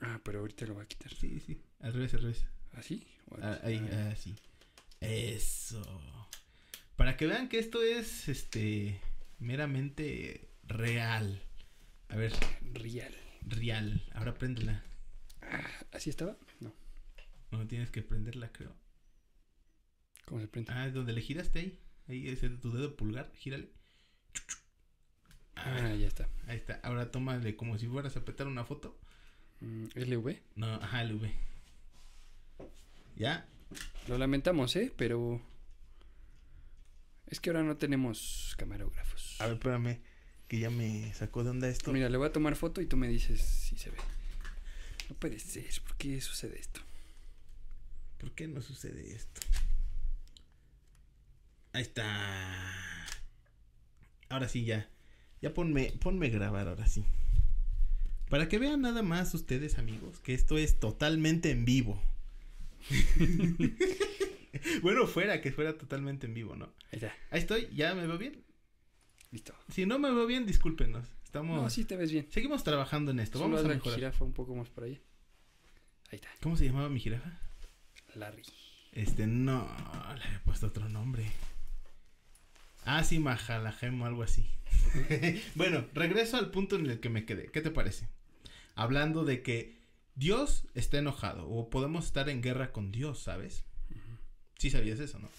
Ah, 0.00 0.20
pero 0.24 0.38
ahorita 0.38 0.66
lo 0.66 0.76
va 0.76 0.82
a 0.82 0.86
quitar. 0.86 1.12
Sí, 1.12 1.40
sí. 1.40 1.60
Al 1.80 1.94
revés, 1.94 2.14
al 2.14 2.22
revés. 2.22 2.44
¿Así? 2.74 3.04
Ah, 3.42 3.58
ahí, 3.64 3.84
ah, 3.92 4.10
así. 4.12 4.36
Eso. 5.00 6.28
Para 7.00 7.16
que 7.16 7.26
vean 7.26 7.48
que 7.48 7.58
esto 7.58 7.82
es 7.82 8.28
este 8.28 9.00
meramente 9.38 10.50
real. 10.64 11.42
A 12.10 12.16
ver. 12.16 12.30
Real. 12.74 13.16
Real. 13.40 14.06
Ahora 14.12 14.34
préndela. 14.34 14.84
Ah, 15.40 15.64
¿Así 15.92 16.10
estaba? 16.10 16.36
No. 16.60 16.74
No, 17.52 17.66
tienes 17.66 17.90
que 17.90 18.02
prenderla, 18.02 18.52
creo. 18.52 18.74
¿Cómo 20.26 20.42
se 20.42 20.48
prende? 20.48 20.70
Ah, 20.74 20.90
donde 20.90 21.14
le 21.14 21.22
giraste 21.22 21.60
ahí. 21.60 21.78
Ahí 22.06 22.28
es 22.28 22.40
tu 22.60 22.70
dedo 22.70 22.94
pulgar, 22.94 23.32
gírale. 23.34 23.70
Ah, 25.56 25.94
ya 25.94 26.06
está. 26.06 26.28
Ahí 26.48 26.58
está. 26.58 26.80
Ahora 26.82 27.10
tómale 27.10 27.56
como 27.56 27.78
si 27.78 27.86
fueras 27.86 28.14
a 28.18 28.26
petar 28.26 28.46
una 28.46 28.66
foto. 28.66 28.94
Mm, 29.60 29.86
¿LV? 29.94 30.36
No, 30.54 30.66
ajá, 30.74 31.02
LV. 31.04 31.30
¿Ya? 33.16 33.48
Lo 34.06 34.18
lamentamos, 34.18 34.76
¿eh? 34.76 34.92
Pero 34.98 35.40
es 37.30 37.40
que 37.40 37.50
ahora 37.50 37.62
no 37.62 37.76
tenemos 37.76 38.54
camarógrafos. 38.58 39.40
A 39.40 39.46
ver, 39.46 39.54
espérame, 39.54 40.00
que 40.48 40.58
ya 40.58 40.68
me 40.68 41.14
sacó 41.14 41.44
de 41.44 41.50
onda 41.50 41.68
esto. 41.68 41.92
Mira, 41.92 42.08
le 42.08 42.18
voy 42.18 42.28
a 42.28 42.32
tomar 42.32 42.56
foto 42.56 42.80
y 42.80 42.86
tú 42.86 42.96
me 42.96 43.08
dices 43.08 43.40
si 43.40 43.76
se 43.78 43.90
ve. 43.90 43.96
No 45.08 45.16
puede 45.16 45.38
ser, 45.38 45.64
¿por 45.82 45.96
qué 45.96 46.20
sucede 46.20 46.58
esto? 46.58 46.80
¿Por 48.18 48.32
qué 48.32 48.48
no 48.48 48.60
sucede 48.60 49.14
esto? 49.14 49.40
Ahí 51.72 51.82
está. 51.82 53.06
Ahora 54.28 54.48
sí, 54.48 54.64
ya. 54.64 54.90
Ya 55.40 55.54
ponme, 55.54 55.92
ponme 56.00 56.28
grabar, 56.28 56.68
ahora 56.68 56.86
sí. 56.86 57.04
Para 58.28 58.48
que 58.48 58.58
vean 58.58 58.82
nada 58.82 59.02
más 59.02 59.32
ustedes, 59.34 59.78
amigos, 59.78 60.18
que 60.20 60.34
esto 60.34 60.58
es 60.58 60.78
totalmente 60.78 61.50
en 61.50 61.64
vivo. 61.64 62.00
bueno, 64.82 65.06
fuera, 65.06 65.40
que 65.40 65.52
fuera 65.52 65.76
totalmente 65.76 66.26
en 66.26 66.34
vivo, 66.34 66.56
¿no? 66.56 66.66
Ahí 66.92 66.98
está. 67.00 67.14
Ahí 67.30 67.40
estoy, 67.40 67.68
¿ya 67.72 67.94
me 67.94 68.06
veo 68.06 68.18
bien? 68.18 68.44
Listo. 69.30 69.54
Si 69.68 69.86
no 69.86 69.98
me 69.98 70.10
veo 70.10 70.26
bien, 70.26 70.46
discúlpenos. 70.46 71.06
Estamos... 71.24 71.62
No, 71.62 71.70
sí 71.70 71.84
te 71.84 71.96
ves 71.96 72.10
bien. 72.10 72.26
Seguimos 72.30 72.64
trabajando 72.64 73.12
en 73.12 73.20
esto. 73.20 73.38
Solo 73.38 73.56
Vamos 73.56 73.64
a 73.64 73.74
mejorar. 73.74 73.92
la 73.92 73.96
jirafa 73.96 74.24
un 74.24 74.32
poco 74.32 74.54
más 74.54 74.68
por 74.68 74.84
ahí. 74.84 75.00
Ahí 76.10 76.16
está. 76.16 76.28
¿Cómo 76.42 76.56
se 76.56 76.64
llamaba 76.64 76.88
mi 76.88 76.98
jirafa? 76.98 77.38
Larry. 78.14 78.42
Este, 78.92 79.26
no, 79.28 79.68
le 80.16 80.24
había 80.24 80.42
puesto 80.44 80.66
otro 80.66 80.88
nombre. 80.88 81.30
Ah, 82.84 83.04
sí, 83.04 83.20
Mahalajem 83.20 84.00
o 84.02 84.06
algo 84.06 84.22
así. 84.22 84.50
bueno, 85.54 85.86
regreso 85.94 86.36
al 86.36 86.50
punto 86.50 86.76
en 86.76 86.86
el 86.86 86.98
que 86.98 87.10
me 87.10 87.24
quedé. 87.24 87.50
¿Qué 87.52 87.60
te 87.60 87.70
parece? 87.70 88.08
Hablando 88.74 89.24
de 89.24 89.42
que 89.42 89.78
Dios 90.16 90.66
está 90.74 90.98
enojado 90.98 91.48
o 91.48 91.70
podemos 91.70 92.06
estar 92.06 92.28
en 92.28 92.42
guerra 92.42 92.72
con 92.72 92.90
Dios, 92.90 93.22
¿sabes? 93.22 93.64
Sí 94.60 94.68
sabías 94.68 95.00
eso, 95.00 95.18
¿no? 95.18 95.30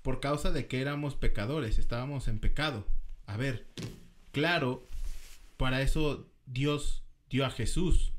Por 0.00 0.20
causa 0.20 0.52
de 0.52 0.68
que 0.68 0.80
éramos 0.80 1.16
pecadores, 1.16 1.76
estábamos 1.76 2.28
en 2.28 2.38
pecado. 2.38 2.86
A 3.26 3.36
ver, 3.36 3.66
claro, 4.30 4.86
para 5.56 5.82
eso 5.82 6.30
Dios 6.46 7.02
dio 7.28 7.44
a 7.44 7.50
Jesús 7.50 8.12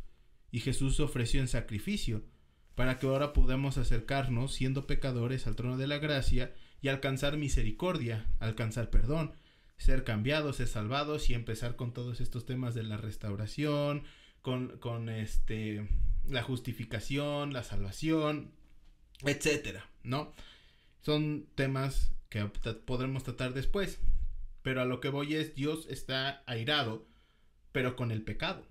y 0.52 0.60
Jesús 0.60 1.00
ofreció 1.00 1.40
en 1.40 1.48
sacrificio 1.48 2.26
para 2.76 3.00
que 3.00 3.08
ahora 3.08 3.32
podamos 3.32 3.78
acercarnos 3.78 4.54
siendo 4.54 4.88
pecadores 4.88 5.48
al 5.48 5.56
trono 5.56 5.78
de 5.78 5.88
la 5.88 6.00
gracia 6.00 6.54
y 6.82 6.90
alcanzar 6.90 7.38
misericordia, 7.38 8.28
alcanzar 8.40 8.90
perdón, 8.90 9.32
ser 9.78 10.04
cambiados, 10.04 10.58
ser 10.58 10.68
salvados 10.68 11.30
y 11.30 11.34
empezar 11.34 11.78
con 11.78 11.94
todos 11.94 12.20
estos 12.20 12.46
temas 12.46 12.76
de 12.76 12.84
la 12.84 12.98
restauración, 12.98 14.04
con, 14.42 14.78
con 14.80 15.08
este 15.08 15.88
la 16.28 16.44
justificación, 16.44 17.54
la 17.54 17.64
salvación, 17.64 18.52
etcétera, 19.24 19.90
¿no? 20.04 20.34
Son 21.02 21.48
temas 21.56 22.12
que 22.30 22.46
podremos 22.86 23.24
tratar 23.24 23.54
después. 23.54 24.00
Pero 24.62 24.82
a 24.82 24.86
lo 24.86 25.00
que 25.00 25.10
voy 25.10 25.36
es, 25.36 25.56
Dios 25.56 25.88
está 25.90 26.44
airado, 26.46 27.08
pero 27.72 27.96
con 27.96 28.12
el 28.12 28.22
pecado. 28.22 28.66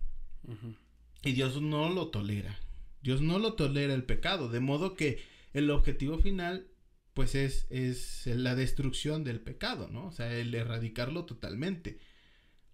Y 1.22 1.32
Dios 1.32 1.60
no 1.60 1.90
lo 1.90 2.08
tolera. 2.08 2.58
Dios 3.02 3.20
no 3.20 3.38
lo 3.38 3.54
tolera 3.54 3.94
el 3.94 4.04
pecado. 4.04 4.48
De 4.48 4.60
modo 4.60 4.94
que 4.94 5.20
el 5.52 5.70
objetivo 5.70 6.18
final, 6.18 6.68
pues 7.12 7.34
es, 7.34 7.66
es 7.70 8.26
la 8.26 8.54
destrucción 8.54 9.24
del 9.24 9.40
pecado, 9.40 9.88
¿no? 9.88 10.06
O 10.06 10.12
sea, 10.12 10.32
el 10.32 10.54
erradicarlo 10.54 11.24
totalmente. 11.24 11.98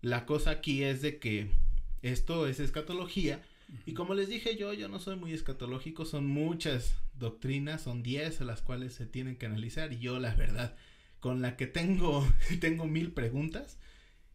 La 0.03 0.27
cosa 0.27 0.51
aquí 0.51 0.85
es 0.85 1.01
de 1.01 1.19
que 1.19 1.51
esto 2.03 2.47
es 2.47 2.61
escatología 2.61 3.43
y 3.85 3.95
como 3.95 4.15
les 4.15 4.29
dije 4.29 4.57
yo, 4.57 4.73
yo 4.73 4.89
no 4.89 5.01
soy 5.01 5.17
muy 5.17 5.33
escatológico, 5.33 6.05
son 6.05 6.27
muchas 6.27 6.97
doctrinas, 7.15 7.83
son 7.83 8.03
10 8.03 8.41
a 8.41 8.45
las 8.45 8.63
cuales 8.63 8.95
se 8.95 9.07
tienen 9.07 9.37
que 9.37 9.47
analizar 9.47 9.93
y 9.93 9.99
yo 9.99 10.19
la 10.21 10.35
verdad, 10.35 10.77
con 11.21 11.43
la 11.43 11.57
que 11.57 11.67
tengo, 11.67 12.27
tengo 12.61 12.87
mil 12.87 13.13
preguntas 13.13 13.79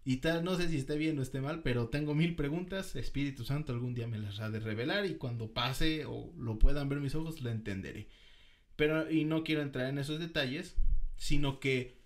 y 0.04 0.18
tal, 0.18 0.44
no 0.44 0.56
sé 0.58 0.68
si 0.68 0.78
esté 0.78 0.98
bien 0.98 1.18
o 1.20 1.22
esté 1.22 1.40
mal, 1.42 1.62
pero 1.64 1.88
tengo 1.88 2.14
mil 2.14 2.36
preguntas, 2.36 2.96
Espíritu 2.96 3.46
Santo 3.46 3.72
algún 3.72 3.94
día 3.94 4.08
me 4.08 4.20
las 4.20 4.40
ha 4.40 4.50
de 4.50 4.60
revelar 4.60 5.06
y 5.06 5.16
cuando 5.16 5.54
pase 5.54 6.06
o 6.06 6.34
lo 6.38 6.60
puedan 6.60 6.90
ver 6.90 7.00
mis 7.00 7.16
ojos 7.16 7.42
lo 7.42 7.50
entenderé. 7.50 8.10
Pero, 8.76 9.10
y 9.12 9.26
no 9.26 9.44
quiero 9.44 9.62
entrar 9.62 9.88
en 9.88 10.00
esos 10.00 10.20
detalles, 10.20 10.76
sino 11.18 11.60
que 11.60 12.02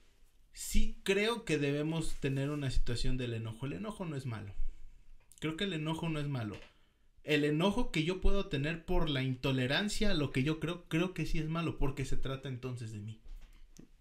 sí 0.51 0.99
creo 1.03 1.45
que 1.45 1.57
debemos 1.57 2.15
tener 2.19 2.49
una 2.49 2.69
situación 2.69 3.17
del 3.17 3.33
enojo. 3.33 3.65
El 3.65 3.73
enojo 3.73 4.05
no 4.05 4.17
es 4.17 4.25
malo. 4.25 4.53
Creo 5.39 5.55
que 5.55 5.63
el 5.63 5.73
enojo 5.73 6.09
no 6.09 6.19
es 6.19 6.27
malo 6.27 6.57
el 7.25 7.43
enojo 7.43 7.91
que 7.91 8.03
yo 8.03 8.21
puedo 8.21 8.47
tener 8.47 8.85
por 8.85 9.09
la 9.09 9.23
intolerancia 9.23 10.11
a 10.11 10.13
lo 10.13 10.31
que 10.31 10.43
yo 10.43 10.59
creo, 10.59 10.85
creo 10.87 11.13
que 11.13 11.25
sí 11.25 11.39
es 11.39 11.49
malo, 11.49 11.77
porque 11.77 12.05
se 12.05 12.17
trata 12.17 12.49
entonces 12.49 12.93
de 12.93 12.99
mí. 12.99 13.19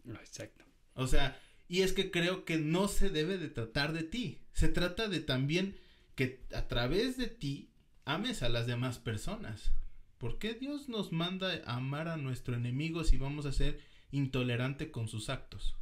Exacto. 0.07 0.65
O 0.95 1.07
sea, 1.07 1.41
y 1.67 1.81
es 1.81 1.95
que 1.95 2.11
creo 2.11 2.45
que 2.45 2.59
no 2.59 2.87
se 2.87 3.09
debe 3.09 3.39
de 3.39 3.49
tratar 3.49 3.95
de 3.95 4.05
ti, 4.05 4.43
se 4.53 4.69
trata 4.69 5.09
de 5.09 5.21
también 5.21 5.77
que 6.15 6.45
a 6.55 6.69
través 6.69 7.17
de 7.17 7.29
ti 7.29 7.71
ames 8.05 8.43
a 8.43 8.51
las 8.51 8.67
demás 8.67 8.99
personas. 8.99 9.73
¿Por 10.19 10.39
qué 10.39 10.55
Dios 10.55 10.89
nos 10.89 11.11
manda 11.11 11.63
a 11.65 11.77
amar 11.77 12.09
a 12.09 12.19
nuestro 12.19 12.55
enemigo 12.55 13.05
si 13.05 13.17
vamos 13.17 13.47
a 13.47 13.53
ser 13.53 13.81
intolerante 14.11 14.91
con 14.91 15.09
sus 15.09 15.31
actos? 15.31 15.77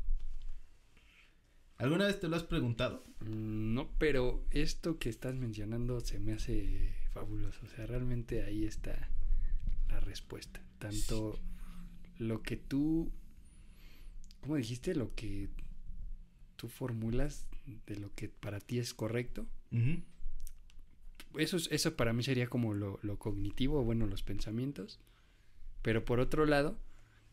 ¿Alguna 1.77 2.07
vez 2.07 2.21
te 2.21 2.29
lo 2.29 2.37
has 2.37 2.45
preguntado? 2.45 3.05
Mm, 3.21 3.75
no, 3.75 3.91
pero 3.99 4.47
esto 4.51 5.01
que 5.01 5.09
estás 5.09 5.35
mencionando 5.35 6.01
se 6.01 6.21
me 6.21 6.33
hace 6.33 7.02
fabuloso. 7.13 7.61
O 7.65 7.69
sea, 7.69 7.87
realmente 7.87 8.43
ahí 8.43 8.65
está 8.65 9.09
la 9.89 10.01
respuesta. 10.01 10.61
Tanto 10.79 11.39
lo 12.19 12.43
que 12.43 12.57
tú, 12.57 13.13
¿cómo 14.41 14.57
dijiste? 14.57 14.95
Lo 14.95 15.15
que 15.15 15.51
tú 16.57 16.69
formulas 16.69 17.47
de 17.87 17.97
lo 17.97 18.13
que 18.15 18.29
para 18.29 18.61
ti 18.61 18.79
es 18.79 18.95
correcto. 18.95 19.47
eso, 21.37 21.57
eso 21.71 21.97
para 21.97 22.13
mí 22.13 22.23
sería 22.23 22.49
como 22.49 22.75
lo, 22.75 22.99
lo 23.03 23.19
cognitivo, 23.19 23.85
bueno, 23.85 24.07
los 24.07 24.23
pensamientos. 24.23 25.01
Pero 25.83 26.05
por 26.05 26.21
otro 26.21 26.47
lado, 26.47 26.79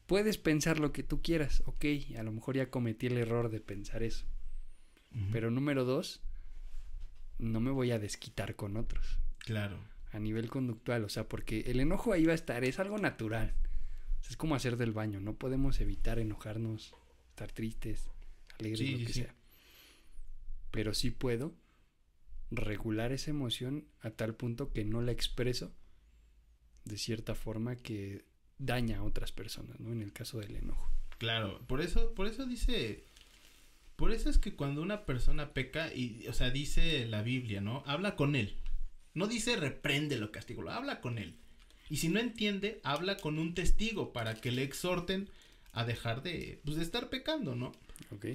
puedes 0.08 0.38
pensar 0.38 0.80
lo 0.80 0.92
que 0.92 1.04
tú 1.04 1.22
quieras. 1.22 1.64
Ok, 1.66 1.86
a 2.18 2.24
lo 2.24 2.32
mejor 2.32 2.56
ya 2.58 2.70
cometí 2.70 3.08
el 3.08 3.18
error 3.18 3.50
de 3.50 3.60
pensar 3.60 4.04
eso. 4.04 4.26
Pero 5.32 5.50
número 5.50 5.86
dos, 5.86 6.22
no 7.40 7.60
me 7.60 7.72
voy 7.72 7.90
a 7.90 7.98
desquitar 7.98 8.56
con 8.56 8.78
otros. 8.78 9.18
Claro. 9.50 9.80
A 10.12 10.20
nivel 10.20 10.48
conductual, 10.48 11.04
o 11.04 11.10
sea, 11.10 11.28
porque 11.28 11.62
el 11.62 11.80
enojo 11.80 12.14
ahí 12.14 12.24
va 12.24 12.34
a 12.34 12.36
estar, 12.36 12.64
es 12.64 12.78
algo 12.78 13.00
natural. 13.00 13.56
es 14.30 14.38
como 14.38 14.54
hacer 14.54 14.78
del 14.78 14.92
baño, 14.92 15.20
no 15.20 15.34
podemos 15.40 15.80
evitar 15.80 16.20
enojarnos, 16.20 16.94
estar 17.30 17.52
tristes, 17.52 18.12
alegres, 18.60 18.92
lo 18.92 19.08
que 19.08 19.14
sea. 19.14 19.36
Pero 20.70 20.94
sí 20.94 21.10
puedo 21.10 21.56
regular 22.52 23.12
esa 23.12 23.32
emoción 23.32 23.88
a 24.02 24.12
tal 24.12 24.36
punto 24.36 24.72
que 24.72 24.86
no 24.86 25.02
la 25.02 25.14
expreso 25.14 25.74
de 26.86 27.00
cierta 27.00 27.34
forma 27.34 27.76
que 27.76 28.26
daña 28.60 29.00
a 29.00 29.04
otras 29.04 29.32
personas, 29.32 29.80
¿no? 29.80 29.92
En 29.92 30.04
el 30.04 30.14
caso 30.14 30.38
del 30.38 30.58
enojo. 30.58 30.92
Claro, 31.18 31.60
por 31.66 31.82
eso, 31.82 32.14
por 32.14 32.28
eso 32.28 32.46
dice, 32.46 33.04
por 33.96 34.12
eso 34.12 34.30
es 34.30 34.38
que 34.38 34.56
cuando 34.56 34.84
una 34.84 35.08
persona 35.08 35.56
peca 35.56 35.92
y, 35.92 36.28
o 36.28 36.34
sea, 36.34 36.52
dice 36.52 37.08
la 37.08 37.24
Biblia, 37.24 37.62
¿no? 37.62 37.82
Habla 37.88 38.16
con 38.16 38.36
él. 38.36 38.56
No 39.14 39.28
dice 39.28 39.56
reprende 39.56 40.18
lo 40.18 40.32
castigo, 40.32 40.70
habla 40.70 41.02
con 41.02 41.18
él. 41.18 41.36
Y 41.90 41.98
si 41.98 42.10
no 42.10 42.20
entiende, 42.20 42.80
habla 42.84 43.18
con 43.18 43.40
un 43.40 43.56
testigo 43.56 44.14
para 44.14 44.36
que 44.36 44.52
le 44.52 44.64
exhorten 44.64 45.30
a 45.72 45.86
dejar 45.86 46.24
de, 46.24 46.62
pues, 46.64 46.78
de 46.78 46.84
estar 46.84 47.10
pecando, 47.10 47.56
¿no? 47.56 47.72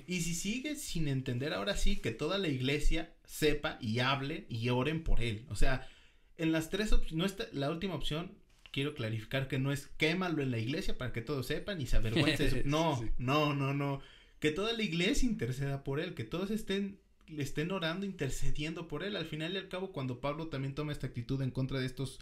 Y 0.06 0.20
si 0.20 0.34
sigue 0.34 0.76
sin 0.76 1.08
entender, 1.08 1.52
ahora 1.52 1.76
sí, 1.76 1.96
que 1.96 2.10
toda 2.10 2.38
la 2.38 2.48
iglesia 2.48 3.12
sepa 3.24 3.78
y 3.80 4.00
hable 4.00 4.46
y 4.48 4.68
oren 4.68 5.02
por 5.02 5.22
él. 5.22 5.44
O 5.48 5.56
sea, 5.56 5.88
en 6.36 6.52
las 6.52 6.70
tres 6.70 6.92
opciones, 6.92 7.16
no 7.16 7.24
está, 7.24 7.46
la 7.52 7.70
última 7.70 7.94
opción, 7.94 8.32
quiero 8.70 8.94
clarificar 8.94 9.48
que 9.48 9.58
no 9.58 9.72
es 9.72 9.86
quémalo 9.96 10.42
en 10.42 10.50
la 10.50 10.58
iglesia 10.58 10.98
para 10.98 11.12
que 11.12 11.22
todos 11.22 11.46
sepan 11.46 11.80
y 11.80 11.86
se 11.86 11.96
avergüencen. 11.96 12.62
No, 12.66 13.02
no, 13.18 13.54
no, 13.54 13.72
no. 13.72 14.00
Que 14.40 14.50
toda 14.50 14.72
la 14.72 14.82
iglesia 14.82 15.28
interceda 15.28 15.84
por 15.84 16.00
él, 16.00 16.14
que 16.14 16.24
todos 16.24 16.50
estén 16.50 16.98
le 17.28 17.42
estén 17.42 17.70
orando, 17.70 18.06
intercediendo 18.06 18.88
por 18.88 19.02
él. 19.02 19.16
Al 19.16 19.26
final 19.26 19.54
y 19.54 19.58
al 19.58 19.68
cabo, 19.68 19.92
cuando 19.92 20.20
Pablo 20.20 20.48
también 20.48 20.74
toma 20.74 20.92
esta 20.92 21.06
actitud 21.06 21.40
en 21.42 21.50
contra 21.50 21.80
de 21.80 21.86
estos 21.86 22.18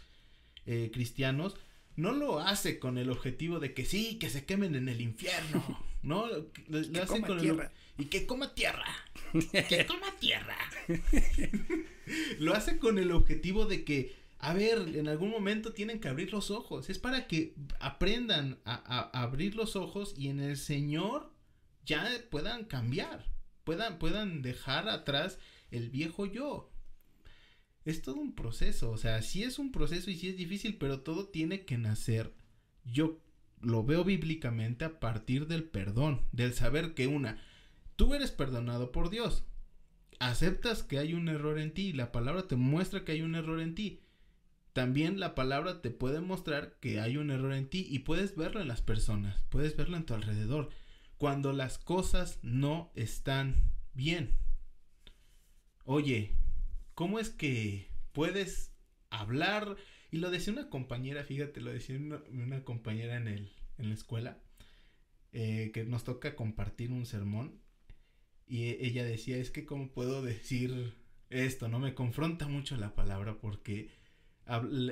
eh, 0.66 0.90
cristianos, 0.92 1.56
no 1.96 2.12
lo 2.12 2.40
hace 2.40 2.78
con 2.78 2.98
el 2.98 3.10
objetivo 3.10 3.60
de 3.60 3.74
que 3.74 3.84
sí, 3.84 4.18
que 4.18 4.30
se 4.30 4.44
quemen 4.44 4.74
en 4.74 4.88
el 4.88 5.00
infierno, 5.00 5.84
¿no? 6.02 6.26
Lo, 6.68 7.02
hace 7.02 7.20
con 7.20 7.38
tierra. 7.38 7.72
El, 7.98 8.04
y 8.04 8.08
que 8.08 8.26
coma 8.26 8.54
tierra. 8.54 8.86
que 9.32 9.86
coma 9.88 10.14
tierra. 10.18 10.56
lo 12.38 12.54
hace 12.54 12.78
con 12.78 12.98
el 12.98 13.12
objetivo 13.12 13.66
de 13.66 13.84
que, 13.84 14.16
a 14.38 14.54
ver, 14.54 14.96
en 14.96 15.08
algún 15.08 15.30
momento 15.30 15.72
tienen 15.72 16.00
que 16.00 16.08
abrir 16.08 16.32
los 16.32 16.50
ojos. 16.50 16.88
Es 16.88 16.98
para 16.98 17.26
que 17.26 17.54
aprendan 17.80 18.58
a 18.64 19.10
abrir 19.20 19.54
los 19.54 19.76
ojos 19.76 20.14
y 20.16 20.28
en 20.28 20.40
el 20.40 20.56
Señor 20.56 21.30
ya 21.84 22.08
puedan 22.30 22.64
cambiar 22.64 23.32
puedan, 23.64 23.98
puedan 23.98 24.42
dejar 24.42 24.88
atrás 24.88 25.38
el 25.70 25.90
viejo 25.90 26.26
yo. 26.26 26.70
Es 27.84 28.02
todo 28.02 28.16
un 28.16 28.34
proceso, 28.34 28.90
o 28.90 28.96
sea, 28.96 29.22
sí 29.22 29.42
es 29.42 29.58
un 29.58 29.72
proceso 29.72 30.10
y 30.10 30.16
sí 30.16 30.28
es 30.28 30.36
difícil, 30.36 30.76
pero 30.76 31.00
todo 31.00 31.28
tiene 31.28 31.64
que 31.64 31.78
nacer. 31.78 32.32
Yo 32.84 33.20
lo 33.60 33.84
veo 33.84 34.04
bíblicamente 34.04 34.84
a 34.84 35.00
partir 35.00 35.46
del 35.46 35.64
perdón, 35.64 36.22
del 36.32 36.52
saber 36.52 36.94
que 36.94 37.06
una, 37.06 37.42
tú 37.96 38.14
eres 38.14 38.30
perdonado 38.30 38.92
por 38.92 39.10
Dios, 39.10 39.44
aceptas 40.18 40.82
que 40.82 40.98
hay 40.98 41.14
un 41.14 41.28
error 41.28 41.58
en 41.58 41.72
ti, 41.74 41.92
la 41.92 42.12
palabra 42.12 42.46
te 42.46 42.56
muestra 42.56 43.04
que 43.04 43.12
hay 43.12 43.22
un 43.22 43.34
error 43.34 43.60
en 43.60 43.74
ti. 43.74 44.00
También 44.72 45.20
la 45.20 45.34
palabra 45.34 45.82
te 45.82 45.90
puede 45.90 46.20
mostrar 46.20 46.78
que 46.80 46.98
hay 46.98 47.18
un 47.18 47.30
error 47.30 47.52
en 47.52 47.68
ti 47.68 47.86
y 47.90 48.00
puedes 48.00 48.36
verlo 48.36 48.60
en 48.60 48.68
las 48.68 48.80
personas, 48.80 49.44
puedes 49.50 49.76
verlo 49.76 49.96
en 49.96 50.06
tu 50.06 50.14
alrededor 50.14 50.70
cuando 51.22 51.52
las 51.52 51.78
cosas 51.78 52.40
no 52.42 52.90
están 52.96 53.70
bien. 53.94 54.34
Oye, 55.84 56.34
¿cómo 56.94 57.20
es 57.20 57.30
que 57.30 57.86
puedes 58.10 58.72
hablar? 59.08 59.76
Y 60.10 60.16
lo 60.16 60.32
decía 60.32 60.52
una 60.52 60.68
compañera, 60.68 61.22
fíjate, 61.22 61.60
lo 61.60 61.70
decía 61.70 61.96
una, 61.96 62.64
compañera 62.64 63.16
en, 63.18 63.28
el, 63.28 63.52
en 63.78 63.90
la 63.90 63.94
escuela, 63.94 64.42
eh, 65.30 65.70
que 65.72 65.84
nos 65.84 66.02
toca 66.02 66.34
compartir 66.34 66.90
un 66.90 67.06
sermón. 67.06 67.62
Y 68.48 68.64
e, 68.64 68.84
ella 68.84 69.04
decía, 69.04 69.36
es 69.36 69.52
que 69.52 69.64
cómo 69.64 69.92
puedo 69.92 70.22
decir 70.22 70.92
esto, 71.30 71.68
¿no? 71.68 71.78
Me 71.78 71.94
confronta 71.94 72.48
mucho 72.48 72.76
la 72.76 72.96
palabra 72.96 73.38
porque 73.38 73.92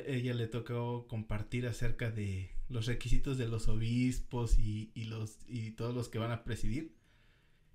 ella 0.07 0.35
le 0.35 0.47
tocó 0.47 1.09
compartir 1.09 1.67
acerca 1.67 2.13
de 2.13 2.53
los 2.71 2.87
requisitos 2.87 3.37
de 3.37 3.49
los 3.49 3.69
obispos 3.69 4.59
y, 4.59 4.91
los 5.05 5.39
y 5.47 5.73
todos 5.73 5.95
los 5.95 6.09
que 6.09 6.19
van 6.19 6.31
a 6.31 6.45
presidir 6.45 6.95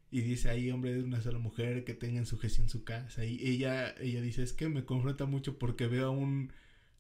y 0.10 0.22
dice 0.22 0.50
ahí 0.50 0.72
hombre 0.72 0.93
de 0.93 1.04
una 1.04 1.22
sola 1.22 1.38
mujer 1.38 1.84
que 1.84 1.93
tenga 1.93 2.18
en 2.20 2.26
sujeción 2.26 2.70
su 2.70 2.84
casa 2.84 3.26
y 3.26 3.38
ella 3.46 3.93
ella 4.00 4.22
dice 4.22 4.41
es 4.41 4.54
que 4.54 4.70
me 4.70 4.86
confronta 4.86 5.26
mucho 5.26 5.60
porque 5.60 5.88
veo 5.88 6.08
a 6.08 6.12
un 6.12 6.54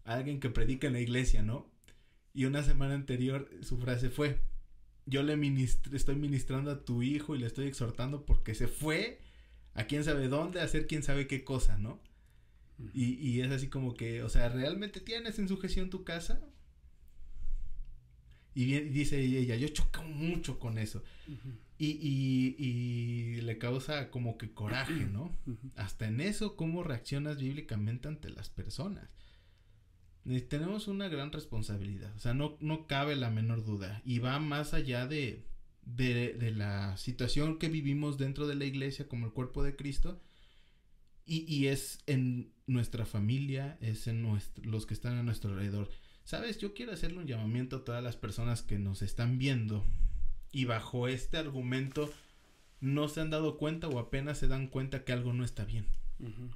alguien 0.03 0.39
que 0.39 0.49
predica 0.49 0.87
en 0.87 0.93
la 0.93 0.99
iglesia 0.99 1.41
no 1.41 1.71
y 2.33 2.45
una 2.45 2.63
semana 2.63 2.95
anterior 2.95 3.49
su 3.61 3.77
frase 3.77 4.09
fue 4.09 4.41
yo 5.05 5.23
le 5.23 5.35
estoy 5.93 6.15
ministrando 6.15 6.71
a 6.71 6.83
tu 6.83 7.01
hijo 7.01 7.35
y 7.35 7.39
le 7.39 7.47
estoy 7.47 7.67
exhortando 7.67 8.25
porque 8.25 8.55
se 8.55 8.67
fue 8.67 9.19
a 9.73 9.85
quién 9.85 10.03
sabe 10.03 10.27
dónde 10.27 10.59
a 10.59 10.63
hacer 10.63 10.87
quién 10.87 11.03
sabe 11.03 11.27
qué 11.27 11.43
cosa, 11.43 11.77
¿no? 11.77 12.01
y, 12.93 13.13
y, 13.13 13.41
es 13.41 13.51
así 13.51 13.69
como 13.69 13.93
que, 13.93 14.21
o 14.23 14.27
sea, 14.27 14.49
¿realmente 14.49 14.99
tienes 14.99 15.39
en 15.39 15.47
sujeción 15.47 15.89
tu 15.89 16.03
casa? 16.03 16.41
Y 18.55 18.65
dice 18.79 19.19
ella, 19.19 19.57
yo 19.57 19.67
choco 19.67 20.01
mucho 20.03 20.59
con 20.59 20.77
eso. 20.77 21.03
y, 21.77 21.87
y, 21.87 22.55
y, 22.57 23.41
le 23.41 23.57
causa 23.57 24.09
como 24.09 24.37
que 24.37 24.53
coraje, 24.53 25.05
¿no? 25.05 25.37
Hasta 25.75 26.07
en 26.07 26.21
eso, 26.21 26.55
cómo 26.55 26.81
reaccionas 26.81 27.37
bíblicamente 27.37 28.07
ante 28.07 28.29
las 28.29 28.49
personas. 28.49 29.09
tenemos 30.47 30.87
una 30.87 31.09
gran 31.09 31.33
responsabilidad, 31.33 32.15
o 32.15 32.19
sea, 32.19 32.33
no, 32.33 32.57
no 32.61 32.87
cabe 32.87 33.17
la 33.17 33.29
menor 33.29 33.65
duda. 33.65 34.01
Y 34.05 34.19
va 34.19 34.39
más 34.39 34.73
allá 34.73 35.05
de, 35.05 35.45
de, 35.83 36.51
la 36.51 36.95
situación 36.95 37.59
que 37.59 37.67
vivimos 37.67 38.17
dentro 38.17 38.47
de 38.47 38.55
la 38.55 38.63
iglesia 38.63 39.09
como 39.09 39.25
el 39.25 39.33
cuerpo 39.33 39.63
de 39.63 39.75
Cristo. 39.75 40.21
Y, 41.25 41.43
y 41.53 41.67
es 41.67 41.99
en 42.05 42.53
nuestra 42.67 43.05
familia, 43.05 43.77
es 43.81 44.07
en 44.07 44.21
nuestro, 44.21 44.63
los 44.63 44.85
que 44.85 44.93
están 44.93 45.17
a 45.17 45.23
nuestro 45.23 45.51
alrededor. 45.51 45.89
Sabes, 46.25 46.57
yo 46.57 46.73
quiero 46.73 46.91
hacerle 46.91 47.19
un 47.19 47.27
llamamiento 47.27 47.77
a 47.77 47.85
todas 47.85 48.03
las 48.03 48.15
personas 48.15 48.63
que 48.63 48.79
nos 48.79 49.03
están 49.03 49.37
viendo 49.37 49.85
y 50.51 50.65
bajo 50.65 51.07
este 51.07 51.37
argumento 51.37 52.11
no 52.81 53.07
se 53.07 53.21
han 53.21 53.29
dado 53.29 53.57
cuenta 53.57 53.87
o 53.87 53.99
apenas 53.99 54.39
se 54.39 54.47
dan 54.47 54.67
cuenta 54.67 55.03
que 55.03 55.13
algo 55.13 55.33
no 55.33 55.45
está 55.45 55.65
bien. 55.65 55.85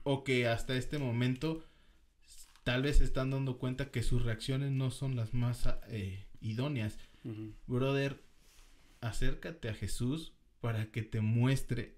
O 0.03 0.24
que 0.24 0.47
hasta 0.47 0.76
este 0.76 0.97
momento 0.97 1.63
tal 2.63 2.82
vez 2.82 2.97
se 2.97 3.03
están 3.03 3.30
dando 3.30 3.59
cuenta 3.59 3.91
que 3.91 4.01
sus 4.01 4.24
reacciones 4.24 4.72
no 4.72 4.89
son 4.89 5.15
las 5.15 5.36
más 5.36 5.70
eh, 5.89 6.26
idóneas. 6.41 6.97
Brother, 7.67 8.24
acércate 9.01 9.70
a 9.70 9.76
Jesús 9.76 10.34
para 10.61 10.89
que 10.89 11.03
te 11.03 11.22
muestre 11.22 11.95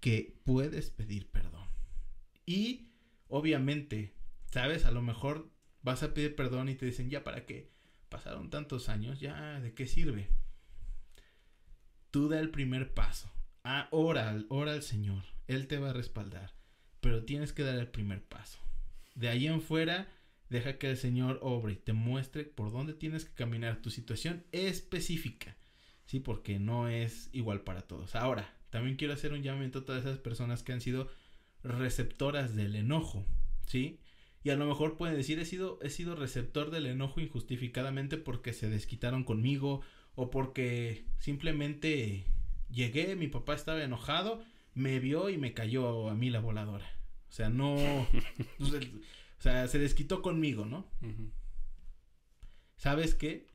que 0.00 0.40
puedes 0.44 0.90
pedir 0.90 1.30
perdón. 1.30 1.68
Y 2.46 2.88
obviamente, 3.28 4.12
sabes, 4.50 4.86
a 4.86 4.90
lo 4.90 5.02
mejor 5.02 5.54
vas 5.86 6.02
a 6.02 6.12
pedir 6.12 6.34
perdón 6.34 6.68
y 6.68 6.74
te 6.74 6.84
dicen, 6.84 7.10
ya 7.10 7.22
para 7.22 7.46
qué, 7.46 7.70
pasaron 8.08 8.50
tantos 8.50 8.88
años, 8.88 9.20
ya, 9.20 9.60
¿de 9.60 9.72
qué 9.72 9.86
sirve? 9.86 10.28
Tú 12.10 12.28
da 12.28 12.40
el 12.40 12.50
primer 12.50 12.92
paso. 12.92 13.30
Ah, 13.62 13.86
ora, 13.92 14.36
ora 14.48 14.72
al 14.72 14.82
Señor. 14.82 15.22
Él 15.46 15.68
te 15.68 15.78
va 15.78 15.90
a 15.90 15.92
respaldar. 15.92 16.52
Pero 17.00 17.24
tienes 17.24 17.52
que 17.52 17.62
dar 17.62 17.78
el 17.78 17.86
primer 17.86 18.24
paso. 18.24 18.58
De 19.14 19.28
ahí 19.28 19.46
en 19.46 19.60
fuera, 19.60 20.08
deja 20.48 20.76
que 20.76 20.90
el 20.90 20.96
Señor 20.96 21.38
obre 21.40 21.74
y 21.74 21.76
te 21.76 21.92
muestre 21.92 22.42
por 22.42 22.72
dónde 22.72 22.92
tienes 22.92 23.24
que 23.24 23.34
caminar 23.34 23.80
tu 23.80 23.90
situación 23.90 24.44
específica. 24.50 25.56
Sí, 26.06 26.18
porque 26.18 26.58
no 26.58 26.88
es 26.88 27.30
igual 27.32 27.60
para 27.60 27.82
todos. 27.82 28.16
Ahora, 28.16 28.52
también 28.70 28.96
quiero 28.96 29.14
hacer 29.14 29.32
un 29.32 29.44
llamamiento 29.44 29.80
a 29.80 29.84
todas 29.84 30.04
esas 30.04 30.18
personas 30.18 30.64
que 30.64 30.72
han 30.72 30.80
sido 30.80 31.08
receptoras 31.62 32.56
del 32.56 32.74
enojo, 32.74 33.24
¿sí? 33.68 34.00
Y 34.46 34.50
a 34.50 34.54
lo 34.54 34.64
mejor 34.64 34.96
pueden 34.96 35.16
decir, 35.16 35.40
he 35.40 35.44
sido, 35.44 35.80
he 35.82 35.90
sido 35.90 36.14
receptor 36.14 36.70
del 36.70 36.86
enojo 36.86 37.20
injustificadamente 37.20 38.16
porque 38.16 38.52
se 38.52 38.70
desquitaron 38.70 39.24
conmigo 39.24 39.80
o 40.14 40.30
porque 40.30 41.04
simplemente 41.18 42.26
llegué, 42.70 43.16
mi 43.16 43.26
papá 43.26 43.56
estaba 43.56 43.82
enojado, 43.82 44.44
me 44.72 45.00
vio 45.00 45.30
y 45.30 45.36
me 45.36 45.52
cayó 45.52 46.08
a 46.08 46.14
mí 46.14 46.30
la 46.30 46.38
voladora. 46.38 46.86
O 47.28 47.32
sea, 47.32 47.48
no... 47.48 47.74
O 48.60 49.42
sea, 49.42 49.66
se 49.66 49.80
desquitó 49.80 50.22
conmigo, 50.22 50.64
¿no? 50.64 50.86
¿Sabes 52.76 53.16
qué? 53.16 53.48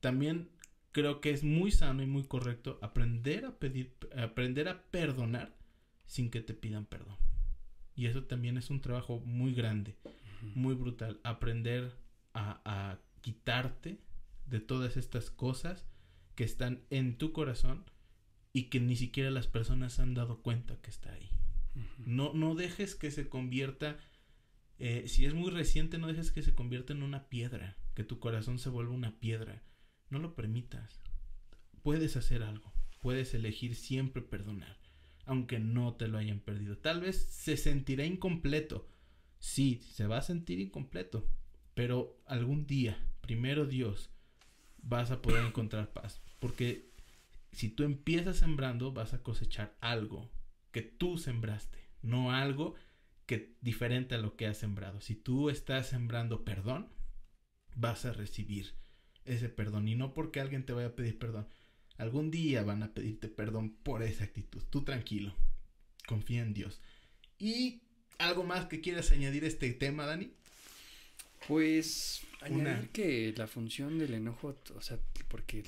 También 0.00 0.50
creo 0.92 1.22
que 1.22 1.30
es 1.30 1.44
muy 1.44 1.70
sano 1.70 2.02
y 2.02 2.06
muy 2.06 2.24
correcto 2.24 2.78
aprender 2.82 3.46
a 3.46 3.58
pedir, 3.58 3.94
aprender 4.14 4.68
a 4.68 4.82
perdonar 4.82 5.56
sin 6.04 6.30
que 6.30 6.42
te 6.42 6.52
pidan 6.52 6.84
perdón. 6.84 7.16
Y 7.96 8.06
eso 8.06 8.24
también 8.24 8.58
es 8.58 8.68
un 8.68 8.82
trabajo 8.82 9.20
muy 9.20 9.54
grande, 9.54 9.96
muy 10.54 10.74
brutal. 10.74 11.20
Aprender 11.24 11.96
a, 12.32 12.60
a, 12.64 13.00
quitarte 13.20 13.98
de 14.46 14.60
todas 14.60 14.96
estas 14.96 15.30
cosas 15.30 15.84
que 16.36 16.44
están 16.44 16.84
en 16.90 17.18
tu 17.18 17.32
corazón 17.32 17.84
y 18.52 18.64
que 18.64 18.78
ni 18.78 18.94
siquiera 18.94 19.30
las 19.30 19.48
personas 19.48 19.98
han 19.98 20.14
dado 20.14 20.42
cuenta 20.42 20.80
que 20.80 20.90
está 20.90 21.12
ahí. 21.12 21.30
no, 21.98 22.32
no 22.34 22.54
dejes 22.54 22.94
que 22.94 23.10
se 23.10 23.28
convierta, 23.28 23.98
eh, 24.78 25.08
si 25.08 25.26
es 25.26 25.34
muy 25.34 25.50
reciente, 25.50 25.98
no 25.98 26.06
dejes 26.06 26.30
que 26.30 26.42
se 26.42 26.54
convierta 26.54 26.92
en 26.92 27.02
una 27.02 27.28
piedra, 27.28 27.76
que 27.94 28.04
tu 28.04 28.20
corazón 28.20 28.58
se 28.58 28.68
vuelva 28.68 28.94
una 28.94 29.18
piedra 29.18 29.62
no 30.10 30.18
lo 30.18 30.34
permitas. 30.34 31.00
Puedes 31.82 32.16
hacer 32.16 32.42
algo. 32.42 32.72
Puedes 33.00 33.34
elegir 33.34 33.74
siempre 33.74 34.22
perdonar. 34.22 34.78
Aunque 35.24 35.58
no 35.58 35.94
te 35.94 36.08
lo 36.08 36.18
hayan 36.18 36.40
perdido. 36.40 36.78
Tal 36.78 37.00
vez 37.00 37.16
se 37.16 37.56
sentirá 37.56 38.04
incompleto. 38.04 38.88
Sí, 39.46 39.80
se 39.92 40.08
va 40.08 40.18
a 40.18 40.22
sentir 40.22 40.58
incompleto. 40.58 41.24
Pero 41.72 42.20
algún 42.26 42.66
día, 42.66 42.98
primero 43.20 43.64
Dios, 43.64 44.10
vas 44.82 45.12
a 45.12 45.22
poder 45.22 45.46
encontrar 45.46 45.92
paz. 45.92 46.20
Porque 46.40 46.90
si 47.52 47.68
tú 47.68 47.84
empiezas 47.84 48.38
sembrando, 48.38 48.92
vas 48.92 49.14
a 49.14 49.22
cosechar 49.22 49.76
algo 49.80 50.32
que 50.72 50.82
tú 50.82 51.16
sembraste. 51.16 51.78
No 52.02 52.32
algo 52.32 52.74
que 53.24 53.56
diferente 53.60 54.16
a 54.16 54.18
lo 54.18 54.36
que 54.36 54.48
has 54.48 54.58
sembrado. 54.58 55.00
Si 55.00 55.14
tú 55.14 55.48
estás 55.48 55.86
sembrando 55.86 56.44
perdón, 56.44 56.88
vas 57.76 58.04
a 58.04 58.12
recibir 58.12 58.74
ese 59.24 59.48
perdón. 59.48 59.86
Y 59.86 59.94
no 59.94 60.12
porque 60.12 60.40
alguien 60.40 60.66
te 60.66 60.72
vaya 60.72 60.88
a 60.88 60.96
pedir 60.96 61.20
perdón. 61.20 61.46
Algún 61.98 62.32
día 62.32 62.64
van 62.64 62.82
a 62.82 62.92
pedirte 62.92 63.28
perdón 63.28 63.76
por 63.76 64.02
esa 64.02 64.24
actitud. 64.24 64.64
Tú 64.70 64.82
tranquilo. 64.82 65.36
Confía 66.04 66.42
en 66.42 66.52
Dios. 66.52 66.80
¿Y 67.38 67.85
algo 68.18 68.44
más 68.44 68.66
que 68.66 68.80
quieras 68.80 69.12
añadir 69.12 69.44
a 69.44 69.48
este 69.48 69.72
tema, 69.72 70.06
Dani? 70.06 70.30
Pues 71.48 72.22
añadir 72.40 72.88
que 72.90 73.34
la 73.36 73.46
función 73.46 73.98
del 73.98 74.14
enojo, 74.14 74.56
o 74.74 74.80
sea, 74.80 74.98
porque 75.28 75.64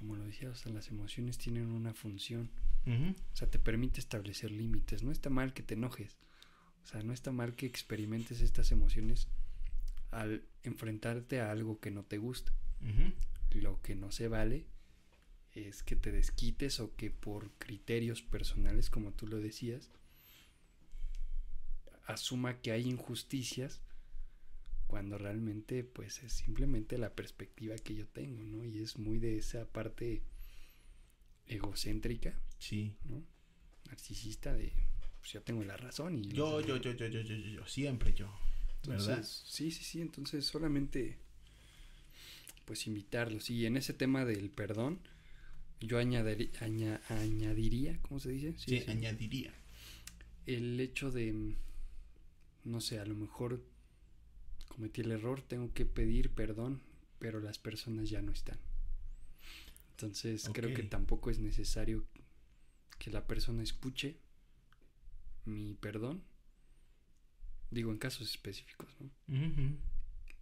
como 0.00 0.16
lo 0.16 0.24
decía, 0.24 0.50
o 0.50 0.70
las 0.70 0.88
emociones 0.88 1.36
tienen 1.36 1.70
una 1.70 1.92
función. 1.92 2.50
O 2.86 3.36
sea, 3.36 3.48
te 3.48 3.58
permite 3.58 4.00
establecer 4.00 4.50
límites. 4.50 5.02
No 5.02 5.12
está 5.12 5.28
mal 5.28 5.52
que 5.52 5.62
te 5.62 5.74
enojes. 5.74 6.16
O 6.82 6.86
sea, 6.86 7.02
no 7.02 7.12
está 7.12 7.30
mal 7.30 7.54
que 7.54 7.66
experimentes 7.66 8.40
estas 8.40 8.72
emociones 8.72 9.28
al 10.10 10.42
enfrentarte 10.62 11.40
a 11.40 11.50
algo 11.52 11.78
que 11.78 11.90
no 11.90 12.02
te 12.02 12.16
gusta. 12.16 12.50
Lo 13.50 13.80
que 13.82 13.94
no 13.94 14.10
se 14.10 14.28
vale 14.28 14.64
es 15.54 15.82
que 15.82 15.96
te 15.96 16.12
desquites 16.12 16.80
o 16.80 16.96
que 16.96 17.10
por 17.10 17.50
criterios 17.58 18.22
personales, 18.22 18.88
como 18.88 19.12
tú 19.12 19.26
lo 19.26 19.38
decías, 19.38 19.90
asuma 22.06 22.60
que 22.60 22.72
hay 22.72 22.88
injusticias 22.88 23.80
cuando 24.86 25.18
realmente 25.18 25.84
pues 25.84 26.22
es 26.22 26.32
simplemente 26.32 26.98
la 26.98 27.14
perspectiva 27.14 27.76
que 27.76 27.94
yo 27.94 28.06
tengo, 28.08 28.42
¿no? 28.42 28.64
Y 28.64 28.78
es 28.78 28.98
muy 28.98 29.18
de 29.18 29.38
esa 29.38 29.66
parte 29.66 30.22
egocéntrica, 31.46 32.34
sí, 32.58 32.96
¿no? 33.04 33.22
Narcisista 33.86 34.52
de 34.52 34.72
pues 35.20 35.32
yo 35.32 35.42
tengo 35.42 35.62
la 35.64 35.76
razón 35.76 36.16
y 36.16 36.28
yo 36.32 36.60
yo 36.60 36.76
yo 36.78 36.92
yo 36.92 37.06
yo 37.06 37.20
yo 37.20 37.36
yo 37.36 37.66
siempre 37.66 38.12
yo. 38.14 38.30
¿verdad? 38.86 39.22
Sí, 39.24 39.70
sí, 39.70 39.84
sí, 39.84 40.00
entonces 40.00 40.46
solamente 40.46 41.18
pues 42.64 42.86
invitarlos. 42.86 43.50
Y 43.50 43.66
en 43.66 43.76
ese 43.76 43.92
tema 43.92 44.24
del 44.24 44.50
perdón, 44.50 45.00
yo 45.80 45.98
añadiría, 45.98 47.00
añadiría 47.08 47.98
¿cómo 48.02 48.20
se 48.20 48.30
dice? 48.30 48.54
Sí, 48.56 48.84
añadiría. 48.86 49.52
El 50.46 50.80
hecho 50.80 51.10
de, 51.10 51.54
no 52.64 52.80
sé, 52.80 52.98
a 52.98 53.04
lo 53.04 53.14
mejor 53.14 53.62
cometí 54.68 55.00
el 55.00 55.12
error, 55.12 55.42
tengo 55.42 55.72
que 55.72 55.84
pedir 55.86 56.30
perdón, 56.30 56.80
pero 57.18 57.40
las 57.40 57.58
personas 57.58 58.10
ya 58.10 58.22
no 58.22 58.32
están. 58.32 58.58
Entonces 59.92 60.48
creo 60.52 60.74
que 60.74 60.82
tampoco 60.82 61.30
es 61.30 61.38
necesario 61.38 62.04
que 62.98 63.10
la 63.10 63.26
persona 63.26 63.62
escuche 63.62 64.16
mi 65.44 65.74
perdón 65.74 66.22
Digo, 67.70 67.92
en 67.92 67.98
casos 67.98 68.28
específicos, 68.28 68.88
¿no? 68.98 69.10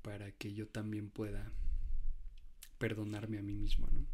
Para 0.02 0.32
que 0.32 0.54
yo 0.54 0.66
también 0.66 1.10
pueda 1.10 1.52
perdonarme 2.78 3.38
a 3.38 3.42
mí 3.42 3.54
mismo, 3.54 3.86
¿no? 3.92 4.06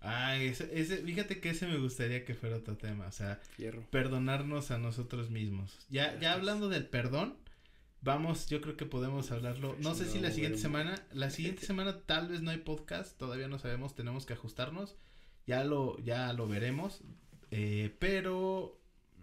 Ah, 0.00 0.36
ese, 0.36 0.70
ese, 0.78 0.98
fíjate 0.98 1.40
que 1.40 1.50
ese 1.50 1.66
me 1.66 1.78
gustaría 1.78 2.24
que 2.24 2.34
fuera 2.34 2.56
otro 2.56 2.76
tema, 2.76 3.06
o 3.06 3.12
sea, 3.12 3.40
perdonarnos 3.90 4.70
a 4.70 4.78
nosotros 4.78 5.30
mismos. 5.30 5.76
Ya, 5.90 6.18
ya 6.20 6.34
hablando 6.34 6.68
del 6.68 6.86
perdón, 6.86 7.36
vamos, 8.00 8.48
yo 8.48 8.60
creo 8.60 8.76
que 8.76 8.86
podemos 8.86 9.30
hablarlo. 9.32 9.76
No 9.80 9.94
sé 9.94 10.08
si 10.08 10.20
la 10.20 10.30
siguiente 10.30 10.58
semana, 10.58 11.02
la 11.12 11.30
siguiente 11.30 11.62
semana 11.66 12.00
tal 12.00 12.28
vez 12.28 12.42
no 12.42 12.50
hay 12.50 12.58
podcast, 12.58 13.18
todavía 13.18 13.48
no 13.48 13.58
sabemos, 13.58 13.94
tenemos 13.94 14.24
que 14.24 14.34
ajustarnos. 14.34 14.96
Ya 15.46 15.64
lo, 15.64 15.98
ya 16.00 16.32
lo 16.34 16.46
veremos, 16.46 17.00
eh, 17.50 17.94
pero 17.98 18.78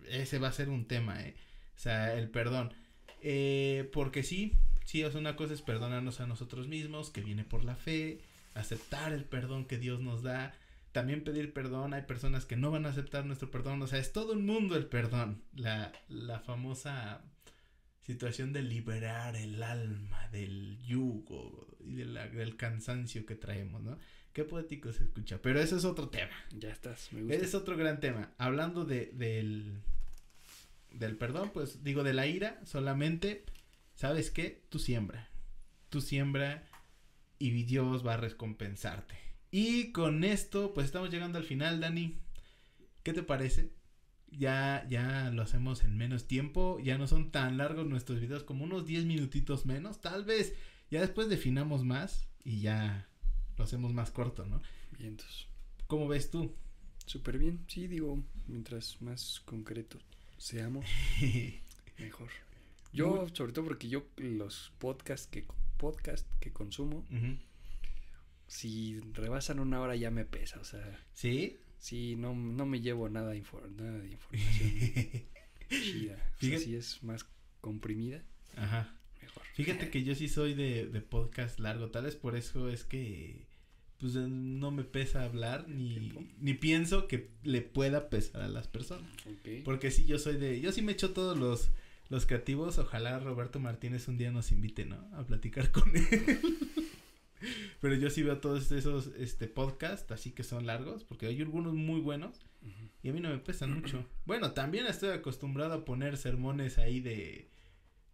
ese 0.09 0.39
va 0.39 0.49
a 0.49 0.53
ser 0.53 0.69
un 0.69 0.85
tema, 0.87 1.21
eh. 1.21 1.35
O 1.75 1.79
sea, 1.79 2.13
el 2.17 2.29
perdón. 2.29 2.73
Eh, 3.21 3.89
porque 3.93 4.23
sí, 4.23 4.53
sí, 4.85 5.03
o 5.03 5.11
sea, 5.11 5.19
una 5.19 5.35
cosa 5.35 5.53
es 5.53 5.61
perdonarnos 5.61 6.19
a 6.19 6.27
nosotros 6.27 6.67
mismos, 6.67 7.11
que 7.11 7.21
viene 7.21 7.43
por 7.43 7.63
la 7.63 7.75
fe, 7.75 8.19
aceptar 8.55 9.13
el 9.13 9.23
perdón 9.23 9.65
que 9.65 9.77
Dios 9.77 9.99
nos 10.01 10.23
da, 10.23 10.53
también 10.95 11.25
pedir 11.25 11.51
perdón, 11.51 11.93
hay 11.93 12.03
personas 12.03 12.45
que 12.45 12.55
no 12.55 12.71
van 12.71 12.85
a 12.85 12.89
aceptar 12.89 13.25
nuestro 13.25 13.51
perdón, 13.51 13.81
o 13.81 13.87
sea, 13.87 13.99
es 13.99 14.13
todo 14.13 14.31
un 14.31 14.45
mundo 14.45 14.77
el 14.77 14.85
perdón, 14.85 15.43
la, 15.53 15.91
la 16.07 16.39
famosa 16.39 17.21
situación 17.99 18.53
de 18.53 18.61
liberar 18.61 19.35
el 19.35 19.61
alma 19.61 20.29
del 20.29 20.81
yugo 20.83 21.67
y 21.81 21.95
del 21.95 22.55
cansancio 22.55 23.25
que 23.25 23.35
traemos, 23.35 23.81
¿no? 23.83 23.97
Qué 24.31 24.45
poético 24.45 24.93
se 24.93 25.03
escucha, 25.03 25.41
pero 25.41 25.59
eso 25.59 25.75
es 25.75 25.83
otro 25.83 26.07
tema. 26.07 26.31
Ya 26.51 26.69
estás, 26.69 27.11
me 27.11 27.23
gusta. 27.23 27.35
Ese 27.35 27.45
es 27.45 27.55
otro 27.55 27.75
gran 27.75 27.99
tema. 27.99 28.31
Hablando 28.37 28.85
de, 28.85 29.07
del, 29.07 29.81
del 30.91 31.17
perdón, 31.17 31.51
pues 31.53 31.83
digo 31.83 32.03
de 32.03 32.13
la 32.13 32.25
ira, 32.25 32.61
solamente, 32.63 33.43
¿sabes 33.95 34.31
qué? 34.31 34.63
Tú 34.69 34.79
siembra. 34.79 35.27
Tú 35.89 35.99
siembra 35.99 36.63
y 37.37 37.63
Dios 37.63 38.07
va 38.07 38.13
a 38.13 38.17
recompensarte. 38.17 39.24
Y 39.57 39.93
con 39.93 40.25
esto, 40.25 40.73
pues 40.73 40.87
estamos 40.87 41.09
llegando 41.09 41.37
al 41.37 41.45
final, 41.45 41.79
Dani. 41.79 42.17
¿Qué 43.03 43.13
te 43.13 43.23
parece? 43.23 43.71
Ya, 44.29 44.85
ya 44.89 45.29
lo 45.29 45.43
hacemos 45.43 45.85
en 45.85 45.95
menos 45.95 46.27
tiempo. 46.27 46.77
Ya 46.83 46.97
no 46.97 47.07
son 47.07 47.31
tan 47.31 47.55
largos 47.55 47.87
nuestros 47.87 48.19
videos, 48.19 48.43
como 48.43 48.65
unos 48.65 48.85
10 48.85 49.05
minutitos 49.05 49.65
menos. 49.65 50.01
Tal 50.01 50.25
vez 50.25 50.55
ya 50.91 50.99
después 50.99 51.29
definamos 51.29 51.85
más 51.85 52.27
y 52.43 52.59
ya 52.59 53.07
lo 53.55 53.63
hacemos 53.63 53.93
más 53.93 54.11
corto, 54.11 54.45
¿no? 54.45 54.61
Vientos. 54.99 55.47
¿Cómo 55.87 56.09
ves 56.09 56.29
tú? 56.29 56.53
Súper 57.05 57.37
bien, 57.37 57.63
sí, 57.69 57.87
digo, 57.87 58.21
mientras 58.47 59.01
más 59.01 59.39
concreto 59.45 59.99
seamos, 60.37 60.85
mejor. 61.97 62.27
Yo, 62.91 63.29
sobre 63.31 63.53
todo 63.53 63.63
porque 63.63 63.87
yo 63.87 64.03
los 64.17 64.73
podcasts 64.79 65.27
que, 65.27 65.45
podcast 65.77 66.27
que 66.41 66.51
consumo, 66.51 67.05
si 68.47 68.99
rebasan 69.13 69.59
una 69.59 69.79
hora 69.81 69.95
ya 69.95 70.11
me 70.11 70.25
pesa, 70.25 70.59
o 70.59 70.63
sea. 70.63 71.03
¿Sí? 71.13 71.57
Sí, 71.79 72.15
no, 72.15 72.33
no 72.33 72.65
me 72.65 72.81
llevo 72.81 73.09
nada, 73.09 73.31
de 73.31 73.37
información 73.37 74.19
chida. 75.69 76.17
si 76.39 76.75
es 76.75 77.03
más 77.03 77.25
comprimida. 77.61 78.23
Ajá. 78.55 78.93
Fíjate 79.53 79.89
que 79.89 80.03
yo 80.03 80.15
sí 80.15 80.27
soy 80.27 80.53
de, 80.53 80.87
de 80.87 81.01
podcast 81.01 81.59
largo, 81.59 81.89
tal 81.89 82.05
vez 82.05 82.15
por 82.15 82.35
eso 82.35 82.69
es 82.69 82.83
que 82.83 83.47
pues 83.99 84.13
no 84.13 84.71
me 84.71 84.83
pesa 84.83 85.23
hablar 85.23 85.67
ni, 85.69 86.11
ni 86.39 86.53
pienso 86.53 87.07
que 87.07 87.31
le 87.43 87.61
pueda 87.61 88.09
pesar 88.09 88.41
a 88.41 88.47
las 88.47 88.67
personas. 88.67 89.09
Porque 89.63 89.91
sí, 89.91 90.05
yo 90.05 90.19
soy 90.19 90.37
de, 90.37 90.59
yo 90.59 90.71
sí 90.71 90.81
me 90.81 90.91
echo 90.91 91.11
todos 91.11 91.37
los, 91.37 91.71
los 92.09 92.25
creativos, 92.25 92.77
ojalá 92.77 93.19
Roberto 93.19 93.59
Martínez 93.59 94.07
un 94.07 94.17
día 94.17 94.31
nos 94.31 94.51
invite, 94.51 94.85
¿no? 94.85 94.97
A 95.13 95.25
platicar 95.25 95.71
con 95.71 95.95
él. 95.95 96.05
Pero 97.81 97.95
yo 97.95 98.09
sí 98.09 98.23
veo 98.23 98.39
todos 98.39 98.71
esos 98.71 99.07
este 99.17 99.47
podcasts, 99.47 100.11
así 100.11 100.31
que 100.31 100.43
son 100.43 100.65
largos, 100.65 101.03
porque 101.03 101.27
hay 101.27 101.41
algunos 101.41 101.73
muy 101.73 101.99
buenos 101.99 102.39
y 103.03 103.09
a 103.09 103.13
mí 103.13 103.19
no 103.19 103.29
me 103.29 103.37
pesan 103.37 103.73
mucho. 103.81 104.05
Bueno, 104.25 104.51
también 104.51 104.87
estoy 104.87 105.09
acostumbrado 105.09 105.73
a 105.73 105.85
poner 105.85 106.17
sermones 106.17 106.77
ahí 106.77 106.99
de 106.99 107.49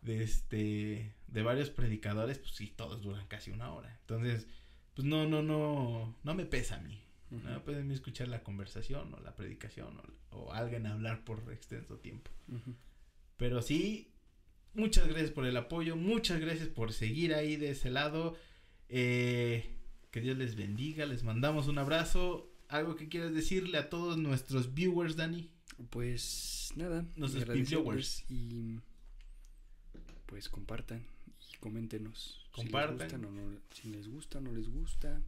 de 0.02 0.24
este 0.24 1.14
de 1.28 1.44
varios 1.44 1.70
predicadores, 1.70 2.40
pues 2.40 2.56
sí, 2.56 2.74
todos 2.76 3.02
duran 3.02 3.28
casi 3.28 3.52
una 3.52 3.72
hora. 3.74 3.98
Entonces, 4.02 4.48
pues 4.96 5.08
no, 5.08 5.28
no, 5.28 5.42
no, 5.42 6.16
no 6.24 6.34
me 6.34 6.46
pesa 6.46 6.76
a 6.76 6.82
mí. 6.82 7.02
No 7.30 7.64
pueden 7.64 7.92
escuchar 7.92 8.28
la 8.28 8.44
conversación 8.44 9.14
o 9.14 9.20
la 9.22 9.38
predicación 9.38 10.02
o, 10.32 10.52
alguien 10.52 10.86
hablar 10.86 11.24
por 11.24 11.50
extenso 11.54 11.98
tiempo. 11.98 12.30
Pero 13.38 13.62
sí, 13.62 14.12
muchas 14.74 15.08
gracias 15.08 15.32
por 15.32 15.46
el 15.46 15.56
apoyo, 15.56 15.96
muchas 15.96 16.42
gracias 16.42 16.68
por 16.68 16.92
seguir 16.92 17.34
ahí 17.34 17.56
de 17.56 17.72
ese 17.72 17.90
lado. 17.90 18.36
Eh, 18.94 19.78
que 20.12 20.20
Dios 20.20 20.38
les 20.38 20.56
bendiga, 20.56 21.06
les 21.06 21.24
mandamos 21.24 21.68
un 21.68 21.78
abrazo. 21.78 22.52
¿Algo 22.68 22.96
que 22.98 23.08
quieras 23.08 23.34
decirle 23.34 23.78
a 23.78 23.89
todos 23.89 24.18
nuestros 24.18 24.74
viewers, 24.74 25.16
Dani? 25.16 25.50
Pues 25.89 26.74
nada, 26.76 27.06
nuestros 27.16 27.70
viewers 27.70 28.26
y 28.30 28.80
pues 30.26 30.50
compartan 30.50 31.06
y 31.52 31.58
coméntenos 31.58 32.42
compartan. 32.52 33.10
Si 33.10 33.16
les, 33.16 33.26
o 33.26 33.32
no, 33.32 33.60
si 33.74 33.89
les 33.89 34.08
gusta 34.08 34.38
o 34.38 34.42
no 34.42 34.52
les 34.52 34.70
gusta, 34.70 35.22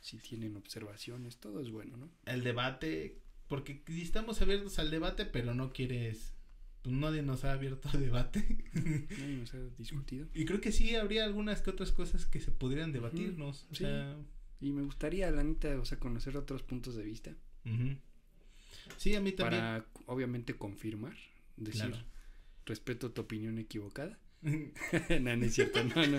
si 0.00 0.18
tienen 0.18 0.56
observaciones, 0.56 1.36
todo 1.38 1.60
es 1.60 1.70
bueno, 1.70 1.96
¿no? 1.96 2.10
El 2.26 2.44
debate, 2.44 3.20
porque 3.48 3.82
estamos 3.88 4.40
abiertos 4.40 4.78
al 4.78 4.90
debate, 4.90 5.26
pero 5.26 5.54
no 5.54 5.72
quieres, 5.72 6.32
pues 6.88 7.00
nadie 7.00 7.22
nos 7.22 7.44
ha 7.44 7.52
abierto 7.52 7.88
al 7.92 8.00
debate. 8.04 8.64
nadie 8.74 9.36
nos 9.38 9.54
ha 9.54 9.58
discutido. 9.76 10.26
Y 10.34 10.44
creo 10.44 10.60
que 10.60 10.72
sí 10.72 10.94
habría 10.96 11.24
algunas 11.24 11.62
que 11.62 11.70
otras 11.70 11.92
cosas 11.92 12.26
que 12.26 12.40
se 12.40 12.50
pudieran 12.50 12.92
debatirnos. 12.92 13.66
o 13.70 13.74
sea... 13.74 14.16
Y 14.60 14.72
me 14.72 14.82
gustaría, 14.82 15.30
la 15.30 15.44
neta, 15.44 15.78
o 15.78 15.84
sea, 15.84 15.98
conocer 15.98 16.36
otros 16.36 16.62
puntos 16.62 16.96
de 16.96 17.04
vista. 17.04 17.32
Sí, 18.96 19.14
a 19.14 19.20
mí 19.20 19.32
también. 19.32 19.60
Para, 19.60 19.86
obviamente, 20.06 20.54
confirmar, 20.54 21.14
decir, 21.56 21.94
respeto 22.66 23.12
tu 23.12 23.22
opinión 23.22 23.58
equivocada. 23.58 24.18
no, 24.42 25.36
no 25.36 25.44
es 25.44 25.54
cierto, 25.54 25.82
no, 25.84 26.06
no. 26.06 26.18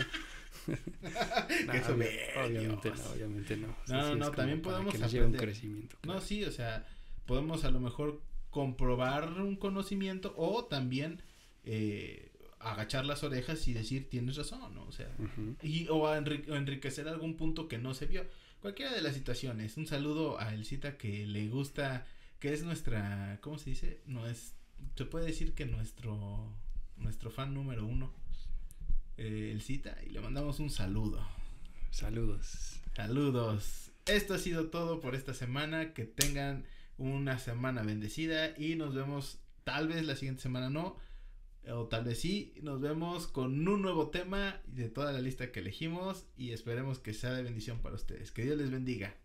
obviamente 2.44 2.90
no, 2.92 3.12
obviamente 3.12 3.58
no. 3.58 3.76
no, 3.88 4.16
no, 4.16 4.32
también 4.32 4.62
podemos 4.62 4.96
aprender. 4.96 5.26
un 5.26 5.34
crecimiento. 5.34 5.98
No, 6.04 6.22
sí, 6.22 6.44
o 6.46 6.52
sea, 6.52 6.88
podemos 7.26 7.66
a 7.66 7.72
lo 7.72 7.80
mejor 7.80 8.22
comprobar 8.50 9.28
un 9.42 9.56
conocimiento 9.56 10.34
o 10.38 10.66
también 10.66 11.22
eh, 11.64 12.32
agachar 12.60 13.06
las 13.06 13.24
orejas 13.24 13.68
y 13.68 13.74
decir 13.74 14.10
tienes 14.10 14.36
razón, 14.36 14.74
¿no? 14.74 14.84
O 14.84 14.92
sea, 14.92 15.10
y, 15.62 15.88
o, 15.90 16.14
enriquecer 16.14 17.08
algún 17.08 17.36
punto 17.36 17.68
que 17.68 17.78
no 17.78 17.94
se 17.94 18.06
vio. 18.06 18.26
Cualquiera 18.62 18.94
de 18.94 19.02
las 19.02 19.14
situaciones. 19.14 19.78
Un 19.78 19.88
saludo 19.88 20.40
a 20.40 20.54
Elcita 20.54 20.98
que 20.98 21.26
le 21.26 21.48
gusta, 21.48 22.06
que 22.40 22.54
es 22.54 22.64
nuestra, 22.64 23.40
¿cómo 23.42 23.58
se 23.58 23.70
dice? 23.70 24.02
No 24.06 24.28
es, 24.28 24.56
se 24.96 25.06
puede 25.06 25.28
decir 25.28 25.54
que 25.54 25.66
nuestro 25.66 26.52
nuestro 27.00 27.32
fan 27.32 27.54
número 27.54 27.86
uno, 27.86 28.12
eh, 29.18 29.50
el 29.52 29.62
Cita, 29.62 29.98
y 30.06 30.10
le 30.10 30.22
mandamos 30.22 30.60
un 30.60 30.70
saludo. 30.70 31.26
Saludos. 31.92 32.80
Saludos. 32.96 33.92
Esto 34.06 34.34
ha 34.34 34.38
sido 34.38 34.68
todo 34.68 35.00
por 35.00 35.16
esta 35.16 35.34
semana. 35.34 35.94
Que 35.94 36.06
tengan 36.06 36.66
una 37.00 37.40
semana 37.40 37.82
bendecida 37.82 38.54
y 38.58 38.76
nos 38.76 38.94
vemos 38.94 39.40
tal 39.64 39.88
vez 39.88 40.06
la 40.06 40.16
siguiente 40.16 40.44
semana 40.44 40.70
no. 40.70 40.98
O 41.68 41.88
tal 41.88 42.04
vez 42.04 42.20
sí, 42.20 42.54
nos 42.62 42.80
vemos 42.80 43.28
con 43.28 43.68
un 43.68 43.82
nuevo 43.82 44.10
tema 44.10 44.62
de 44.66 44.90
toda 44.90 45.12
la 45.12 45.22
lista 45.22 45.52
que 45.52 45.60
elegimos 45.60 46.26
y 46.38 46.52
esperemos 46.52 47.00
que 47.00 47.14
sea 47.14 47.34
de 47.34 47.44
bendición 47.44 47.80
para 47.80 47.96
ustedes. 47.96 48.32
Que 48.32 48.44
Dios 48.44 48.58
les 48.58 48.72
bendiga. 48.72 49.16